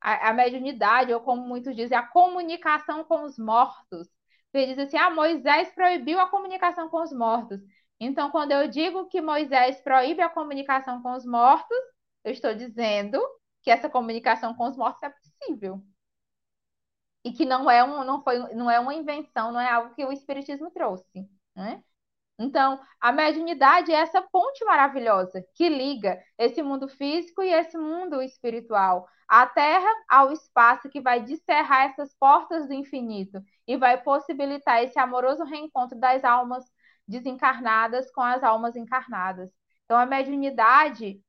A, 0.00 0.30
a 0.30 0.32
mediunidade, 0.32 1.12
ou 1.12 1.20
como 1.20 1.42
muitos 1.46 1.76
dizem, 1.76 1.96
a 1.96 2.06
comunicação 2.06 3.04
com 3.04 3.24
os 3.24 3.38
mortos. 3.38 4.08
Ele 4.52 4.74
diz 4.74 4.78
assim: 4.86 4.96
ah, 4.96 5.10
Moisés 5.10 5.72
proibiu 5.74 6.18
a 6.20 6.28
comunicação 6.28 6.88
com 6.88 7.02
os 7.02 7.12
mortos. 7.12 7.60
Então, 8.00 8.30
quando 8.30 8.52
eu 8.52 8.66
digo 8.68 9.06
que 9.06 9.20
Moisés 9.20 9.80
proíbe 9.80 10.22
a 10.22 10.28
comunicação 10.28 11.02
com 11.02 11.12
os 11.12 11.24
mortos, 11.24 11.78
eu 12.24 12.32
estou 12.32 12.54
dizendo 12.54 13.20
que 13.62 13.70
essa 13.70 13.88
comunicação 13.90 14.54
com 14.54 14.68
os 14.68 14.76
mortos 14.76 15.02
é 15.02 15.10
possível. 15.10 15.82
E 17.24 17.32
que 17.32 17.44
não 17.44 17.70
é, 17.70 17.84
um, 17.84 18.04
não 18.04 18.22
foi, 18.22 18.38
não 18.54 18.70
é 18.70 18.80
uma 18.80 18.94
invenção, 18.94 19.52
não 19.52 19.60
é 19.60 19.70
algo 19.70 19.94
que 19.94 20.04
o 20.04 20.12
Espiritismo 20.12 20.70
trouxe. 20.70 21.28
Né? 21.54 21.82
Então, 22.38 22.80
a 23.00 23.12
mediunidade 23.12 23.92
é 23.92 23.96
essa 23.96 24.22
ponte 24.22 24.64
maravilhosa 24.64 25.44
que 25.54 25.68
liga 25.68 26.20
esse 26.38 26.62
mundo 26.62 26.88
físico 26.88 27.42
e 27.42 27.52
esse 27.52 27.78
mundo 27.78 28.20
espiritual, 28.22 29.08
a 29.28 29.46
Terra 29.46 29.88
ao 30.08 30.32
espaço, 30.32 30.88
que 30.90 31.00
vai 31.00 31.20
descerrar 31.22 31.84
essas 31.84 32.14
portas 32.14 32.66
do 32.66 32.74
infinito 32.74 33.40
e 33.66 33.76
vai 33.76 34.02
possibilitar 34.02 34.82
esse 34.82 34.98
amoroso 34.98 35.44
reencontro 35.44 35.98
das 35.98 36.24
almas 36.24 36.64
desencarnadas 37.06 38.10
com 38.10 38.20
as 38.22 38.42
almas 38.42 38.76
encarnadas. 38.76 39.50
Então, 39.84 39.96
a 39.98 40.06
mediunidade 40.06 41.22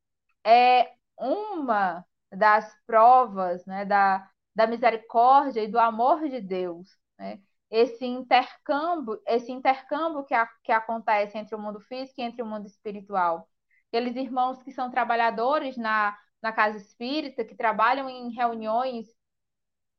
é 0.43 0.91
uma 1.17 2.05
das 2.31 2.73
provas 2.85 3.65
né, 3.65 3.85
da, 3.85 4.27
da 4.55 4.67
misericórdia 4.67 5.61
e 5.63 5.67
do 5.67 5.79
amor 5.79 6.27
de 6.27 6.41
Deus. 6.41 6.97
Né? 7.17 7.39
Esse 7.73 8.05
intercâmbio, 8.05 9.19
esse 9.27 9.51
intercâmbio 9.51 10.23
que, 10.25 10.33
a, 10.33 10.45
que 10.63 10.71
acontece 10.71 11.37
entre 11.37 11.55
o 11.55 11.59
mundo 11.59 11.79
físico 11.79 12.21
e 12.21 12.23
entre 12.23 12.41
o 12.41 12.45
mundo 12.45 12.67
espiritual. 12.67 13.49
Aqueles 13.87 14.15
irmãos 14.15 14.61
que 14.61 14.71
são 14.71 14.91
trabalhadores 14.91 15.77
na, 15.77 16.17
na 16.41 16.51
casa 16.51 16.77
espírita, 16.77 17.43
que 17.45 17.55
trabalham 17.55 18.09
em 18.09 18.31
reuniões 18.31 19.07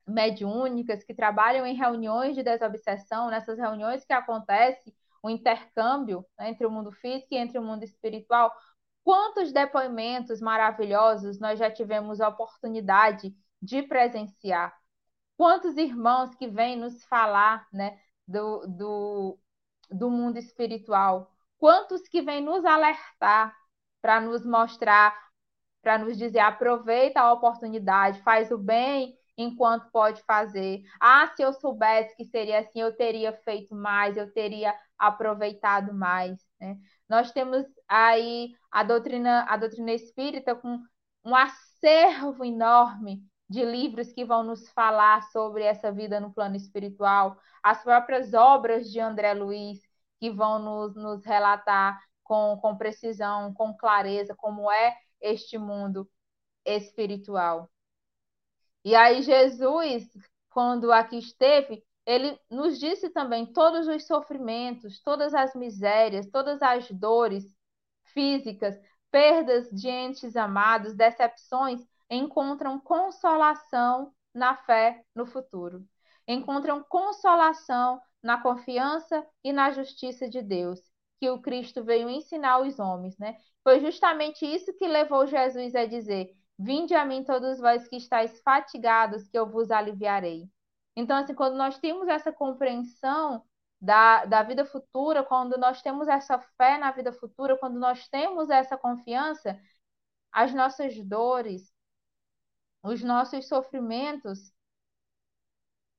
mediúnicas, 0.06 1.02
que 1.02 1.14
trabalham 1.14 1.66
em 1.66 1.74
reuniões 1.74 2.36
de 2.36 2.42
desobsessão, 2.42 3.30
nessas 3.30 3.58
reuniões 3.58 4.04
que 4.04 4.12
acontece 4.12 4.94
o 5.22 5.30
intercâmbio 5.30 6.24
né, 6.38 6.50
entre 6.50 6.66
o 6.66 6.70
mundo 6.70 6.92
físico 6.92 7.28
e 7.32 7.38
entre 7.38 7.58
o 7.58 7.62
mundo 7.62 7.82
espiritual, 7.82 8.52
Quantos 9.04 9.52
depoimentos 9.52 10.40
maravilhosos 10.40 11.38
nós 11.38 11.58
já 11.58 11.70
tivemos 11.70 12.22
a 12.22 12.28
oportunidade 12.28 13.36
de 13.60 13.82
presenciar? 13.82 14.74
Quantos 15.36 15.76
irmãos 15.76 16.34
que 16.34 16.48
vêm 16.48 16.76
nos 16.76 17.04
falar 17.04 17.66
né, 17.72 17.98
do, 18.26 18.66
do, 18.66 19.38
do 19.90 20.10
mundo 20.10 20.38
espiritual? 20.38 21.30
Quantos 21.58 22.02
que 22.08 22.22
vêm 22.22 22.42
nos 22.42 22.64
alertar 22.64 23.56
para 24.00 24.20
nos 24.20 24.44
mostrar, 24.44 25.16
para 25.82 25.98
nos 25.98 26.16
dizer: 26.16 26.40
aproveita 26.40 27.20
a 27.20 27.32
oportunidade, 27.32 28.22
faz 28.22 28.50
o 28.50 28.58
bem 28.58 29.16
enquanto 29.36 29.90
pode 29.90 30.22
fazer. 30.22 30.82
Ah, 31.00 31.26
se 31.34 31.42
eu 31.42 31.52
soubesse 31.52 32.14
que 32.16 32.24
seria 32.24 32.60
assim, 32.60 32.80
eu 32.80 32.96
teria 32.96 33.32
feito 33.32 33.74
mais, 33.74 34.16
eu 34.16 34.32
teria 34.32 34.74
aproveitado 34.98 35.92
mais. 35.92 36.38
Né? 36.60 36.76
Nós 37.08 37.32
temos 37.32 37.66
aí 37.88 38.54
a 38.70 38.82
doutrina, 38.82 39.44
a 39.48 39.56
doutrina 39.56 39.92
espírita 39.92 40.54
com 40.54 40.80
um 41.24 41.34
acervo 41.34 42.44
enorme 42.44 43.22
de 43.48 43.64
livros 43.64 44.12
que 44.12 44.24
vão 44.24 44.42
nos 44.42 44.68
falar 44.70 45.22
sobre 45.30 45.64
essa 45.64 45.92
vida 45.92 46.18
no 46.20 46.32
plano 46.32 46.56
espiritual, 46.56 47.38
as 47.62 47.82
próprias 47.82 48.34
obras 48.34 48.90
de 48.90 49.00
André 49.00 49.34
Luiz, 49.34 49.80
que 50.18 50.30
vão 50.30 50.58
nos, 50.58 50.94
nos 50.94 51.24
relatar 51.24 52.00
com, 52.22 52.58
com 52.60 52.76
precisão, 52.76 53.52
com 53.54 53.76
clareza, 53.76 54.34
como 54.34 54.70
é 54.70 54.96
este 55.20 55.58
mundo 55.58 56.08
espiritual. 56.64 57.70
E 58.84 58.94
aí, 58.94 59.22
Jesus, 59.22 60.06
quando 60.50 60.92
aqui 60.92 61.18
esteve, 61.18 61.82
ele 62.06 62.38
nos 62.50 62.78
disse 62.78 63.10
também 63.10 63.46
todos 63.46 63.88
os 63.88 64.06
sofrimentos, 64.06 65.00
todas 65.02 65.34
as 65.34 65.54
misérias, 65.54 66.26
todas 66.30 66.60
as 66.62 66.90
dores 66.90 67.44
físicas, 68.04 68.78
perdas 69.10 69.68
de 69.70 69.88
entes 69.88 70.36
amados, 70.36 70.94
decepções, 70.94 71.80
encontram 72.10 72.78
consolação 72.78 74.12
na 74.34 74.56
fé 74.56 75.04
no 75.14 75.26
futuro. 75.26 75.84
Encontram 76.26 76.82
consolação 76.82 78.00
na 78.22 78.40
confiança 78.40 79.26
e 79.42 79.52
na 79.52 79.70
justiça 79.70 80.28
de 80.28 80.42
Deus, 80.42 80.80
que 81.20 81.28
o 81.30 81.40
Cristo 81.40 81.84
veio 81.84 82.08
ensinar 82.08 82.52
aos 82.52 82.78
homens, 82.78 83.16
né? 83.18 83.36
Foi 83.62 83.80
justamente 83.80 84.46
isso 84.46 84.72
que 84.74 84.86
levou 84.86 85.26
Jesus 85.26 85.74
a 85.74 85.86
dizer: 85.86 86.30
Vinde 86.58 86.94
a 86.94 87.04
mim 87.04 87.24
todos 87.24 87.58
vós 87.58 87.88
que 87.88 87.96
estáis 87.96 88.40
fatigados, 88.42 89.28
que 89.28 89.38
eu 89.38 89.46
vos 89.46 89.70
aliviarei. 89.70 90.48
Então, 90.96 91.16
assim, 91.16 91.34
quando 91.34 91.56
nós 91.56 91.78
temos 91.78 92.08
essa 92.08 92.32
compreensão 92.32 93.44
da, 93.80 94.24
da 94.24 94.42
vida 94.42 94.64
futura, 94.64 95.24
quando 95.24 95.58
nós 95.58 95.82
temos 95.82 96.08
essa 96.08 96.38
fé 96.56 96.78
na 96.78 96.90
vida 96.92 97.12
futura, 97.12 97.58
quando 97.58 97.78
nós 97.78 98.08
temos 98.08 98.48
essa 98.50 98.78
confiança, 98.78 99.58
as 100.32 100.54
nossas 100.54 100.96
dores, 101.04 101.73
os 102.84 103.02
nossos 103.02 103.48
sofrimentos, 103.48 104.52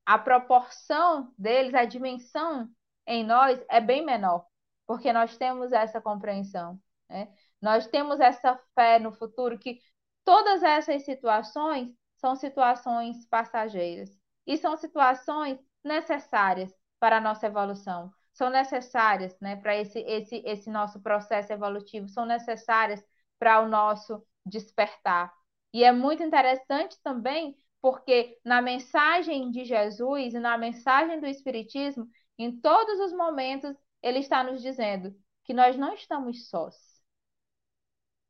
a 0.06 0.20
proporção 0.20 1.34
deles, 1.38 1.74
a 1.74 1.84
dimensão 1.84 2.70
em 3.08 3.24
nós 3.26 3.60
é 3.70 3.82
bem 3.82 4.06
menor, 4.06 4.46
porque 4.86 5.12
nós 5.12 5.36
temos 5.36 5.72
essa 5.72 6.00
compreensão. 6.00 6.80
Né? 7.10 7.34
Nós 7.60 7.88
temos 7.88 8.20
essa 8.20 8.56
fé 8.76 9.00
no 9.00 9.12
futuro 9.12 9.58
que 9.58 9.80
todas 10.24 10.62
essas 10.62 11.04
situações 11.04 11.92
são 12.18 12.36
situações 12.36 13.26
passageiras. 13.28 14.10
E 14.46 14.56
são 14.56 14.78
situações 14.78 15.60
necessárias 15.84 16.72
para 17.00 17.18
a 17.18 17.22
nossa 17.22 17.48
evolução, 17.48 18.14
são 18.32 18.50
necessárias 18.50 19.36
né, 19.40 19.56
para 19.56 19.76
esse, 19.76 20.00
esse, 20.02 20.42
esse 20.46 20.70
nosso 20.70 21.02
processo 21.02 21.52
evolutivo, 21.52 22.08
são 22.08 22.26
necessárias 22.26 23.04
para 23.40 23.60
o 23.62 23.68
nosso 23.68 24.24
despertar. 24.46 25.34
E 25.76 25.84
é 25.84 25.92
muito 25.92 26.24
interessante 26.24 26.98
também, 27.04 27.54
porque 27.82 28.40
na 28.46 28.62
mensagem 28.62 29.52
de 29.52 29.66
Jesus 29.66 30.34
e 30.34 30.40
na 30.40 30.58
mensagem 30.58 31.20
do 31.20 31.26
Espiritismo, 31.26 32.08
em 32.38 32.62
todos 32.62 32.98
os 33.02 33.12
momentos, 33.12 33.76
ele 34.02 34.20
está 34.20 34.42
nos 34.42 34.62
dizendo 34.62 35.14
que 35.44 35.54
nós 35.54 35.76
não 35.76 35.94
estamos 35.94 36.48
sós, 36.48 36.78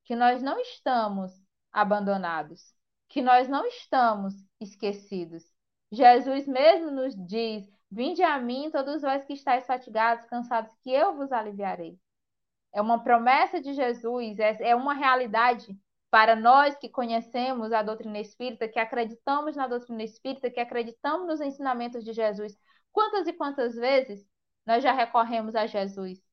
que 0.05 0.15
nós 0.15 0.41
não 0.41 0.59
estamos 0.59 1.39
abandonados, 1.71 2.73
que 3.07 3.21
nós 3.21 3.47
não 3.47 3.63
estamos 3.67 4.33
esquecidos, 4.59 5.43
Jesus 5.91 6.47
mesmo 6.47 6.89
nos 6.89 7.13
diz: 7.27 7.63
Vinde 7.91 8.23
a 8.23 8.39
mim, 8.39 8.71
todos 8.71 9.03
vós 9.03 9.23
que 9.23 9.33
estáis 9.33 9.67
fatigados, 9.67 10.25
cansados, 10.25 10.75
que 10.81 10.89
eu 10.89 11.15
vos 11.15 11.31
aliviarei. 11.31 11.95
É 12.73 12.81
uma 12.81 13.03
promessa 13.03 13.61
de 13.61 13.71
Jesus, 13.71 14.39
é, 14.39 14.57
é 14.71 14.75
uma 14.75 14.95
realidade 14.95 15.77
para 16.15 16.33
nós 16.33 16.77
que 16.77 16.87
conhecemos 16.87 17.73
a 17.73 17.83
doutrina 17.83 18.17
espírita, 18.19 18.69
que 18.69 18.79
acreditamos 18.79 19.53
na 19.53 19.67
doutrina 19.67 20.01
espírita, 20.01 20.49
que 20.49 20.61
acreditamos 20.61 21.27
nos 21.27 21.41
ensinamentos 21.41 22.05
de 22.05 22.13
Jesus. 22.13 22.57
Quantas 22.93 23.27
e 23.27 23.33
quantas 23.33 23.75
vezes 23.75 24.25
nós 24.65 24.81
já 24.81 24.93
recorremos 24.93 25.55
a 25.55 25.67
Jesus 25.67 26.23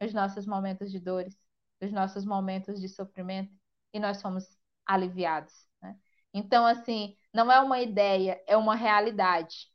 nos 0.00 0.14
nossos 0.14 0.46
momentos 0.46 0.92
de 0.92 1.00
dores, 1.00 1.36
nos 1.80 1.90
nossos 1.90 2.24
momentos 2.24 2.80
de 2.80 2.88
sofrimento, 2.88 3.52
e 3.92 3.98
nós 3.98 4.22
fomos 4.22 4.44
aliviados. 4.86 5.52
Né? 5.82 5.96
Então, 6.32 6.64
assim, 6.64 7.16
não 7.34 7.50
é 7.50 7.60
uma 7.60 7.80
ideia, 7.80 8.40
é 8.46 8.56
uma 8.56 8.76
realidade. 8.76 9.68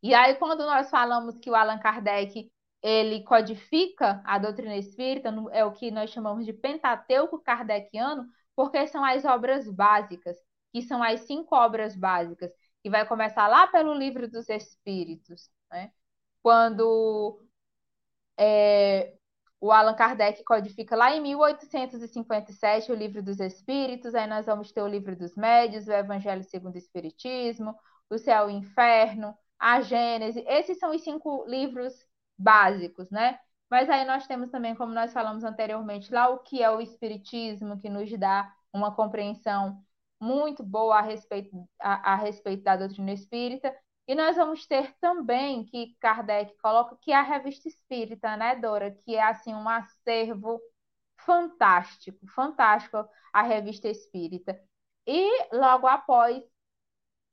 E 0.00 0.14
aí, 0.14 0.36
quando 0.36 0.60
nós 0.64 0.88
falamos 0.90 1.36
que 1.38 1.50
o 1.50 1.56
Allan 1.56 1.80
Kardec 1.80 2.52
ele 2.82 3.24
codifica 3.24 4.22
a 4.24 4.38
doutrina 4.38 4.76
espírita, 4.76 5.34
é 5.52 5.64
o 5.64 5.72
que 5.72 5.90
nós 5.90 6.10
chamamos 6.10 6.46
de 6.46 6.52
Pentateuco 6.52 7.40
Kardeciano, 7.40 8.26
porque 8.54 8.86
são 8.86 9.04
as 9.04 9.24
obras 9.24 9.68
básicas, 9.68 10.36
que 10.72 10.82
são 10.82 11.02
as 11.02 11.20
cinco 11.22 11.54
obras 11.56 11.96
básicas, 11.96 12.50
que 12.82 12.90
vai 12.90 13.06
começar 13.06 13.48
lá 13.48 13.66
pelo 13.66 13.94
Livro 13.94 14.28
dos 14.30 14.48
Espíritos, 14.48 15.50
né? 15.70 15.92
Quando 16.42 17.40
é, 18.38 19.14
o 19.60 19.72
Allan 19.72 19.94
Kardec 19.94 20.44
codifica 20.44 20.96
lá 20.96 21.14
em 21.14 21.20
1857 21.20 22.92
o 22.92 22.94
Livro 22.94 23.22
dos 23.22 23.40
Espíritos, 23.40 24.14
aí 24.14 24.26
nós 24.26 24.46
vamos 24.46 24.72
ter 24.72 24.82
o 24.82 24.88
Livro 24.88 25.16
dos 25.16 25.34
Médios, 25.36 25.88
o 25.88 25.92
Evangelho 25.92 26.44
segundo 26.44 26.76
o 26.76 26.78
Espiritismo, 26.78 27.74
o 28.08 28.18
Céu 28.18 28.48
e 28.48 28.54
o 28.54 28.56
Inferno, 28.56 29.36
a 29.58 29.80
Gênese. 29.80 30.44
Esses 30.46 30.78
são 30.78 30.94
os 30.94 31.02
cinco 31.02 31.44
livros 31.48 32.07
básicos, 32.38 33.10
né? 33.10 33.38
Mas 33.70 33.90
aí 33.90 34.04
nós 34.06 34.26
temos 34.26 34.50
também, 34.50 34.74
como 34.74 34.92
nós 34.94 35.12
falamos 35.12 35.44
anteriormente, 35.44 36.12
lá 36.12 36.28
o 36.28 36.38
que 36.38 36.62
é 36.62 36.70
o 36.70 36.80
Espiritismo, 36.80 37.78
que 37.78 37.90
nos 37.90 38.10
dá 38.18 38.52
uma 38.72 38.94
compreensão 38.94 39.82
muito 40.20 40.62
boa 40.62 40.98
a 40.98 41.02
respeito, 41.02 41.68
a, 41.80 42.12
a 42.14 42.16
respeito 42.16 42.62
da 42.62 42.76
doutrina 42.76 43.12
espírita. 43.12 43.74
E 44.06 44.14
nós 44.14 44.36
vamos 44.36 44.66
ter 44.66 44.94
também 45.00 45.64
que 45.66 45.94
Kardec 46.00 46.56
coloca 46.62 46.96
que 46.96 47.12
é 47.12 47.16
a 47.16 47.22
revista 47.22 47.68
espírita, 47.68 48.36
né, 48.36 48.56
Dora? 48.56 48.90
Que 48.90 49.16
é 49.16 49.22
assim 49.22 49.54
um 49.54 49.68
acervo 49.68 50.60
fantástico, 51.18 52.26
fantástico 52.28 53.06
a 53.32 53.42
revista 53.42 53.88
espírita. 53.88 54.58
E 55.06 55.54
logo 55.54 55.86
após 55.86 56.42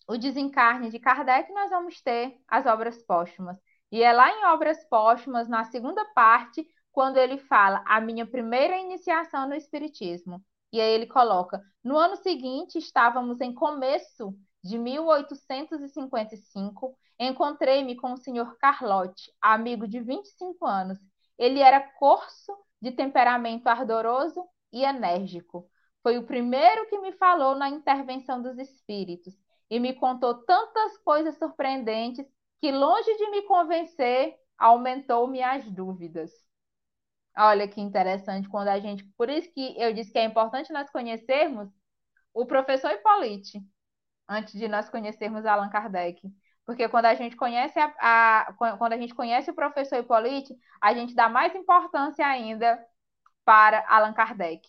o 0.08 0.18
desencarne 0.18 0.90
de 0.90 1.00
Kardec, 1.00 1.52
nós 1.54 1.70
vamos 1.70 2.02
ter 2.02 2.40
as 2.48 2.66
obras 2.66 3.02
póstumas. 3.04 3.58
E 3.92 4.04
é 4.04 4.12
lá 4.12 4.32
em 4.32 4.46
Obras 4.46 4.84
Póstumas, 4.90 5.48
na 5.48 5.64
segunda 5.66 6.04
parte, 6.14 6.68
quando 6.92 7.18
ele 7.18 7.38
fala 7.38 7.84
a 7.86 8.00
minha 8.00 8.26
primeira 8.26 8.78
iniciação 8.78 9.48
no 9.48 9.56
Espiritismo. 9.56 10.44
E 10.72 10.82
aí 10.82 10.92
ele 10.92 11.08
coloca: 11.08 11.62
no 11.84 11.98
ano 11.98 12.16
seguinte, 12.18 12.78
estávamos 12.78 13.42
em 13.42 13.54
começo 13.54 14.36
de 14.64 14.78
1855, 14.78 16.98
encontrei-me 17.20 17.96
com 17.96 18.14
o 18.14 18.18
senhor 18.18 18.58
Carlotti, 18.58 19.32
amigo 19.42 19.88
de 19.88 20.00
25 20.00 20.66
anos. 20.66 21.00
Ele 21.38 21.60
era 21.60 21.80
corso, 21.80 22.52
de 22.82 22.92
temperamento 22.92 23.68
ardoroso 23.68 24.44
e 24.72 24.84
enérgico. 24.84 25.70
Foi 26.04 26.18
o 26.18 26.26
primeiro 26.26 26.88
que 26.88 27.00
me 27.00 27.12
falou 27.14 27.56
na 27.56 27.70
intervenção 27.70 28.42
dos 28.42 28.58
espíritos 28.58 29.34
e 29.70 29.80
me 29.80 29.94
contou 29.94 30.36
tantas 30.46 30.98
coisas 31.00 31.38
surpreendentes 31.38 32.26
que, 32.62 32.72
longe 32.72 33.16
de 33.18 33.30
me 33.32 33.42
convencer, 33.44 34.36
aumentou-me 34.58 35.42
as 35.42 35.70
dúvidas. 35.70 36.32
Olha 37.38 37.68
que 37.68 37.82
interessante 37.82 38.48
quando 38.48 38.70
a 38.70 38.80
gente. 38.80 39.04
Por 39.18 39.30
isso 39.30 39.52
que 39.54 39.76
eu 39.78 39.94
disse 39.94 40.12
que 40.12 40.18
é 40.20 40.24
importante 40.24 40.72
nós 40.72 40.90
conhecermos 40.90 41.70
o 42.34 42.46
professor 42.46 42.92
Hippolyte, 42.92 43.62
antes 44.28 44.54
de 44.54 44.68
nós 44.68 44.90
conhecermos 44.90 45.46
Allan 45.46 45.70
Kardec. 45.70 46.22
Porque 46.66 46.90
quando 46.90 47.06
a 47.06 47.14
gente 47.14 47.36
conhece 47.36 47.80
a, 47.80 48.48
a, 48.48 48.54
quando 48.54 48.94
a 48.94 48.98
gente 48.98 49.14
conhece 49.14 49.52
o 49.52 49.56
professor 49.56 50.00
Hippolyte, 50.00 50.56
a 50.82 50.94
gente 50.94 51.14
dá 51.14 51.30
mais 51.30 51.54
importância 51.56 52.26
ainda 52.26 52.84
para 53.46 53.86
Allan 53.88 54.14
Kardec, 54.14 54.68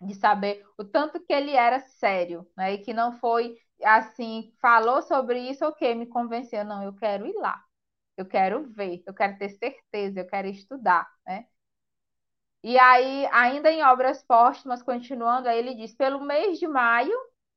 de 0.00 0.14
saber 0.14 0.64
o 0.78 0.84
tanto 0.84 1.20
que 1.20 1.32
ele 1.32 1.52
era 1.52 1.80
sério, 1.80 2.48
né? 2.56 2.72
E 2.74 2.78
que 2.78 2.94
não 2.94 3.12
foi 3.18 3.56
assim, 3.84 4.52
falou 4.60 5.02
sobre 5.02 5.38
isso, 5.50 5.64
ok, 5.66 5.94
me 5.94 6.06
convenceu, 6.06 6.64
não, 6.64 6.82
eu 6.82 6.94
quero 6.94 7.26
ir 7.26 7.34
lá, 7.34 7.62
eu 8.16 8.26
quero 8.26 8.68
ver, 8.72 9.02
eu 9.06 9.14
quero 9.14 9.36
ter 9.38 9.50
certeza, 9.50 10.20
eu 10.20 10.26
quero 10.26 10.48
estudar, 10.48 11.08
né? 11.26 11.46
E 12.62 12.78
aí, 12.78 13.26
ainda 13.32 13.70
em 13.70 13.82
obras 13.82 14.22
póstumas, 14.22 14.82
continuando, 14.82 15.48
aí 15.48 15.58
ele 15.58 15.74
diz: 15.74 15.94
pelo 15.94 16.20
mês 16.20 16.58
de 16.58 16.66
maio 16.68 17.14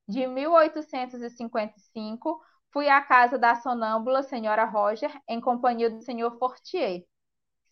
de 0.08 0.26
1855, 0.28 2.42
fui 2.72 2.88
à 2.90 3.02
casa 3.02 3.38
da 3.38 3.56
sonâmbula 3.56 4.24
senhora 4.24 4.66
Roger, 4.66 5.12
em 5.28 5.42
companhia 5.42 5.90
do 5.90 6.02
senhor 6.02 6.38
Fortier, 6.40 7.04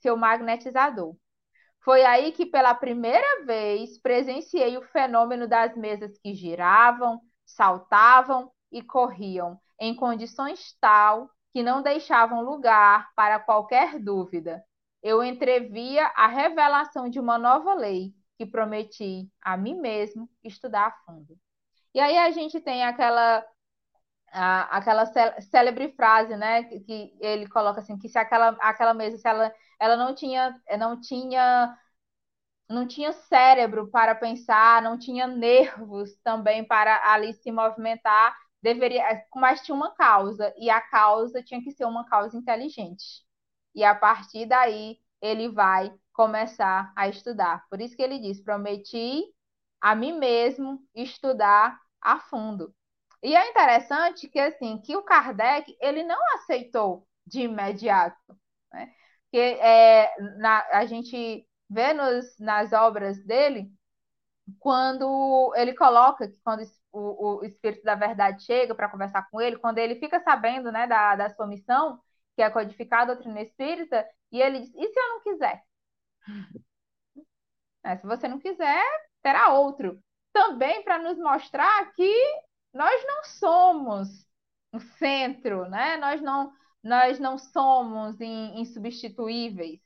seu 0.01 0.17
magnetizador. 0.17 1.17
Foi 1.81 2.03
aí 2.05 2.33
que, 2.33 2.47
pela 2.47 2.75
primeira 2.75 3.45
vez, 3.45 3.99
presenciei 3.99 4.77
o 4.77 4.83
fenômeno 4.83 5.47
das 5.47 5.77
mesas 5.77 6.19
que 6.19 6.35
giravam, 6.35 7.21
saltavam 7.55 8.51
e 8.71 8.81
corriam 8.81 9.59
em 9.79 9.95
condições 9.95 10.75
tal 10.79 11.29
que 11.51 11.63
não 11.63 11.81
deixavam 11.81 12.41
lugar 12.41 13.09
para 13.15 13.39
qualquer 13.39 13.99
dúvida. 13.99 14.63
Eu 15.03 15.23
entrevia 15.23 16.05
a 16.15 16.27
revelação 16.27 17.09
de 17.09 17.19
uma 17.19 17.37
nova 17.37 17.73
lei 17.73 18.13
que 18.37 18.45
prometi 18.45 19.29
a 19.41 19.57
mim 19.57 19.75
mesmo 19.75 20.29
estudar 20.43 20.87
a 20.87 20.91
fundo. 21.05 21.37
E 21.93 21.99
aí 21.99 22.17
a 22.17 22.31
gente 22.31 22.59
tem 22.61 22.83
aquela 22.83 23.45
aquela 24.33 25.05
célebre 25.41 25.91
frase, 25.91 26.37
né, 26.37 26.63
que, 26.63 26.79
que, 26.79 27.13
ele 27.19 27.47
coloca 27.49 27.81
assim, 27.81 27.97
que 27.97 28.07
se 28.07 28.17
aquela, 28.17 28.55
aquela 28.61 28.93
mesa, 28.93 29.17
se 29.17 29.27
ela, 29.27 29.53
ela 29.77 29.97
não 29.97 30.15
tinha, 30.15 30.57
não 30.79 30.99
tinha 31.01 31.77
não 32.71 32.87
tinha 32.87 33.11
cérebro 33.11 33.87
para 33.89 34.15
pensar, 34.15 34.81
não 34.81 34.97
tinha 34.97 35.27
nervos 35.27 36.15
também 36.23 36.63
para 36.65 37.11
ali 37.11 37.33
se 37.33 37.51
movimentar, 37.51 38.35
deveria, 38.61 39.03
mas 39.35 39.61
tinha 39.61 39.75
uma 39.75 39.93
causa, 39.95 40.53
e 40.57 40.69
a 40.69 40.81
causa 40.81 41.43
tinha 41.43 41.61
que 41.63 41.71
ser 41.71 41.85
uma 41.85 42.05
causa 42.05 42.37
inteligente. 42.37 43.23
E 43.75 43.83
a 43.83 43.95
partir 43.95 44.45
daí 44.45 44.99
ele 45.21 45.49
vai 45.49 45.93
começar 46.13 46.91
a 46.95 47.07
estudar. 47.07 47.65
Por 47.69 47.79
isso 47.81 47.95
que 47.95 48.01
ele 48.03 48.19
diz: 48.19 48.41
prometi 48.41 49.23
a 49.79 49.95
mim 49.95 50.13
mesmo 50.13 50.79
estudar 50.95 51.79
a 52.01 52.19
fundo. 52.19 52.73
E 53.23 53.35
é 53.35 53.49
interessante 53.49 54.27
que 54.27 54.39
assim 54.39 54.79
que 54.81 54.95
o 54.95 55.03
Kardec 55.03 55.75
ele 55.79 56.03
não 56.03 56.19
aceitou 56.35 57.07
de 57.25 57.41
imediato, 57.41 58.17
né? 58.73 58.91
Que 59.31 59.37
é, 59.37 60.13
na, 60.39 60.65
a 60.71 60.85
gente 60.85 61.47
vê 61.71 61.93
nos, 61.93 62.37
nas 62.39 62.73
obras 62.73 63.23
dele, 63.25 63.71
quando 64.59 65.53
ele 65.55 65.73
coloca 65.75 66.27
que 66.27 66.39
quando 66.43 66.63
o, 66.91 67.39
o 67.41 67.45
Espírito 67.45 67.83
da 67.83 67.95
Verdade 67.95 68.43
chega 68.43 68.75
para 68.75 68.89
conversar 68.89 69.29
com 69.29 69.41
ele, 69.41 69.57
quando 69.57 69.77
ele 69.79 69.95
fica 69.95 70.19
sabendo 70.21 70.71
né, 70.71 70.87
da, 70.87 71.15
da 71.15 71.29
sua 71.29 71.47
missão, 71.47 71.99
que 72.35 72.41
é 72.41 72.49
codificar 72.49 73.01
a 73.03 73.05
doutrina 73.05 73.41
espírita, 73.41 74.07
e 74.31 74.41
ele 74.41 74.61
diz: 74.61 74.71
e 74.75 74.87
se 74.93 74.99
eu 74.99 75.09
não 75.09 75.21
quiser? 75.21 75.63
É, 77.83 77.97
se 77.97 78.05
você 78.05 78.27
não 78.27 78.39
quiser, 78.39 78.83
terá 79.23 79.49
outro. 79.53 79.99
Também 80.33 80.83
para 80.83 80.99
nos 80.99 81.17
mostrar 81.17 81.91
que 81.93 82.09
nós 82.73 83.03
não 83.05 83.23
somos 83.23 84.27
um 84.73 84.79
centro, 84.79 85.67
né? 85.69 85.97
Nós 85.97 86.21
não, 86.21 86.53
nós 86.83 87.19
não 87.19 87.37
somos 87.37 88.19
insubstituíveis. 88.21 89.81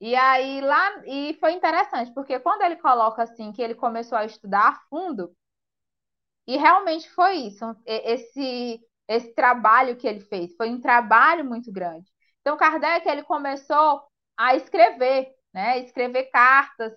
E 0.00 0.16
aí 0.16 0.60
lá 0.60 1.02
e 1.06 1.34
foi 1.40 1.52
interessante, 1.52 2.12
porque 2.14 2.40
quando 2.40 2.62
ele 2.62 2.76
coloca 2.76 3.22
assim 3.22 3.52
que 3.52 3.62
ele 3.62 3.74
começou 3.74 4.16
a 4.18 4.24
estudar 4.24 4.68
a 4.68 4.80
fundo, 4.88 5.34
e 6.46 6.56
realmente 6.56 7.08
foi 7.10 7.36
isso, 7.36 7.64
esse 7.86 8.80
esse 9.08 9.34
trabalho 9.34 9.96
que 9.96 10.06
ele 10.06 10.20
fez, 10.20 10.54
foi 10.56 10.70
um 10.70 10.80
trabalho 10.80 11.44
muito 11.44 11.72
grande. 11.72 12.08
Então 12.40 12.56
Kardec 12.56 13.08
ele 13.08 13.24
começou 13.24 14.02
a 14.36 14.54
escrever, 14.54 15.34
né, 15.52 15.80
escrever 15.80 16.30
cartas 16.30 16.92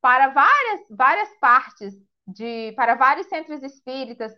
para 0.00 0.28
várias 0.28 0.80
várias 0.90 1.28
partes 1.40 1.94
de 2.26 2.72
para 2.72 2.94
vários 2.94 3.26
centros 3.28 3.62
espíritas, 3.62 4.32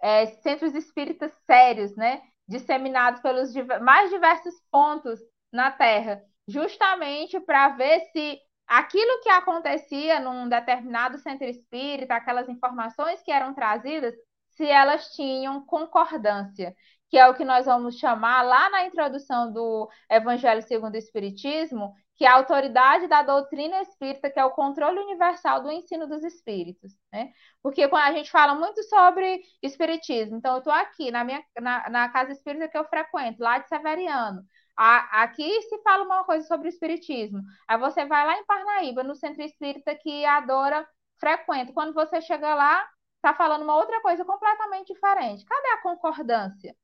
é, 0.00 0.26
centros 0.42 0.74
espíritas 0.74 1.32
sérios, 1.46 1.96
né, 1.96 2.22
disseminados 2.48 3.20
pelos 3.22 3.52
mais 3.82 4.10
diversos 4.10 4.54
pontos 4.70 5.20
na 5.52 5.70
Terra 5.70 6.22
justamente 6.46 7.40
para 7.40 7.70
ver 7.70 8.00
se 8.12 8.38
aquilo 8.66 9.20
que 9.22 9.28
acontecia 9.28 10.20
num 10.20 10.48
determinado 10.48 11.18
centro 11.18 11.46
espírita, 11.46 12.14
aquelas 12.14 12.48
informações 12.48 13.22
que 13.22 13.30
eram 13.30 13.54
trazidas, 13.54 14.14
se 14.50 14.66
elas 14.66 15.08
tinham 15.14 15.64
concordância, 15.66 16.74
que 17.10 17.18
é 17.18 17.28
o 17.28 17.34
que 17.34 17.44
nós 17.44 17.66
vamos 17.66 17.98
chamar 17.98 18.42
lá 18.42 18.70
na 18.70 18.86
introdução 18.86 19.52
do 19.52 19.88
Evangelho 20.10 20.62
segundo 20.62 20.94
o 20.94 20.98
Espiritismo, 20.98 21.94
que 22.16 22.24
é 22.24 22.28
a 22.28 22.34
autoridade 22.34 23.08
da 23.08 23.22
doutrina 23.22 23.80
espírita, 23.82 24.30
que 24.30 24.38
é 24.38 24.44
o 24.44 24.52
controle 24.52 25.00
universal 25.00 25.62
do 25.62 25.70
ensino 25.70 26.06
dos 26.06 26.22
espíritos, 26.22 26.92
né? 27.12 27.32
Porque 27.62 27.88
quando 27.88 28.04
a 28.04 28.12
gente 28.12 28.30
fala 28.30 28.54
muito 28.54 28.82
sobre 28.84 29.42
espiritismo, 29.60 30.36
então 30.36 30.52
eu 30.52 30.58
estou 30.58 30.72
aqui 30.72 31.10
na 31.10 31.24
minha 31.24 31.42
na, 31.60 31.90
na 31.90 32.08
casa 32.08 32.32
espírita 32.32 32.68
que 32.68 32.78
eu 32.78 32.84
frequento, 32.84 33.42
lá 33.42 33.58
de 33.58 33.68
Severiano, 33.68 34.42
aqui 34.76 35.62
se 35.62 35.78
fala 35.82 36.04
uma 36.04 36.24
coisa 36.24 36.46
sobre 36.46 36.68
o 36.68 36.70
espiritismo. 36.70 37.42
Aí 37.68 37.78
você 37.78 38.04
vai 38.06 38.26
lá 38.26 38.38
em 38.38 38.44
Parnaíba, 38.44 39.02
no 39.02 39.14
centro 39.14 39.42
espírita 39.42 39.94
que 39.94 40.24
adora 40.24 40.86
frequenta. 41.18 41.72
Quando 41.72 41.94
você 41.94 42.20
chega 42.20 42.54
lá, 42.54 42.88
está 43.16 43.34
falando 43.34 43.62
uma 43.62 43.76
outra 43.76 44.00
coisa 44.02 44.24
completamente 44.24 44.92
diferente. 44.92 45.44
Cadê 45.44 45.68
a 45.68 45.82
concordância? 45.82 46.74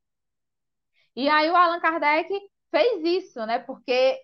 E 1.16 1.28
aí 1.28 1.51
o 1.51 1.57
Allan 1.57 1.80
Kardec 1.80 2.28
fez 2.70 3.05
isso, 3.05 3.45
né? 3.47 3.59
Porque 3.59 4.20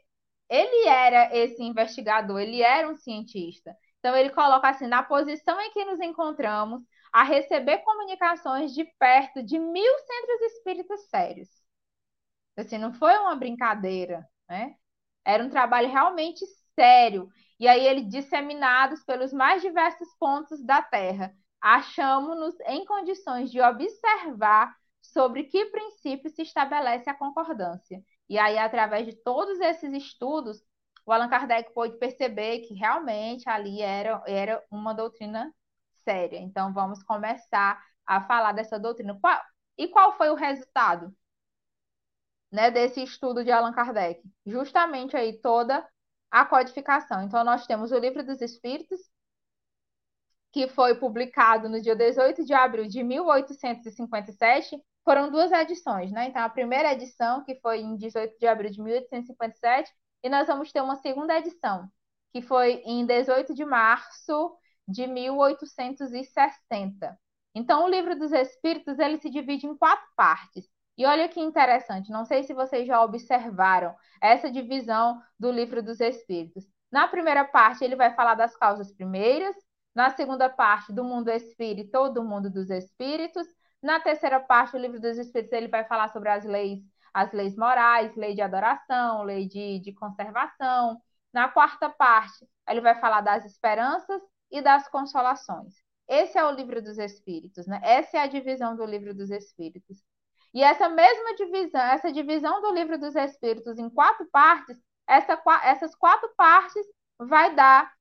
ele 0.48 0.88
era 0.88 1.34
esse 1.36 1.62
investigador, 1.62 2.40
ele 2.40 2.62
era 2.62 2.88
um 2.88 2.96
cientista. 2.96 3.76
Então 3.98 4.16
ele 4.16 4.30
coloca 4.30 4.68
assim, 4.68 4.86
na 4.86 5.02
posição 5.02 5.60
em 5.60 5.70
que 5.72 5.84
nos 5.84 6.00
encontramos, 6.00 6.82
a 7.12 7.22
receber 7.24 7.78
comunicações 7.78 8.72
de 8.74 8.84
perto 8.98 9.42
de 9.42 9.58
mil 9.58 9.98
centros 9.98 10.40
espíritas 10.52 11.08
sérios. 11.08 11.65
Assim, 12.56 12.78
não 12.78 12.92
foi 12.92 13.16
uma 13.18 13.36
brincadeira, 13.36 14.26
né? 14.48 14.74
Era 15.24 15.44
um 15.44 15.50
trabalho 15.50 15.88
realmente 15.88 16.44
sério. 16.74 17.28
E 17.58 17.66
aí 17.68 17.86
ele 17.86 18.02
disseminados 18.02 19.02
pelos 19.04 19.32
mais 19.32 19.62
diversos 19.62 20.08
pontos 20.18 20.62
da 20.64 20.82
Terra, 20.82 21.34
achamos-nos 21.60 22.54
em 22.66 22.84
condições 22.84 23.50
de 23.50 23.60
observar 23.60 24.74
sobre 25.02 25.44
que 25.44 25.66
princípio 25.66 26.30
se 26.30 26.42
estabelece 26.42 27.08
a 27.08 27.14
concordância. 27.14 28.02
E 28.28 28.38
aí, 28.38 28.58
através 28.58 29.06
de 29.06 29.14
todos 29.14 29.60
esses 29.60 29.92
estudos, 29.92 30.62
o 31.04 31.12
Allan 31.12 31.28
Kardec 31.28 31.72
pôde 31.72 31.96
perceber 31.98 32.60
que 32.60 32.74
realmente 32.74 33.48
ali 33.48 33.80
era, 33.80 34.22
era 34.26 34.62
uma 34.70 34.92
doutrina 34.92 35.52
séria. 36.04 36.38
Então, 36.38 36.72
vamos 36.72 37.02
começar 37.02 37.82
a 38.06 38.20
falar 38.22 38.52
dessa 38.52 38.78
doutrina. 38.78 39.18
Qual, 39.20 39.40
e 39.78 39.88
qual 39.88 40.16
foi 40.16 40.30
o 40.30 40.34
resultado 40.34 41.14
né, 42.50 42.70
desse 42.70 43.02
estudo 43.02 43.44
de 43.44 43.50
Allan 43.50 43.72
Kardec? 43.72 44.22
Justamente 44.44 45.16
aí 45.16 45.40
toda 45.40 45.86
a 46.30 46.44
codificação. 46.44 47.22
Então, 47.22 47.44
nós 47.44 47.66
temos 47.66 47.92
o 47.92 47.98
Livro 47.98 48.24
dos 48.24 48.40
Espíritos, 48.40 49.00
que 50.52 50.68
foi 50.68 50.94
publicado 50.94 51.68
no 51.68 51.80
dia 51.80 51.94
18 51.94 52.44
de 52.44 52.54
abril 52.54 52.88
de 52.88 53.02
1857. 53.02 54.76
Foram 55.04 55.30
duas 55.30 55.52
edições, 55.52 56.10
né? 56.12 56.28
Então, 56.28 56.42
a 56.42 56.48
primeira 56.48 56.92
edição, 56.92 57.44
que 57.44 57.54
foi 57.60 57.80
em 57.80 57.96
18 57.96 58.38
de 58.38 58.46
abril 58.46 58.70
de 58.70 58.82
1857, 58.82 59.92
e 60.22 60.28
nós 60.28 60.46
vamos 60.46 60.72
ter 60.72 60.80
uma 60.80 60.96
segunda 60.96 61.38
edição, 61.38 61.88
que 62.32 62.42
foi 62.42 62.82
em 62.84 63.06
18 63.06 63.54
de 63.54 63.64
março 63.64 64.56
de 64.88 65.06
1860. 65.06 67.18
Então, 67.54 67.84
o 67.84 67.88
livro 67.88 68.18
dos 68.18 68.32
Espíritos 68.32 68.98
ele 68.98 69.18
se 69.18 69.30
divide 69.30 69.66
em 69.66 69.76
quatro 69.76 70.06
partes. 70.16 70.64
E 70.96 71.04
olha 71.04 71.28
que 71.28 71.40
interessante, 71.40 72.10
não 72.10 72.24
sei 72.24 72.42
se 72.42 72.54
vocês 72.54 72.86
já 72.86 73.02
observaram 73.02 73.94
essa 74.20 74.50
divisão 74.50 75.20
do 75.38 75.50
livro 75.50 75.82
dos 75.82 76.00
Espíritos. 76.00 76.64
Na 76.90 77.06
primeira 77.06 77.44
parte, 77.44 77.84
ele 77.84 77.96
vai 77.96 78.14
falar 78.14 78.34
das 78.34 78.56
causas 78.56 78.92
primeiras, 78.92 79.54
na 79.94 80.10
segunda 80.10 80.48
parte, 80.48 80.92
do 80.92 81.02
mundo 81.04 81.30
espírita 81.30 81.98
ou 81.98 82.12
do 82.12 82.22
mundo 82.22 82.50
dos 82.50 82.70
espíritos. 82.70 83.46
Na 83.82 84.00
terceira 84.00 84.38
parte, 84.40 84.76
o 84.76 84.78
livro 84.78 85.00
dos 85.00 85.16
Espíritos, 85.18 85.52
ele 85.52 85.68
vai 85.68 85.84
falar 85.84 86.08
sobre 86.08 86.28
as 86.28 86.44
leis, 86.44 86.80
as 87.14 87.32
leis 87.32 87.56
morais, 87.56 88.14
lei 88.16 88.34
de 88.34 88.42
adoração, 88.42 89.22
lei 89.22 89.46
de, 89.48 89.78
de 89.80 89.92
conservação. 89.92 91.00
Na 91.32 91.48
quarta 91.48 91.88
parte, 91.88 92.46
ele 92.68 92.80
vai 92.80 92.94
falar 93.00 93.20
das 93.20 93.44
esperanças 93.44 94.20
e 94.50 94.60
das 94.60 94.88
consolações. 94.88 95.74
Esse 96.08 96.38
é 96.38 96.44
o 96.44 96.50
livro 96.50 96.82
dos 96.82 96.98
Espíritos, 96.98 97.66
né? 97.66 97.80
Essa 97.82 98.18
é 98.18 98.20
a 98.20 98.26
divisão 98.26 98.76
do 98.76 98.84
livro 98.84 99.14
dos 99.14 99.30
Espíritos. 99.30 100.02
E 100.56 100.62
essa 100.62 100.88
mesma 100.88 101.34
divisão, 101.34 101.82
essa 101.82 102.10
divisão 102.10 102.62
do 102.62 102.72
livro 102.72 102.98
dos 102.98 103.14
Espíritos 103.14 103.78
em 103.78 103.90
quatro 103.90 104.26
partes, 104.30 104.74
essa, 105.06 105.38
essas 105.62 105.94
quatro 105.94 106.32
partes 106.34 106.82
vai 107.18 107.54
dar 107.54 107.92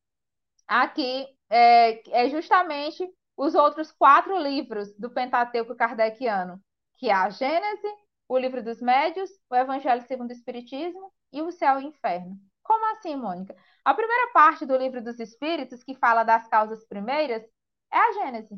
aqui 0.65 1.27
é, 1.49 2.23
é 2.23 2.29
justamente 2.29 3.05
os 3.35 3.55
outros 3.55 3.91
quatro 3.91 4.37
livros 4.39 4.95
do 4.97 5.09
Pentateuco 5.09 5.75
kardeciano, 5.75 6.57
que 6.97 7.09
é 7.09 7.13
a 7.13 7.29
Gênese, 7.29 7.93
o 8.25 8.37
Livro 8.37 8.63
dos 8.63 8.81
Médios, 8.81 9.29
o 9.49 9.55
Evangelho 9.55 10.07
segundo 10.07 10.29
o 10.29 10.33
Espiritismo 10.33 11.11
e 11.33 11.41
o 11.41 11.51
Céu 11.51 11.81
e 11.81 11.83
o 11.83 11.87
Inferno. 11.89 12.39
Como 12.63 12.89
assim, 12.93 13.17
Mônica? 13.17 13.53
A 13.83 13.93
primeira 13.93 14.31
parte 14.31 14.65
do 14.65 14.77
Livro 14.77 15.03
dos 15.03 15.19
Espíritos, 15.19 15.83
que 15.83 15.93
fala 15.93 16.23
das 16.23 16.47
causas 16.47 16.85
primeiras, 16.87 17.43
é 17.91 17.97
a 17.97 18.13
Gênese. 18.13 18.55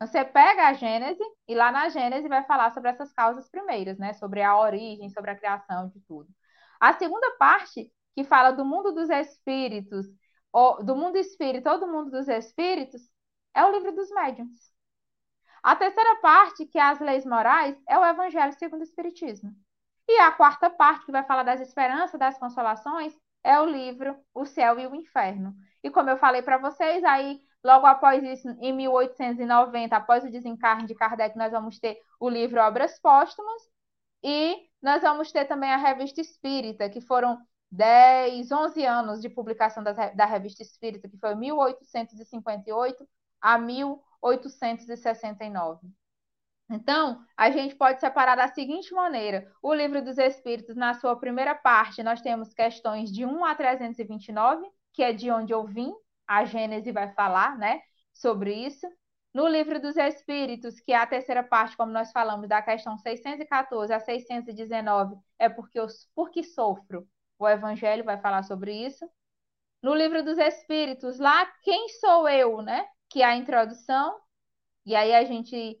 Você 0.00 0.24
pega 0.24 0.68
a 0.68 0.72
Gênese 0.72 1.22
e 1.46 1.54
lá 1.54 1.70
na 1.70 1.88
Gênese 1.90 2.26
vai 2.28 2.42
falar 2.44 2.72
sobre 2.72 2.90
essas 2.90 3.12
causas 3.12 3.48
primeiras, 3.50 3.98
né? 3.98 4.14
Sobre 4.14 4.42
a 4.42 4.58
origem, 4.58 5.10
sobre 5.10 5.30
a 5.30 5.36
criação 5.36 5.88
de 5.88 6.00
tudo. 6.00 6.28
A 6.80 6.94
segunda 6.94 7.36
parte, 7.36 7.92
que 8.14 8.24
fala 8.24 8.50
do 8.50 8.64
mundo 8.64 8.92
dos 8.92 9.10
espíritos, 9.10 10.06
ou, 10.52 10.82
do 10.82 10.96
mundo 10.96 11.16
espírita 11.16 11.72
ou 11.72 11.78
do 11.78 11.86
mundo 11.86 12.10
dos 12.10 12.28
espíritos, 12.28 13.02
é 13.54 13.64
o 13.64 13.70
livro 13.70 13.92
dos 13.92 14.10
médiuns. 14.10 14.72
A 15.62 15.76
terceira 15.76 16.16
parte, 16.16 16.64
que 16.64 16.78
é 16.78 16.82
as 16.82 17.00
leis 17.00 17.26
morais, 17.26 17.76
é 17.86 17.98
o 17.98 18.04
Evangelho 18.04 18.52
segundo 18.54 18.80
o 18.80 18.84
Espiritismo. 18.84 19.54
E 20.08 20.18
a 20.20 20.32
quarta 20.32 20.70
parte, 20.70 21.04
que 21.04 21.12
vai 21.12 21.22
falar 21.24 21.42
das 21.42 21.60
esperanças, 21.60 22.18
das 22.18 22.38
consolações, 22.38 23.14
é 23.44 23.60
o 23.60 23.66
livro 23.66 24.16
O 24.34 24.46
Céu 24.46 24.80
e 24.80 24.86
o 24.86 24.94
Inferno. 24.94 25.54
E 25.82 25.90
como 25.90 26.08
eu 26.08 26.16
falei 26.16 26.40
para 26.40 26.56
vocês, 26.56 27.04
aí 27.04 27.40
logo 27.62 27.86
após 27.86 28.22
isso, 28.24 28.48
em 28.60 28.72
1890, 28.72 29.96
após 29.96 30.24
o 30.24 30.30
desencarne 30.30 30.86
de 30.86 30.94
Kardec, 30.94 31.36
nós 31.36 31.52
vamos 31.52 31.78
ter 31.78 31.98
o 32.18 32.28
livro 32.28 32.60
Obras 32.60 32.98
Póstumas 32.98 33.62
e 34.22 34.56
nós 34.82 35.02
vamos 35.02 35.30
ter 35.32 35.46
também 35.46 35.70
a 35.70 35.76
Revista 35.76 36.20
Espírita, 36.20 36.88
que 36.88 37.00
foram 37.00 37.38
10, 37.70 38.50
11 38.50 38.84
anos 38.84 39.20
de 39.20 39.28
publicação 39.28 39.82
da, 39.82 39.92
da 39.92 40.24
Revista 40.24 40.62
Espírita, 40.62 41.08
que 41.08 41.18
foi 41.18 41.34
1858 41.34 43.06
a 43.40 43.58
1869. 43.58 45.86
Então, 46.70 47.24
a 47.36 47.50
gente 47.50 47.74
pode 47.74 48.00
separar 48.00 48.36
da 48.36 48.48
seguinte 48.48 48.94
maneira: 48.94 49.50
o 49.62 49.74
Livro 49.74 50.02
dos 50.02 50.18
Espíritos, 50.18 50.76
na 50.76 50.94
sua 50.94 51.16
primeira 51.16 51.54
parte, 51.54 52.02
nós 52.02 52.20
temos 52.20 52.54
questões 52.54 53.10
de 53.10 53.24
1 53.24 53.44
a 53.44 53.54
329, 53.54 54.66
que 54.92 55.02
é 55.02 55.12
de 55.12 55.30
onde 55.30 55.52
eu 55.52 55.64
vim, 55.64 55.92
a 56.30 56.44
Gênese 56.44 56.92
vai 56.92 57.12
falar, 57.12 57.58
né, 57.58 57.82
sobre 58.12 58.54
isso. 58.54 58.86
No 59.34 59.46
Livro 59.48 59.80
dos 59.80 59.96
Espíritos, 59.96 60.80
que 60.80 60.92
é 60.92 60.96
a 60.96 61.06
terceira 61.06 61.42
parte, 61.42 61.76
como 61.76 61.92
nós 61.92 62.12
falamos, 62.12 62.48
da 62.48 62.62
questão 62.62 62.96
614 62.98 63.92
a 63.92 64.00
619, 64.00 65.16
é 65.38 65.48
porque 65.48 65.78
eu 65.78 65.86
porque 66.14 66.42
sofro. 66.42 67.06
O 67.38 67.48
Evangelho 67.48 68.04
vai 68.04 68.20
falar 68.20 68.42
sobre 68.44 68.72
isso. 68.86 69.08
No 69.82 69.94
Livro 69.94 70.22
dos 70.24 70.38
Espíritos, 70.38 71.18
lá, 71.18 71.46
quem 71.62 71.88
sou 71.88 72.28
eu, 72.28 72.62
né? 72.62 72.86
que 73.10 73.22
é 73.22 73.24
a 73.24 73.36
introdução, 73.36 74.16
e 74.86 74.94
aí 74.94 75.12
a 75.12 75.24
gente 75.24 75.78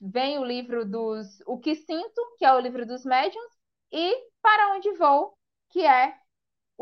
vem 0.00 0.38
o 0.38 0.44
livro 0.44 0.84
dos 0.84 1.40
O 1.46 1.58
que 1.58 1.76
sinto, 1.76 2.20
que 2.36 2.44
é 2.44 2.52
o 2.52 2.58
livro 2.58 2.84
dos 2.84 3.04
médiuns, 3.04 3.52
e 3.92 4.14
Para 4.42 4.74
onde 4.74 4.92
vou, 4.94 5.38
que 5.70 5.86
é 5.86 6.18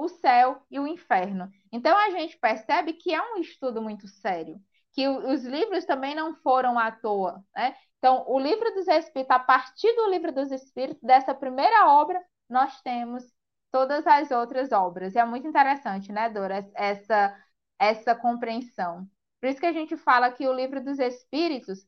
o 0.00 0.08
céu 0.08 0.62
e 0.70 0.80
o 0.80 0.86
inferno. 0.86 1.50
Então 1.70 1.96
a 1.96 2.10
gente 2.10 2.38
percebe 2.38 2.94
que 2.94 3.14
é 3.14 3.22
um 3.22 3.38
estudo 3.38 3.82
muito 3.82 4.08
sério, 4.08 4.58
que 4.92 5.06
os 5.08 5.44
livros 5.44 5.84
também 5.84 6.14
não 6.14 6.34
foram 6.34 6.78
à 6.78 6.90
toa, 6.90 7.44
né? 7.54 7.76
Então, 7.98 8.24
o 8.26 8.40
livro 8.40 8.72
dos 8.72 8.88
Espíritos, 8.88 9.30
a 9.30 9.38
partir 9.38 9.92
do 9.94 10.08
livro 10.08 10.32
dos 10.32 10.50
Espíritos, 10.50 11.02
dessa 11.02 11.34
primeira 11.34 11.86
obra, 11.86 12.18
nós 12.48 12.80
temos 12.80 13.22
todas 13.70 14.06
as 14.06 14.30
outras 14.30 14.72
obras. 14.72 15.14
E 15.14 15.18
é 15.18 15.24
muito 15.26 15.46
interessante, 15.46 16.10
né, 16.10 16.30
Dora, 16.30 16.66
essa, 16.74 17.36
essa 17.78 18.14
compreensão. 18.14 19.06
Por 19.38 19.50
isso 19.50 19.60
que 19.60 19.66
a 19.66 19.72
gente 19.72 19.98
fala 19.98 20.32
que 20.32 20.48
o 20.48 20.52
livro 20.54 20.82
dos 20.82 20.98
Espíritos, 20.98 21.86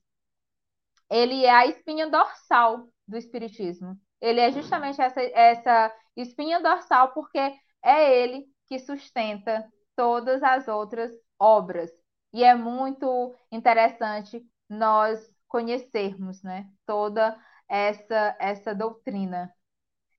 ele 1.10 1.46
é 1.46 1.50
a 1.50 1.66
espinha 1.66 2.10
dorsal 2.10 2.86
do 3.08 3.16
Espiritismo. 3.16 3.98
Ele 4.20 4.40
é 4.40 4.52
justamente 4.52 5.00
essa, 5.00 5.22
essa 5.22 5.94
espinha 6.14 6.60
dorsal 6.60 7.12
porque 7.14 7.40
é 7.82 8.22
ele 8.22 8.46
que 8.66 8.78
sustenta 8.78 9.70
todas 9.96 10.42
as 10.42 10.68
outras 10.68 11.12
obras. 11.38 11.90
E 12.32 12.44
é 12.44 12.54
muito 12.54 13.34
interessante 13.50 14.44
nós 14.68 15.30
conhecermos 15.48 16.42
né, 16.42 16.66
toda 16.86 17.38
essa, 17.68 18.36
essa 18.40 18.74
doutrina. 18.74 19.52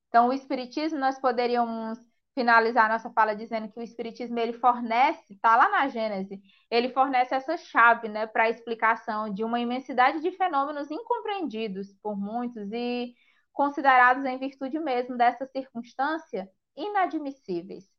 Então, 0.10 0.30
o 0.30 0.34
Espiritismo, 0.34 1.00
nós 1.00 1.20
poderíamos 1.20 1.98
finalizar 2.34 2.90
nossa 2.90 3.10
fala 3.12 3.36
dizendo 3.36 3.72
que 3.72 3.80
o 3.80 3.84
espiritismo 3.84 4.40
ele 4.40 4.54
fornece, 4.54 5.34
está 5.34 5.56
lá 5.56 5.70
na 5.70 5.88
Gênese, 5.88 6.42
ele 6.70 6.90
fornece 6.90 7.36
essa 7.36 7.56
chave, 7.58 8.10
né, 8.10 8.26
para 8.28 8.44
a 8.44 8.50
explicação 8.50 9.32
de 9.32 9.44
uma 9.44 9.60
imensidade 9.60 10.20
de 10.20 10.32
fenômenos 10.32 10.90
incompreendidos 10.90 11.94
por 12.02 12.18
muitos 12.18 12.72
e 12.72 13.14
considerados 13.52 14.26
em 14.26 14.38
virtude 14.40 14.80
mesmo 14.80 15.16
dessa 15.16 15.46
circunstância 15.46 16.50
inadmissíveis. 16.76 17.90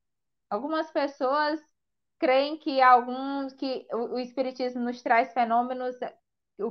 Algumas 0.50 0.90
pessoas 0.90 1.60
creem 2.18 2.58
que 2.58 2.80
alguns 2.82 3.52
que 3.54 3.86
o, 3.92 4.14
o 4.16 4.18
espiritismo 4.20 4.80
nos 4.82 5.02
traz 5.02 5.32
fenômenos, 5.32 5.96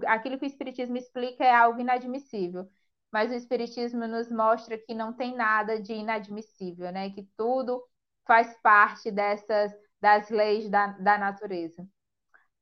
aquilo 0.08 0.38
que 0.38 0.46
o 0.46 0.48
espiritismo 0.48 0.98
explica 0.98 1.44
é 1.44 1.54
algo 1.54 1.80
inadmissível 1.80 2.70
mas 3.12 3.30
o 3.32 3.36
Espiritismo 3.36 4.08
nos 4.08 4.32
mostra 4.32 4.76
que 4.76 4.94
não 4.96 5.14
tem 5.14 5.36
nada 5.36 5.80
de 5.80 5.94
inadmissível, 5.94 6.92
né? 6.92 7.12
Que 7.12 7.22
tudo 7.38 7.80
faz 8.26 8.58
parte 8.64 9.12
dessas 9.12 9.72
das 10.02 10.30
leis 10.32 10.68
da, 10.70 10.88
da 10.88 11.18
natureza. 11.20 11.88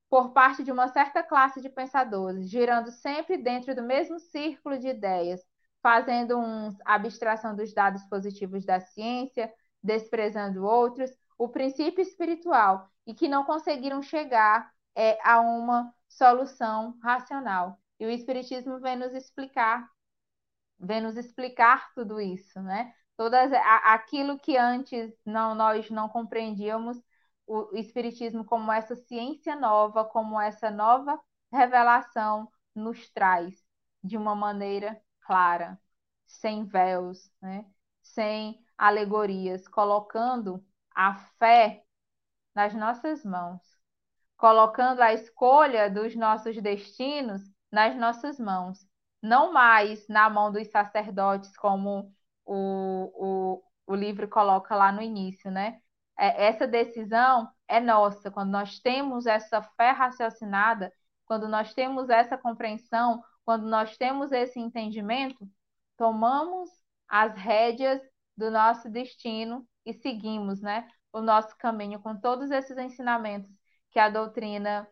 por 0.09 0.33
parte 0.33 0.63
de 0.63 0.71
uma 0.71 0.87
certa 0.89 1.23
classe 1.23 1.61
de 1.61 1.69
pensadores, 1.69 2.49
girando 2.49 2.91
sempre 2.91 3.37
dentro 3.37 3.73
do 3.75 3.81
mesmo 3.83 4.19
círculo 4.19 4.77
de 4.77 4.87
ideias, 4.89 5.41
fazendo 5.81 6.37
uns 6.37 6.75
abstração 6.85 7.55
dos 7.55 7.73
dados 7.73 8.03
positivos 8.05 8.65
da 8.65 8.79
ciência, 8.79 9.51
desprezando 9.83 10.63
outros, 10.65 11.11
o 11.37 11.49
princípio 11.49 12.01
espiritual, 12.01 12.87
e 13.05 13.13
que 13.13 13.27
não 13.27 13.43
conseguiram 13.43 14.01
chegar 14.01 14.71
é, 14.95 15.17
a 15.23 15.41
uma 15.41 15.93
solução 16.07 16.97
racional. 17.01 17.79
E 17.99 18.05
o 18.05 18.09
Espiritismo 18.09 18.79
vem 18.79 18.95
nos 18.95 19.13
explicar, 19.13 19.89
vem 20.79 21.01
nos 21.01 21.17
explicar 21.17 21.91
tudo 21.93 22.19
isso, 22.19 22.61
né? 22.61 22.93
Todas 23.17 23.51
aquilo 23.53 24.39
que 24.39 24.57
antes 24.57 25.13
não 25.25 25.53
nós 25.53 25.89
não 25.89 26.09
compreendíamos, 26.09 26.97
o 27.45 27.75
Espiritismo 27.75 28.45
como 28.45 28.71
essa 28.71 28.95
ciência 28.95 29.55
nova, 29.55 30.05
como 30.05 30.39
essa 30.39 30.71
nova 30.71 31.19
revelação 31.51 32.49
nos 32.73 33.09
traz 33.09 33.63
de 34.03 34.17
uma 34.17 34.35
maneira 34.35 34.99
clara, 35.31 35.79
sem 36.27 36.65
véus, 36.65 37.31
né? 37.41 37.65
sem 38.01 38.61
alegorias, 38.77 39.65
colocando 39.65 40.61
a 40.93 41.15
fé 41.39 41.85
nas 42.53 42.73
nossas 42.73 43.23
mãos, 43.23 43.61
colocando 44.35 44.99
a 44.99 45.13
escolha 45.13 45.89
dos 45.89 46.17
nossos 46.17 46.61
destinos 46.61 47.41
nas 47.71 47.95
nossas 47.95 48.37
mãos, 48.41 48.85
não 49.21 49.53
mais 49.53 50.05
na 50.09 50.29
mão 50.29 50.51
dos 50.51 50.67
sacerdotes, 50.69 51.55
como 51.55 52.13
o, 52.45 53.55
o, 53.55 53.63
o 53.87 53.95
livro 53.95 54.27
coloca 54.27 54.75
lá 54.75 54.91
no 54.91 55.01
início, 55.01 55.49
né? 55.49 55.79
É, 56.19 56.47
essa 56.47 56.67
decisão 56.67 57.49
é 57.69 57.79
nossa. 57.79 58.29
Quando 58.29 58.51
nós 58.51 58.81
temos 58.81 59.25
essa 59.25 59.61
fé 59.61 59.91
raciocinada, 59.91 60.91
quando 61.25 61.47
nós 61.47 61.73
temos 61.73 62.09
essa 62.09 62.37
compreensão, 62.37 63.23
quando 63.45 63.67
nós 63.67 63.97
temos 63.97 64.31
esse 64.31 64.59
entendimento, 64.59 65.47
tomamos 65.97 66.69
as 67.07 67.35
rédeas 67.35 68.01
do 68.37 68.49
nosso 68.49 68.89
destino 68.89 69.67
e 69.85 69.93
seguimos, 69.93 70.61
né, 70.61 70.87
o 71.11 71.21
nosso 71.21 71.55
caminho 71.57 71.99
com 71.99 72.15
todos 72.15 72.51
esses 72.51 72.77
ensinamentos 72.77 73.51
que 73.91 73.99
a 73.99 74.09
doutrina 74.09 74.87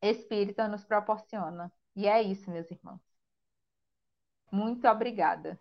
espírita 0.00 0.68
nos 0.68 0.84
proporciona. 0.84 1.72
E 1.96 2.06
é 2.06 2.22
isso, 2.22 2.50
meus 2.50 2.70
irmãos. 2.70 3.00
Muito 4.50 4.86
obrigada. 4.86 5.58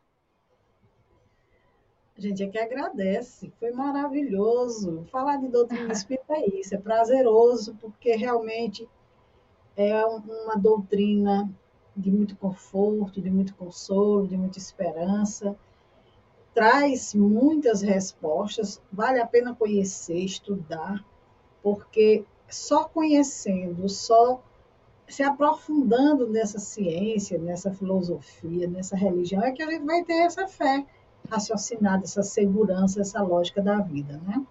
A 2.18 2.22
gente 2.22 2.44
é 2.44 2.48
que 2.48 2.60
agradece, 2.60 3.52
foi 3.60 3.72
maravilhoso. 3.72 5.06
Falar 5.12 5.38
de 5.38 5.48
doutrina 5.48 5.92
espírita 5.94 6.34
é 6.34 6.46
isso, 6.60 6.76
é 6.76 6.78
prazeroso, 6.78 7.76
porque 7.82 8.16
realmente 8.16 8.88
é 9.76 10.06
uma 10.06 10.56
doutrina 10.56 11.50
de 11.96 12.12
muito 12.12 12.36
conforto, 12.36 13.22
de 13.22 13.30
muito 13.30 13.56
consolo, 13.56 14.28
de 14.28 14.38
muita 14.38 14.58
esperança. 14.58 15.56
Traz 16.54 17.14
muitas 17.14 17.82
respostas, 17.82 18.82
vale 18.92 19.20
a 19.20 19.28
pena 19.28 19.56
conhecer, 19.56 20.20
estudar, 20.20 21.04
porque 21.64 22.26
só 22.50 22.84
conhecendo, 22.84 23.88
só 23.88 24.42
se 25.08 25.24
aprofundando 25.24 26.28
nessa 26.28 26.60
ciência, 26.60 27.38
nessa 27.38 27.72
filosofia, 27.72 28.68
nessa 28.68 28.96
religião, 28.96 29.44
é 29.44 29.52
que 29.52 29.62
a 29.62 29.70
gente 29.70 29.86
vai 29.86 30.04
ter 30.04 30.22
essa 30.26 30.48
fé 30.48 30.86
raciocinada, 31.30 32.04
essa 32.04 32.24
segurança, 32.24 33.02
essa 33.02 33.22
lógica 33.22 33.62
da 33.62 33.80
vida, 33.80 34.20
né? 34.26 34.46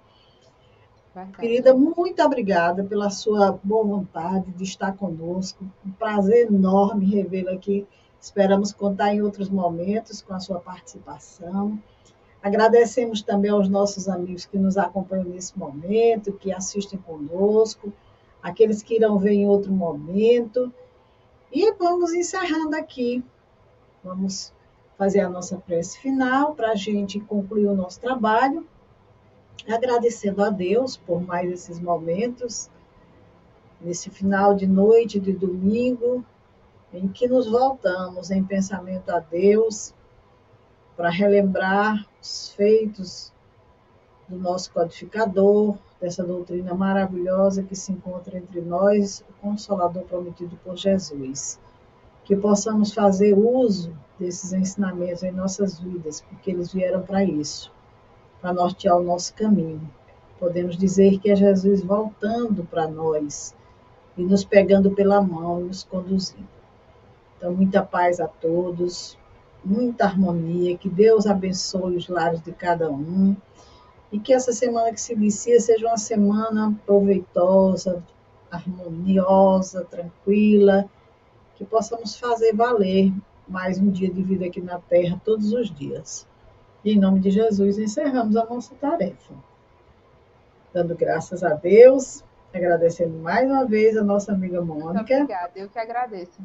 Querida, 1.27 1.75
muito 1.75 2.23
obrigada 2.23 2.85
pela 2.85 3.11
sua 3.11 3.59
boa 3.63 3.85
vontade 3.85 4.51
de 4.53 4.65
estar 4.65 4.93
conosco. 4.97 5.65
Um 5.85 5.91
prazer 5.93 6.47
enorme 6.47 7.07
revê-la 7.07 7.53
aqui. 7.53 7.87
Esperamos 8.21 8.73
contar 8.73 9.15
em 9.15 9.23
outros 9.23 9.49
momentos 9.49 10.23
com 10.23 10.35
a 10.35 10.41
sua 10.41 10.61
participação. 10.61 11.79
Agradecemos 12.43 13.23
também 13.23 13.51
aos 13.51 13.69
nossos 13.69 14.09
amigos 14.09 14.47
que 14.47 14.59
nos 14.59 14.79
acompanham 14.79 15.25
nesse 15.25 15.59
momento, 15.59 16.33
que 16.33 16.53
assistem 16.53 16.99
conosco, 16.99 17.93
aqueles 18.43 18.83
que 18.83 18.95
irão 18.95 19.19
ver 19.19 19.33
em 19.33 19.47
outro 19.47 19.73
momento. 19.73 20.73
E 21.53 21.73
vamos 21.75 22.13
encerrando 22.13 22.77
aqui. 22.77 23.23
Vamos 24.03 24.53
fazer 24.97 25.21
a 25.21 25.29
nossa 25.29 25.57
prece 25.59 25.99
final 25.99 26.55
para 26.55 26.73
a 26.73 26.77
gente 26.77 27.21
concluir 27.21 27.67
o 27.67 27.75
nosso 27.75 28.01
trabalho 28.01 28.67
agradecendo 29.69 30.43
a 30.43 30.51
Deus 30.51 30.97
por 30.97 31.21
mais 31.21 31.51
esses 31.51 31.81
momentos, 31.81 32.71
nesse 33.81 34.11
final 34.11 34.55
de 34.55 34.67
noite 34.67 35.19
de 35.19 35.33
domingo, 35.33 36.25
em 36.93 37.09
que 37.09 37.29
nos 37.29 37.49
voltamos 37.49 38.31
em 38.31 38.43
pensamento 38.45 39.11
a 39.11 39.21
Deus 39.21 39.95
para 40.97 41.09
relembrar 41.09 42.07
os 42.21 42.51
feitos 42.51 43.33
do 44.29 44.37
nosso 44.37 44.73
codificador, 44.73 45.77
dessa 46.01 46.25
doutrina 46.25 46.75
maravilhosa 46.75 47.63
que 47.63 47.75
se 47.75 47.93
encontra 47.93 48.39
entre 48.39 48.61
nós, 48.61 49.25
o 49.29 49.33
Consolador 49.41 50.05
prometido 50.05 50.57
por 50.65 50.77
Jesus. 50.77 51.59
Que 52.25 52.37
possamos 52.37 52.93
fazer 52.93 53.37
uso 53.37 53.93
desses 54.19 54.53
ensinamentos 54.53 55.23
em 55.23 55.33
nossas 55.33 55.81
vidas, 55.81 56.21
porque 56.21 56.51
eles 56.51 56.73
vieram 56.73 57.03
para 57.03 57.25
isso 57.25 57.73
para 58.41 58.53
nortear 58.53 58.97
o 58.97 59.03
nosso 59.03 59.35
caminho. 59.35 59.89
Podemos 60.39 60.77
dizer 60.77 61.19
que 61.19 61.31
é 61.31 61.37
Jesus 61.37 61.83
voltando 61.83 62.65
para 62.65 62.89
nós 62.89 63.55
e 64.17 64.23
nos 64.23 64.45
pegando 64.45 64.91
pela 64.93 65.21
mão 65.21 65.61
e 65.61 65.65
nos 65.65 65.85
conduzindo. 65.85 66.49
Então, 67.37 67.53
muita 67.53 67.83
paz 67.83 68.21
a 68.21 68.29
todos, 68.29 69.19
muita 69.65 70.05
harmonia, 70.05 70.77
que 70.77 70.89
Deus 70.89 71.27
abençoe 71.27 71.97
os 71.97 72.09
lares 72.09 72.43
de 72.43 72.53
cada 72.53 72.91
um 72.91 73.37
e 74.13 74.19
que 74.19 74.33
essa 74.33 74.53
semana 74.53 74.93
que 74.93 75.01
se 75.01 75.13
inicia 75.13 75.61
seja 75.61 75.87
uma 75.87 75.97
semana 75.97 76.75
proveitosa, 76.85 78.03
harmoniosa, 78.51 79.85
tranquila, 79.85 80.89
que 81.55 81.65
possamos 81.65 82.17
fazer 82.17 82.55
valer 82.55 83.13
mais 83.47 83.79
um 83.79 83.91
dia 83.91 84.11
de 84.11 84.23
vida 84.23 84.47
aqui 84.47 84.61
na 84.61 84.79
Terra 84.79 85.21
todos 85.25 85.53
os 85.53 85.71
dias. 85.75 86.27
E 86.85 86.93
em 86.93 86.99
nome 86.99 87.21
de 87.21 87.31
Jesus 87.31 87.79
encerramos 87.79 88.37
a 88.37 88.45
nossa 88.45 88.75
tarefa. 88.75 89.35
Dando 90.73 90.95
graças 90.95 91.43
a 91.43 91.55
Deus, 91.55 92.25
agradecendo 92.55 93.19
mais 93.19 93.49
uma 93.51 93.65
vez 93.65 93.97
a 93.97 94.05
nossa 94.05 94.33
amiga 94.33 94.63
Mônica. 94.63 94.95
Muito 94.95 95.13
obrigada, 95.13 95.53
eu 95.57 95.69
que 95.69 95.79
agradeço. 95.79 96.41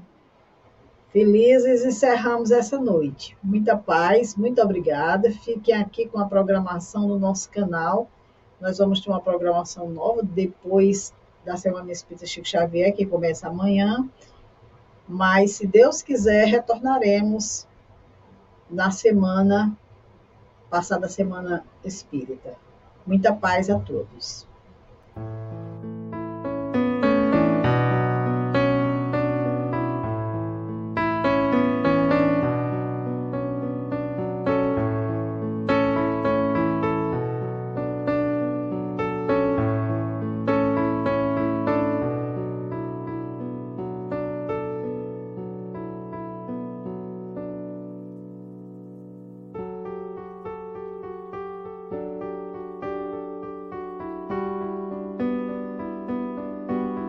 Felizes 1.09 1.85
encerramos 1.85 2.51
essa 2.51 2.77
noite. 2.77 3.37
Muita 3.41 3.77
paz, 3.77 4.35
muito 4.35 4.61
obrigada. 4.61 5.31
Fiquem 5.31 5.75
aqui 5.75 6.07
com 6.07 6.19
a 6.19 6.25
programação 6.25 7.07
do 7.07 7.17
nosso 7.17 7.49
canal. 7.49 8.09
Nós 8.59 8.79
vamos 8.79 8.99
ter 8.99 9.09
uma 9.09 9.21
programação 9.21 9.89
nova 9.89 10.21
depois 10.21 11.13
da 11.45 11.55
Semana 11.55 11.91
Espírita 11.91 12.25
Chico 12.25 12.47
Xavier, 12.47 12.93
que 12.93 13.05
começa 13.05 13.47
amanhã. 13.47 14.05
Mas, 15.07 15.51
se 15.51 15.67
Deus 15.67 16.01
quiser, 16.01 16.47
retornaremos 16.47 17.65
na 18.69 18.91
semana 18.91 19.77
passada 20.75 21.07
Semana 21.07 21.63
Espírita. 21.85 22.53
Muita 23.07 23.33
paz 23.33 23.69
a 23.69 23.79
todos. 23.79 24.45